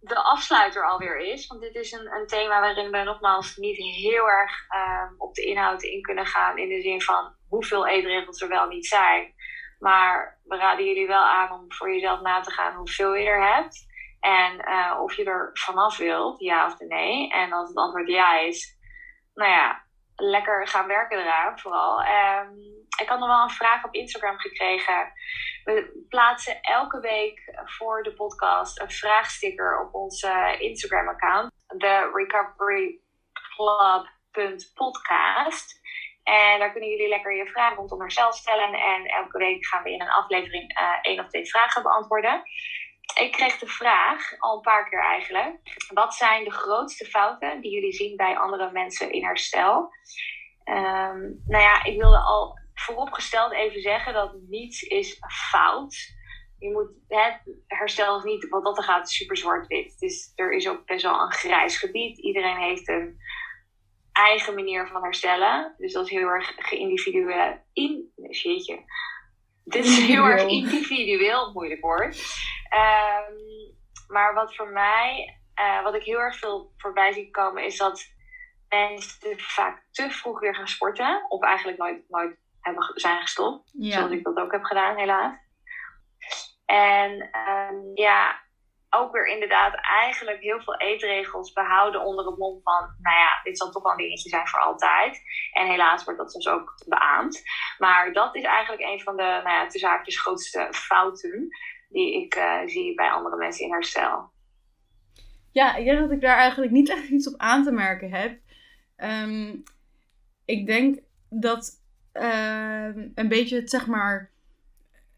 de 0.00 0.22
afsluiter 0.22 0.86
alweer 0.86 1.16
is. 1.18 1.46
Want 1.46 1.60
dit 1.60 1.74
is 1.74 1.92
een, 1.92 2.12
een 2.12 2.26
thema 2.26 2.60
waarin 2.60 2.90
we 2.90 3.02
nogmaals 3.02 3.56
niet 3.56 3.76
heel 3.76 4.28
erg 4.28 4.52
um, 4.74 5.14
op 5.18 5.34
de 5.34 5.44
inhoud 5.44 5.82
in 5.82 6.02
kunnen 6.02 6.26
gaan. 6.26 6.58
In 6.58 6.68
de 6.68 6.80
zin 6.80 7.02
van 7.02 7.34
hoeveel 7.48 7.86
eetregels 7.86 8.40
er 8.40 8.48
wel 8.48 8.66
niet 8.66 8.86
zijn. 8.86 9.34
Maar 9.78 10.40
we 10.44 10.56
raden 10.56 10.84
jullie 10.84 11.06
wel 11.06 11.24
aan 11.24 11.52
om 11.52 11.72
voor 11.72 11.92
jezelf 11.92 12.20
na 12.20 12.40
te 12.40 12.50
gaan 12.50 12.74
hoeveel 12.74 13.14
je 13.14 13.28
er 13.28 13.54
hebt. 13.54 13.86
En 14.20 14.68
uh, 14.68 15.00
of 15.02 15.16
je 15.16 15.24
er 15.24 15.50
vanaf 15.52 15.96
wilt, 15.96 16.40
ja 16.40 16.66
of 16.66 16.78
nee. 16.78 17.30
En 17.32 17.52
als 17.52 17.68
het 17.68 17.76
antwoord 17.76 18.08
ja 18.08 18.38
is, 18.38 18.78
nou 19.34 19.50
ja, 19.50 19.82
lekker 20.14 20.68
gaan 20.68 20.86
werken 20.86 21.18
eraan 21.18 21.58
vooral. 21.58 22.00
Um, 22.00 22.78
ik 23.00 23.08
had 23.08 23.18
nog 23.18 23.28
wel 23.28 23.42
een 23.42 23.50
vraag 23.50 23.84
op 23.84 23.94
Instagram 23.94 24.38
gekregen. 24.38 25.12
We 25.68 26.06
plaatsen 26.08 26.60
elke 26.60 27.00
week 27.00 27.60
voor 27.64 28.02
de 28.02 28.14
podcast 28.14 28.80
een 28.80 28.90
vraagsticker 28.90 29.80
op 29.80 29.94
onze 29.94 30.56
Instagram-account. 30.58 31.52
De 31.66 32.10
Club.podcast. 33.56 35.80
En 36.22 36.58
daar 36.58 36.72
kunnen 36.72 36.90
jullie 36.90 37.08
lekker 37.08 37.36
je 37.36 37.46
vragen 37.46 37.76
rondom 37.76 38.00
herstel 38.00 38.32
stellen. 38.32 38.72
En 38.72 39.06
elke 39.06 39.38
week 39.38 39.66
gaan 39.66 39.82
we 39.82 39.92
in 39.92 40.00
een 40.00 40.10
aflevering 40.10 40.80
uh, 40.80 40.98
één 41.02 41.20
of 41.20 41.28
twee 41.28 41.46
vragen 41.46 41.82
beantwoorden. 41.82 42.42
Ik 43.20 43.32
kreeg 43.32 43.58
de 43.58 43.66
vraag, 43.66 44.38
al 44.38 44.56
een 44.56 44.62
paar 44.62 44.88
keer 44.88 45.02
eigenlijk. 45.02 45.56
Wat 45.94 46.14
zijn 46.14 46.44
de 46.44 46.52
grootste 46.52 47.04
fouten 47.04 47.60
die 47.60 47.70
jullie 47.70 47.92
zien 47.92 48.16
bij 48.16 48.38
andere 48.38 48.70
mensen 48.72 49.12
in 49.12 49.24
herstel? 49.24 49.92
Um, 50.64 51.42
nou 51.46 51.62
ja, 51.62 51.84
ik 51.84 52.00
wilde 52.00 52.18
al 52.18 52.58
vooropgesteld 52.80 53.52
even 53.52 53.80
zeggen 53.80 54.12
dat 54.12 54.34
niets 54.48 54.82
is 54.82 55.18
fout. 55.50 56.16
Je 56.58 56.70
moet, 56.70 56.90
het 57.08 57.40
herstel 57.66 58.16
is 58.16 58.24
niet, 58.24 58.48
wat 58.48 58.64
dat 58.64 58.76
er 58.76 58.84
gaat, 58.84 59.10
super 59.10 59.36
zwart-wit. 59.36 59.98
Dus 59.98 60.32
er 60.34 60.52
is 60.52 60.68
ook 60.68 60.86
best 60.86 61.02
wel 61.02 61.20
een 61.20 61.32
grijs 61.32 61.78
gebied. 61.78 62.18
Iedereen 62.18 62.56
heeft 62.56 62.88
een 62.88 63.18
eigen 64.12 64.54
manier 64.54 64.86
van 64.86 65.02
herstellen. 65.02 65.74
Dus 65.78 65.92
dat 65.92 66.04
is 66.04 66.10
heel 66.10 66.28
erg 66.28 66.52
geïndividueel. 66.56 67.64
In, 67.72 68.12
jeetje. 68.30 68.84
Dit 69.64 69.84
is 69.84 69.98
heel 69.98 70.24
erg 70.24 70.46
individueel, 70.46 71.52
moeilijk 71.52 71.80
woord. 71.80 72.16
Um, 72.74 73.76
maar 74.08 74.34
wat 74.34 74.54
voor 74.56 74.68
mij, 74.68 75.38
uh, 75.60 75.82
wat 75.82 75.94
ik 75.94 76.02
heel 76.02 76.18
erg 76.18 76.38
veel 76.38 76.72
voorbij 76.76 77.12
zie 77.12 77.30
komen, 77.30 77.64
is 77.64 77.76
dat 77.76 78.12
mensen 78.68 79.38
vaak 79.40 79.82
te 79.90 80.10
vroeg 80.10 80.40
weer 80.40 80.54
gaan 80.54 80.68
sporten. 80.68 81.24
Of 81.28 81.42
eigenlijk 81.42 81.78
nooit, 81.78 82.02
nooit 82.08 82.36
hebben, 82.74 83.00
zijn 83.00 83.20
gestopt. 83.20 83.70
Zoals 83.78 84.10
ik 84.10 84.24
dat 84.24 84.36
ook 84.36 84.52
heb 84.52 84.64
gedaan, 84.64 84.96
helaas. 84.96 85.34
En 86.64 87.12
um, 87.12 87.90
ja, 87.94 88.40
ook 88.90 89.12
weer 89.12 89.26
inderdaad 89.26 89.74
eigenlijk 89.74 90.40
heel 90.40 90.60
veel 90.60 90.76
eetregels 90.76 91.52
behouden 91.52 92.04
onder 92.04 92.26
het 92.26 92.38
mom 92.38 92.60
van, 92.62 92.94
nou 93.00 93.16
ja, 93.16 93.40
dit 93.42 93.58
zal 93.58 93.70
toch 93.70 93.82
wel 93.82 93.92
een 93.92 93.98
dingetje 93.98 94.28
zijn 94.28 94.48
voor 94.48 94.60
altijd. 94.60 95.22
En 95.52 95.66
helaas 95.66 96.04
wordt 96.04 96.18
dat 96.18 96.32
soms 96.32 96.48
ook 96.48 96.84
beaamd. 96.86 97.42
Maar 97.78 98.12
dat 98.12 98.34
is 98.34 98.44
eigenlijk 98.44 98.82
een 98.82 99.00
van 99.00 99.16
de, 99.16 99.22
nou 99.22 99.48
ja, 99.48 99.68
de 99.68 99.78
zaakjes 99.78 100.20
grootste 100.20 100.68
fouten 100.70 101.48
die 101.88 102.24
ik 102.24 102.36
uh, 102.36 102.60
zie 102.66 102.94
bij 102.94 103.10
andere 103.10 103.36
mensen 103.36 103.64
in 103.64 103.72
herstel. 103.72 104.30
Ja, 105.52 105.74
ik 105.74 105.84
denk 105.84 105.98
dat 105.98 106.10
ik 106.10 106.20
daar 106.20 106.36
eigenlijk 106.36 106.72
niet 106.72 106.90
echt 106.90 107.08
iets 107.08 107.28
op 107.28 107.40
aan 107.40 107.64
te 107.64 107.72
merken 107.72 108.10
heb. 108.10 108.38
Ehm, 108.96 109.56
ik 110.44 110.66
denk 110.66 110.98
dat 111.30 111.70
ehm, 111.70 111.77
een 113.14 113.28
beetje 113.28 113.56
het, 113.56 113.70
zeg 113.70 113.86
maar, 113.86 114.30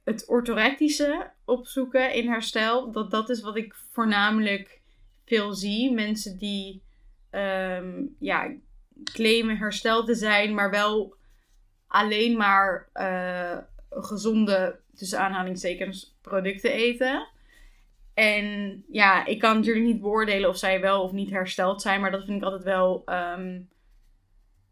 het 0.05 0.29
orthorectische 0.29 1.31
opzoeken 1.45 2.15
in 2.15 2.29
herstel, 2.29 2.93
dat 2.93 3.11
dat 3.11 3.29
is 3.31 3.41
wat 3.41 3.57
ik 3.57 3.75
voornamelijk 3.93 4.81
veel 5.25 5.53
zie. 5.53 5.93
Mensen 5.93 6.39
die 6.39 6.83
ehm, 7.31 8.03
ja, 8.19 8.53
claimen 9.05 9.57
hersteld 9.57 10.07
te 10.07 10.15
zijn, 10.15 10.55
maar 10.55 10.71
wel 10.71 11.15
alleen 11.87 12.37
maar 12.37 12.89
uh, 12.95 13.59
gezonde, 13.91 14.79
tussen 14.95 15.19
aanhalingstekens, 15.19 16.17
producten 16.21 16.73
eten. 16.73 17.29
En 18.15 18.85
ja, 18.91 19.27
ik 19.27 19.39
kan 19.39 19.57
natuurlijk 19.57 19.87
niet 19.87 20.01
beoordelen 20.01 20.49
of 20.49 20.57
zij 20.57 20.81
wel 20.81 21.03
of 21.03 21.13
niet 21.13 21.31
hersteld 21.31 21.83
zijn, 21.83 22.01
maar 22.01 22.11
dat 22.11 22.25
vind 22.25 22.37
ik 22.37 22.45
altijd 22.45 22.63
wel. 22.63 23.03
Um, 23.07 23.69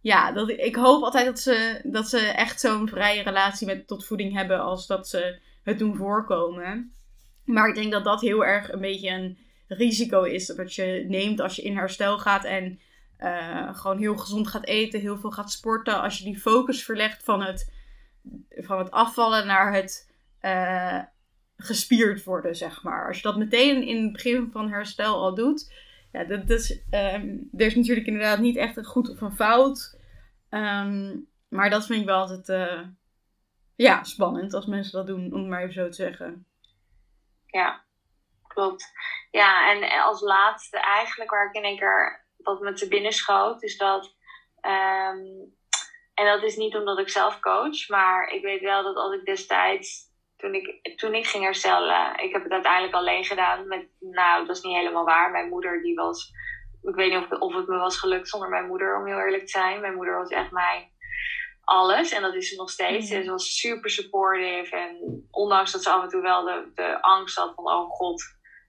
ja, 0.00 0.32
dat, 0.32 0.48
ik 0.48 0.76
hoop 0.76 1.02
altijd 1.02 1.26
dat 1.26 1.40
ze, 1.40 1.80
dat 1.84 2.08
ze 2.08 2.18
echt 2.18 2.60
zo'n 2.60 2.88
vrije 2.88 3.22
relatie 3.22 3.66
met, 3.66 3.86
tot 3.86 4.06
voeding 4.06 4.32
hebben 4.32 4.60
als 4.60 4.86
dat 4.86 5.08
ze 5.08 5.38
het 5.62 5.78
doen 5.78 5.96
voorkomen. 5.96 6.92
Maar 7.44 7.68
ik 7.68 7.74
denk 7.74 7.92
dat 7.92 8.04
dat 8.04 8.20
heel 8.20 8.44
erg 8.44 8.72
een 8.72 8.80
beetje 8.80 9.10
een 9.10 9.38
risico 9.68 10.22
is 10.22 10.46
dat 10.46 10.74
je 10.74 11.04
neemt 11.08 11.40
als 11.40 11.56
je 11.56 11.62
in 11.62 11.76
herstel 11.76 12.18
gaat 12.18 12.44
en 12.44 12.80
uh, 13.18 13.76
gewoon 13.76 13.98
heel 13.98 14.16
gezond 14.16 14.48
gaat 14.48 14.66
eten, 14.66 15.00
heel 15.00 15.18
veel 15.18 15.30
gaat 15.30 15.52
sporten. 15.52 16.00
Als 16.00 16.18
je 16.18 16.24
die 16.24 16.38
focus 16.38 16.84
verlegt 16.84 17.24
van 17.24 17.42
het, 17.42 17.72
van 18.50 18.78
het 18.78 18.90
afvallen 18.90 19.46
naar 19.46 19.74
het 19.74 20.10
uh, 20.42 21.02
gespierd 21.56 22.24
worden, 22.24 22.56
zeg 22.56 22.82
maar. 22.82 23.06
Als 23.06 23.16
je 23.16 23.22
dat 23.22 23.36
meteen 23.36 23.82
in 23.82 24.02
het 24.02 24.12
begin 24.12 24.48
van 24.52 24.70
herstel 24.70 25.14
al 25.14 25.34
doet. 25.34 25.72
Ja, 26.12 26.24
dat, 26.24 26.50
is, 26.50 26.70
um, 26.90 27.48
er 27.56 27.66
is 27.66 27.74
natuurlijk 27.74 28.06
inderdaad 28.06 28.38
niet 28.38 28.56
echt 28.56 28.76
een 28.76 28.84
goed 28.84 29.10
of 29.10 29.20
een 29.20 29.36
fout. 29.36 30.00
Um, 30.50 31.28
maar 31.48 31.70
dat 31.70 31.86
vind 31.86 32.00
ik 32.00 32.06
wel 32.06 32.18
altijd 32.18 32.48
uh, 32.48 32.86
ja, 33.76 34.02
spannend 34.04 34.54
als 34.54 34.66
mensen 34.66 34.92
dat 34.92 35.06
doen, 35.06 35.32
om 35.32 35.38
het 35.38 35.48
maar 35.48 35.60
even 35.60 35.72
zo 35.72 35.86
te 35.86 35.92
zeggen. 35.92 36.46
Ja, 37.46 37.84
klopt. 38.46 38.92
Ja, 39.30 39.70
en 39.72 40.02
als 40.02 40.20
laatste 40.20 40.78
eigenlijk 40.78 41.30
waar 41.30 41.46
ik 41.46 41.54
in 41.54 41.64
één 41.64 41.78
keer 41.78 42.26
wat 42.36 42.60
me 42.60 42.72
te 42.72 42.88
binnen 42.88 43.12
schoot, 43.12 43.62
is 43.62 43.76
dat. 43.76 44.16
Um, 44.62 45.56
en 46.14 46.26
dat 46.26 46.42
is 46.42 46.56
niet 46.56 46.76
omdat 46.76 46.98
ik 46.98 47.08
zelf 47.08 47.40
coach, 47.40 47.88
maar 47.88 48.28
ik 48.28 48.42
weet 48.42 48.60
wel 48.60 48.82
dat 48.82 48.96
als 48.96 49.14
ik 49.14 49.24
destijds 49.24 50.07
toen 50.38 50.54
ik, 50.54 50.96
toen 50.96 51.14
ik 51.14 51.26
ging 51.26 51.44
herstellen, 51.44 52.18
ik 52.22 52.32
heb 52.32 52.42
het 52.42 52.52
uiteindelijk 52.52 52.94
alleen 52.94 53.24
gedaan. 53.24 53.68
Met, 53.68 53.88
nou, 54.00 54.46
dat 54.46 54.56
is 54.56 54.62
niet 54.62 54.76
helemaal 54.76 55.04
waar. 55.04 55.30
Mijn 55.30 55.48
moeder, 55.48 55.82
die 55.82 55.94
was. 55.94 56.30
Ik 56.82 56.94
weet 56.94 57.12
niet 57.12 57.30
of, 57.30 57.40
of 57.40 57.54
het 57.54 57.66
me 57.66 57.76
was 57.76 57.98
gelukt 57.98 58.28
zonder 58.28 58.48
mijn 58.48 58.66
moeder, 58.66 58.96
om 58.96 59.06
heel 59.06 59.18
eerlijk 59.18 59.42
te 59.42 59.50
zijn. 59.50 59.80
Mijn 59.80 59.94
moeder 59.94 60.16
was 60.16 60.30
echt 60.30 60.50
mijn 60.50 60.90
alles. 61.64 62.12
En 62.12 62.22
dat 62.22 62.34
is 62.34 62.48
ze 62.48 62.56
nog 62.56 62.70
steeds. 62.70 63.10
Mm. 63.10 63.22
Ze 63.22 63.30
was 63.30 63.58
super 63.58 63.90
supportive. 63.90 64.76
En 64.76 65.26
ondanks 65.30 65.72
dat 65.72 65.82
ze 65.82 65.90
af 65.90 66.02
en 66.02 66.08
toe 66.08 66.22
wel 66.22 66.44
de, 66.44 66.70
de 66.74 67.02
angst 67.02 67.36
had 67.36 67.54
van: 67.54 67.64
oh 67.64 67.90
god, 67.90 68.22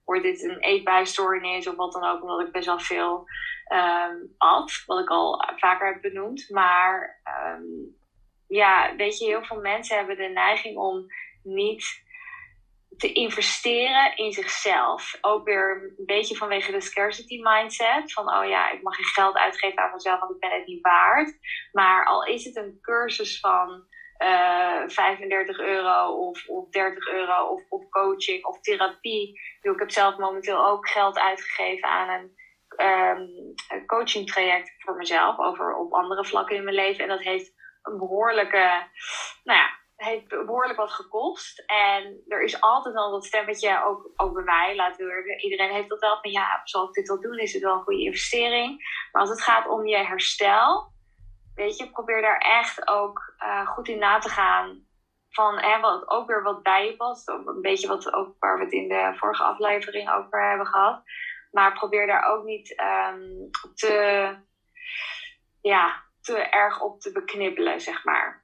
wordt 0.05 0.23
dit 0.23 0.43
een 0.43 0.59
eetbijstoornis 0.59 1.67
of 1.67 1.75
wat 1.75 1.91
dan 1.91 2.03
ook. 2.03 2.21
Omdat 2.21 2.39
ik 2.39 2.51
best 2.51 2.65
wel 2.65 2.79
veel 2.79 3.25
um, 3.73 4.33
at. 4.37 4.83
Wat 4.85 4.99
ik 4.99 5.09
al 5.09 5.43
vaker 5.55 5.93
heb 5.93 6.01
benoemd. 6.01 6.49
Maar 6.49 7.21
um, 7.55 7.97
ja, 8.47 8.95
weet 8.95 9.17
je, 9.17 9.25
heel 9.25 9.43
veel 9.43 9.59
mensen 9.61 9.97
hebben 9.97 10.17
de 10.17 10.27
neiging 10.33 10.77
om 10.77 11.05
niet 11.43 12.07
te 12.97 13.11
investeren 13.13 14.17
in 14.17 14.31
zichzelf. 14.31 15.17
Ook 15.21 15.45
weer 15.45 15.93
een 15.97 16.05
beetje 16.05 16.35
vanwege 16.35 16.71
de 16.71 16.81
scarcity 16.81 17.39
mindset. 17.41 18.13
Van 18.13 18.29
oh 18.29 18.47
ja, 18.47 18.71
ik 18.71 18.81
mag 18.81 18.95
geen 18.95 19.05
geld 19.05 19.37
uitgeven 19.37 19.83
aan 19.83 19.91
mezelf, 19.93 20.19
want 20.19 20.31
ik 20.31 20.39
ben 20.39 20.51
het 20.51 20.65
niet 20.65 20.81
waard. 20.81 21.37
Maar 21.71 22.05
al 22.05 22.25
is 22.25 22.45
het 22.45 22.55
een 22.55 22.77
cursus 22.81 23.39
van 23.39 23.87
uh, 24.23 24.83
eh, 24.83 24.89
35 24.89 25.59
euro 25.59 26.27
of, 26.27 26.47
of 26.47 26.69
30 26.69 27.07
euro 27.07 27.45
of, 27.45 27.65
of 27.69 27.89
coaching 27.89 28.45
of 28.45 28.59
therapie. 28.61 29.39
Ik 29.61 29.79
heb 29.79 29.91
zelf 29.91 30.17
momenteel 30.17 30.67
ook 30.67 30.89
geld 30.89 31.19
uitgegeven 31.19 31.89
aan 31.89 32.09
een, 32.09 32.31
um, 32.87 33.53
een 33.67 33.85
coaching 33.85 34.31
traject 34.31 34.73
voor 34.77 34.95
mezelf. 34.95 35.39
Over 35.39 35.75
op 35.75 35.93
andere 35.93 36.25
vlakken 36.25 36.55
in 36.55 36.63
mijn 36.63 36.75
leven. 36.75 37.03
En 37.03 37.09
dat 37.09 37.23
heeft 37.23 37.53
een 37.81 37.97
behoorlijke, 37.97 38.87
nou 39.43 39.59
ja, 39.59 39.78
heeft 39.99 40.27
behoorlijk 40.27 40.79
wat 40.79 40.91
gekost. 40.91 41.63
En 41.65 42.23
er 42.27 42.43
is 42.43 42.61
altijd 42.61 42.95
al 42.95 43.11
dat 43.11 43.25
stemmetje, 43.25 43.83
ook, 43.83 44.09
ook 44.15 44.33
bij 44.33 44.43
mij, 44.43 44.75
laten 44.75 45.05
we 45.05 45.37
iedereen 45.41 45.73
heeft 45.73 45.89
dat 45.89 45.99
wel 45.99 46.17
van 46.21 46.31
ja, 46.31 46.61
zal 46.63 46.87
ik 46.87 46.93
dit 46.93 47.07
wel 47.07 47.21
doen? 47.21 47.37
Is 47.37 47.53
het 47.53 47.63
wel 47.63 47.73
een 47.73 47.83
goede 47.83 48.03
investering? 48.03 48.77
Maar 49.11 49.21
als 49.21 49.29
het 49.29 49.41
gaat 49.41 49.67
om 49.67 49.87
je 49.87 49.97
herstel, 49.97 50.91
weet 51.55 51.77
je, 51.77 51.89
probeer 51.89 52.21
daar 52.21 52.37
echt 52.37 52.87
ook 52.87 53.33
uh, 53.39 53.67
goed 53.67 53.87
in 53.87 53.99
na 53.99 54.19
te 54.19 54.29
gaan. 54.29 54.87
Van 55.29 55.57
hè, 55.57 55.79
wat 55.79 56.09
ook 56.09 56.27
weer 56.27 56.43
wat 56.43 56.63
bij 56.63 56.85
je 56.85 56.95
past. 56.95 57.27
Een 57.27 57.61
beetje 57.61 57.87
wat 57.87 58.13
ook 58.13 58.35
waar 58.39 58.57
we 58.57 58.63
het 58.63 58.73
in 58.73 58.87
de 58.87 59.13
vorige 59.15 59.43
aflevering 59.43 60.11
over 60.11 60.49
hebben 60.49 60.67
gehad. 60.67 61.03
Maar 61.51 61.73
probeer 61.73 62.07
daar 62.07 62.23
ook 62.23 62.43
niet 62.43 62.81
um, 62.81 63.49
te, 63.75 64.35
ja, 65.61 66.03
te 66.21 66.37
erg 66.37 66.81
op 66.81 66.99
te 66.99 67.11
beknibbelen, 67.11 67.81
zeg 67.81 68.03
maar 68.03 68.38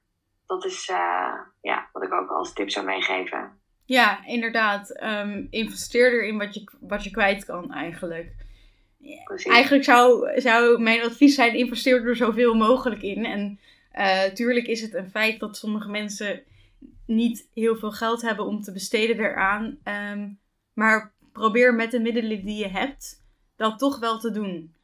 dat 0.46 0.66
is 0.66 0.90
uh, 0.90 1.34
ja, 1.62 1.90
wat 1.92 2.04
ik 2.04 2.14
ook 2.14 2.30
als 2.30 2.54
tip 2.54 2.70
zou 2.70 2.86
meegeven. 2.86 3.60
Ja, 3.86 4.26
inderdaad. 4.26 5.04
Um, 5.04 5.48
investeer 5.50 6.14
erin 6.14 6.38
wat 6.38 6.54
je, 6.54 6.64
wat 6.80 7.04
je 7.04 7.12
kwijt 7.12 7.46
kan 7.46 7.74
eigenlijk. 7.74 8.36
Precies. 9.24 9.52
Eigenlijk 9.52 9.84
zou, 9.84 10.40
zou 10.42 10.82
mijn 10.82 11.02
advies 11.02 11.36
zijn, 11.36 11.56
investeer 11.56 12.08
er 12.08 12.16
zoveel 12.16 12.54
mogelijk 12.54 13.02
in. 13.02 13.26
En 13.26 13.60
uh, 13.94 14.24
tuurlijk 14.24 14.68
is 14.68 14.82
het 14.82 14.94
een 14.94 15.10
feit 15.10 15.40
dat 15.40 15.58
sommige 15.58 15.90
mensen 15.90 16.44
niet 17.06 17.50
heel 17.54 17.76
veel 17.76 17.92
geld 17.92 18.22
hebben 18.22 18.46
om 18.46 18.62
te 18.62 18.72
besteden 18.72 19.20
eraan. 19.20 19.78
Um, 20.14 20.40
maar 20.74 21.14
probeer 21.32 21.74
met 21.74 21.92
de 21.92 22.00
middelen 22.00 22.46
die 22.46 22.58
je 22.58 22.68
hebt, 22.68 23.24
dat 23.56 23.80
toch 23.80 24.00
wel 24.00 24.20
te 24.20 24.32
doen. 24.32 24.76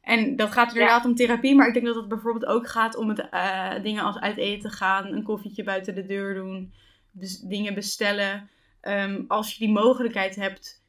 En 0.00 0.36
dat 0.36 0.52
gaat 0.52 0.72
inderdaad 0.72 1.04
om 1.04 1.14
therapie, 1.14 1.54
maar 1.54 1.66
ik 1.66 1.74
denk 1.74 1.86
dat 1.86 1.94
het 1.94 2.08
bijvoorbeeld 2.08 2.46
ook 2.46 2.68
gaat 2.68 2.96
om 2.96 3.08
het, 3.08 3.28
uh, 3.30 3.82
dingen 3.82 4.04
als 4.04 4.18
uit 4.18 4.36
eten 4.36 4.70
gaan, 4.70 5.06
een 5.06 5.22
koffietje 5.22 5.64
buiten 5.64 5.94
de 5.94 6.06
deur 6.06 6.34
doen, 6.34 6.72
dus 7.10 7.40
dingen 7.40 7.74
bestellen. 7.74 8.48
Um, 8.82 9.24
als 9.28 9.52
je 9.52 9.64
die 9.64 9.74
mogelijkheid 9.74 10.36
hebt, 10.36 10.84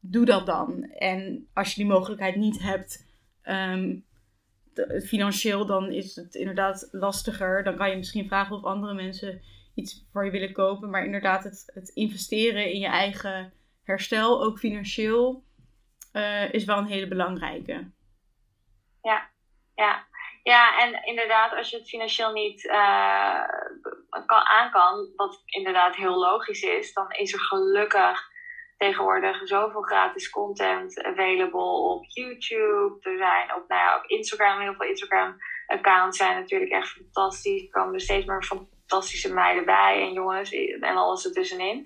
doe 0.00 0.24
dat 0.24 0.46
dan. 0.46 0.82
En 0.84 1.48
als 1.52 1.68
je 1.68 1.80
die 1.80 1.90
mogelijkheid 1.90 2.36
niet 2.36 2.62
hebt, 2.62 3.06
um, 3.44 4.04
financieel, 5.04 5.66
dan 5.66 5.92
is 5.92 6.16
het 6.16 6.34
inderdaad 6.34 6.88
lastiger. 6.90 7.64
Dan 7.64 7.76
kan 7.76 7.90
je 7.90 7.96
misschien 7.96 8.26
vragen 8.26 8.56
of 8.56 8.64
andere 8.64 8.94
mensen 8.94 9.40
iets 9.74 10.06
voor 10.12 10.24
je 10.24 10.30
willen 10.30 10.52
kopen. 10.52 10.90
Maar 10.90 11.04
inderdaad, 11.04 11.44
het, 11.44 11.70
het 11.74 11.88
investeren 11.88 12.72
in 12.72 12.80
je 12.80 12.86
eigen 12.86 13.52
herstel, 13.82 14.42
ook 14.42 14.58
financieel, 14.58 15.44
uh, 16.12 16.52
is 16.52 16.64
wel 16.64 16.78
een 16.78 16.86
hele 16.86 17.08
belangrijke 17.08 17.90
ja, 19.02 19.30
ja. 19.74 20.08
Ja, 20.42 20.78
en 20.78 21.04
inderdaad, 21.04 21.56
als 21.56 21.70
je 21.70 21.76
het 21.76 21.88
financieel 21.88 22.32
niet 22.32 22.64
uh, 22.64 23.44
kan, 24.26 24.44
aan 24.44 24.70
kan, 24.70 25.12
wat 25.16 25.42
inderdaad 25.44 25.96
heel 25.96 26.18
logisch 26.18 26.62
is, 26.62 26.92
dan 26.92 27.10
is 27.10 27.32
er 27.32 27.40
gelukkig 27.40 28.28
tegenwoordig 28.76 29.48
zoveel 29.48 29.82
gratis 29.82 30.30
content 30.30 31.02
available 31.02 31.92
op 31.94 32.04
YouTube. 32.04 32.98
Er 33.00 33.16
zijn 33.16 33.54
op, 33.54 33.68
nou 33.68 33.98
op 33.98 34.04
Instagram, 34.04 34.60
heel 34.60 34.74
veel 34.74 34.88
Instagram-accounts 34.88 36.16
zijn 36.16 36.40
natuurlijk 36.40 36.70
echt 36.70 36.88
fantastisch. 36.88 37.62
Er 37.62 37.70
komen 37.70 37.94
er 37.94 38.00
steeds 38.00 38.26
meer 38.26 38.42
fantastische 38.42 39.32
meiden 39.32 39.64
bij 39.64 40.00
en 40.00 40.12
jongens 40.12 40.52
en 40.80 40.96
alles 40.96 41.24
ertussenin. 41.24 41.82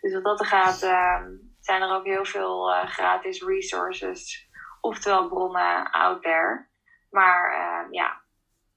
Dus 0.00 0.12
wat 0.12 0.24
dat 0.24 0.46
gaat, 0.46 0.82
uh, 0.82 1.20
zijn 1.60 1.82
er 1.82 1.94
ook 1.94 2.04
heel 2.04 2.24
veel 2.24 2.70
uh, 2.70 2.86
gratis 2.86 3.42
resources 3.42 4.45
oftewel 4.86 5.28
bronnen 5.28 5.90
out 5.90 6.22
there. 6.22 6.68
Maar 7.10 7.50
uh, 7.52 7.92
ja, 7.92 8.20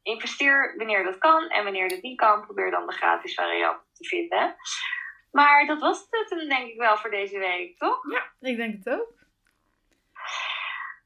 investeer 0.01 0.73
wanneer 0.77 1.03
dat 1.03 1.17
kan 1.17 1.49
en 1.49 1.63
wanneer 1.63 1.89
dat 1.89 2.01
niet 2.01 2.17
kan, 2.17 2.45
probeer 2.45 2.71
dan 2.71 2.85
de 2.85 2.93
gratis 2.93 3.33
variant 3.33 3.81
te 3.93 4.07
vinden. 4.07 4.55
Maar 5.31 5.65
dat 5.65 5.79
was 5.79 6.07
het 6.09 6.49
denk 6.49 6.69
ik 6.69 6.77
wel 6.77 6.97
voor 6.97 7.09
deze 7.09 7.39
week, 7.39 7.77
toch? 7.77 8.11
Ja, 8.11 8.49
ik 8.49 8.57
denk 8.57 8.83
het 8.83 8.99
ook. 8.99 9.17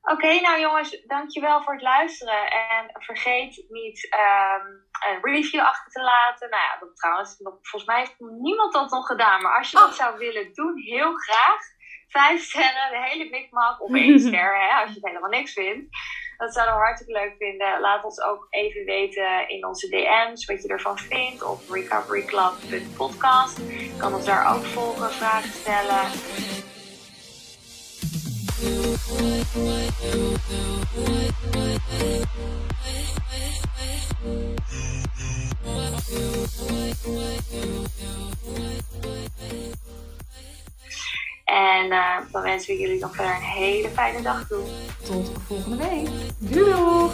Oké, 0.04 0.42
nou 0.42 0.60
jongens, 0.60 1.02
dankjewel 1.06 1.64
voor 1.64 1.74
het 1.74 1.82
luisteren. 1.82 2.52
En 2.52 2.90
vergeet 2.92 3.66
niet 3.70 4.16
um, 4.16 4.86
een 5.12 5.20
review 5.22 5.62
achter 5.62 5.92
te 5.92 6.02
laten. 6.02 6.50
Nou 6.50 6.64
ja, 6.64 6.78
dat 6.80 6.96
trouwens, 6.96 7.38
volgens 7.42 7.86
mij 7.86 8.00
heeft 8.00 8.20
niemand 8.20 8.74
dat 8.74 8.92
nog 8.92 9.08
gedaan. 9.08 9.42
Maar 9.42 9.58
als 9.58 9.72
je 9.72 9.78
dat 9.78 9.90
oh. 9.90 9.94
zou 9.94 10.18
willen 10.18 10.54
doen, 10.54 10.78
heel 10.78 11.14
graag 11.14 11.62
vijf 12.18 12.44
sterren, 12.44 12.92
de 12.92 13.02
hele 13.10 13.30
Big 13.30 13.52
Mac 13.52 13.82
of 13.82 13.94
één 13.94 14.20
ster, 14.28 14.52
hè, 14.62 14.82
als 14.82 14.90
je 14.90 14.96
het 14.96 15.06
helemaal 15.06 15.30
niks 15.30 15.54
vindt. 15.54 15.98
Dat 16.38 16.54
zouden 16.54 16.76
we 16.76 16.82
hartstikke 16.82 17.20
leuk 17.22 17.36
vinden. 17.38 17.80
Laat 17.80 18.04
ons 18.04 18.22
ook 18.22 18.48
even 18.50 18.86
weten 18.86 19.50
in 19.50 19.66
onze 19.66 19.88
DM's 19.90 20.46
wat 20.46 20.62
je 20.64 20.68
ervan 20.68 20.98
vindt 20.98 21.44
op 21.44 21.70
recoveryclub.podcast. 21.70 23.58
Je 23.58 23.96
kan 23.98 24.14
ons 24.14 24.26
daar 24.26 24.56
ook 24.56 24.64
volgen, 24.64 25.12
vragen 25.12 25.52
stellen. 25.52 26.12
En 41.54 41.86
uh, 41.86 42.18
dan 42.32 42.42
wensen 42.42 42.76
we 42.76 42.82
jullie 42.82 43.00
nog 43.00 43.16
verder 43.16 43.36
een 43.36 43.42
hele 43.42 43.90
fijne 43.90 44.22
dag 44.22 44.48
toe. 44.48 44.64
Tot 45.04 45.32
volgende 45.48 45.78
week. 45.78 46.10
Doei. 46.38 47.10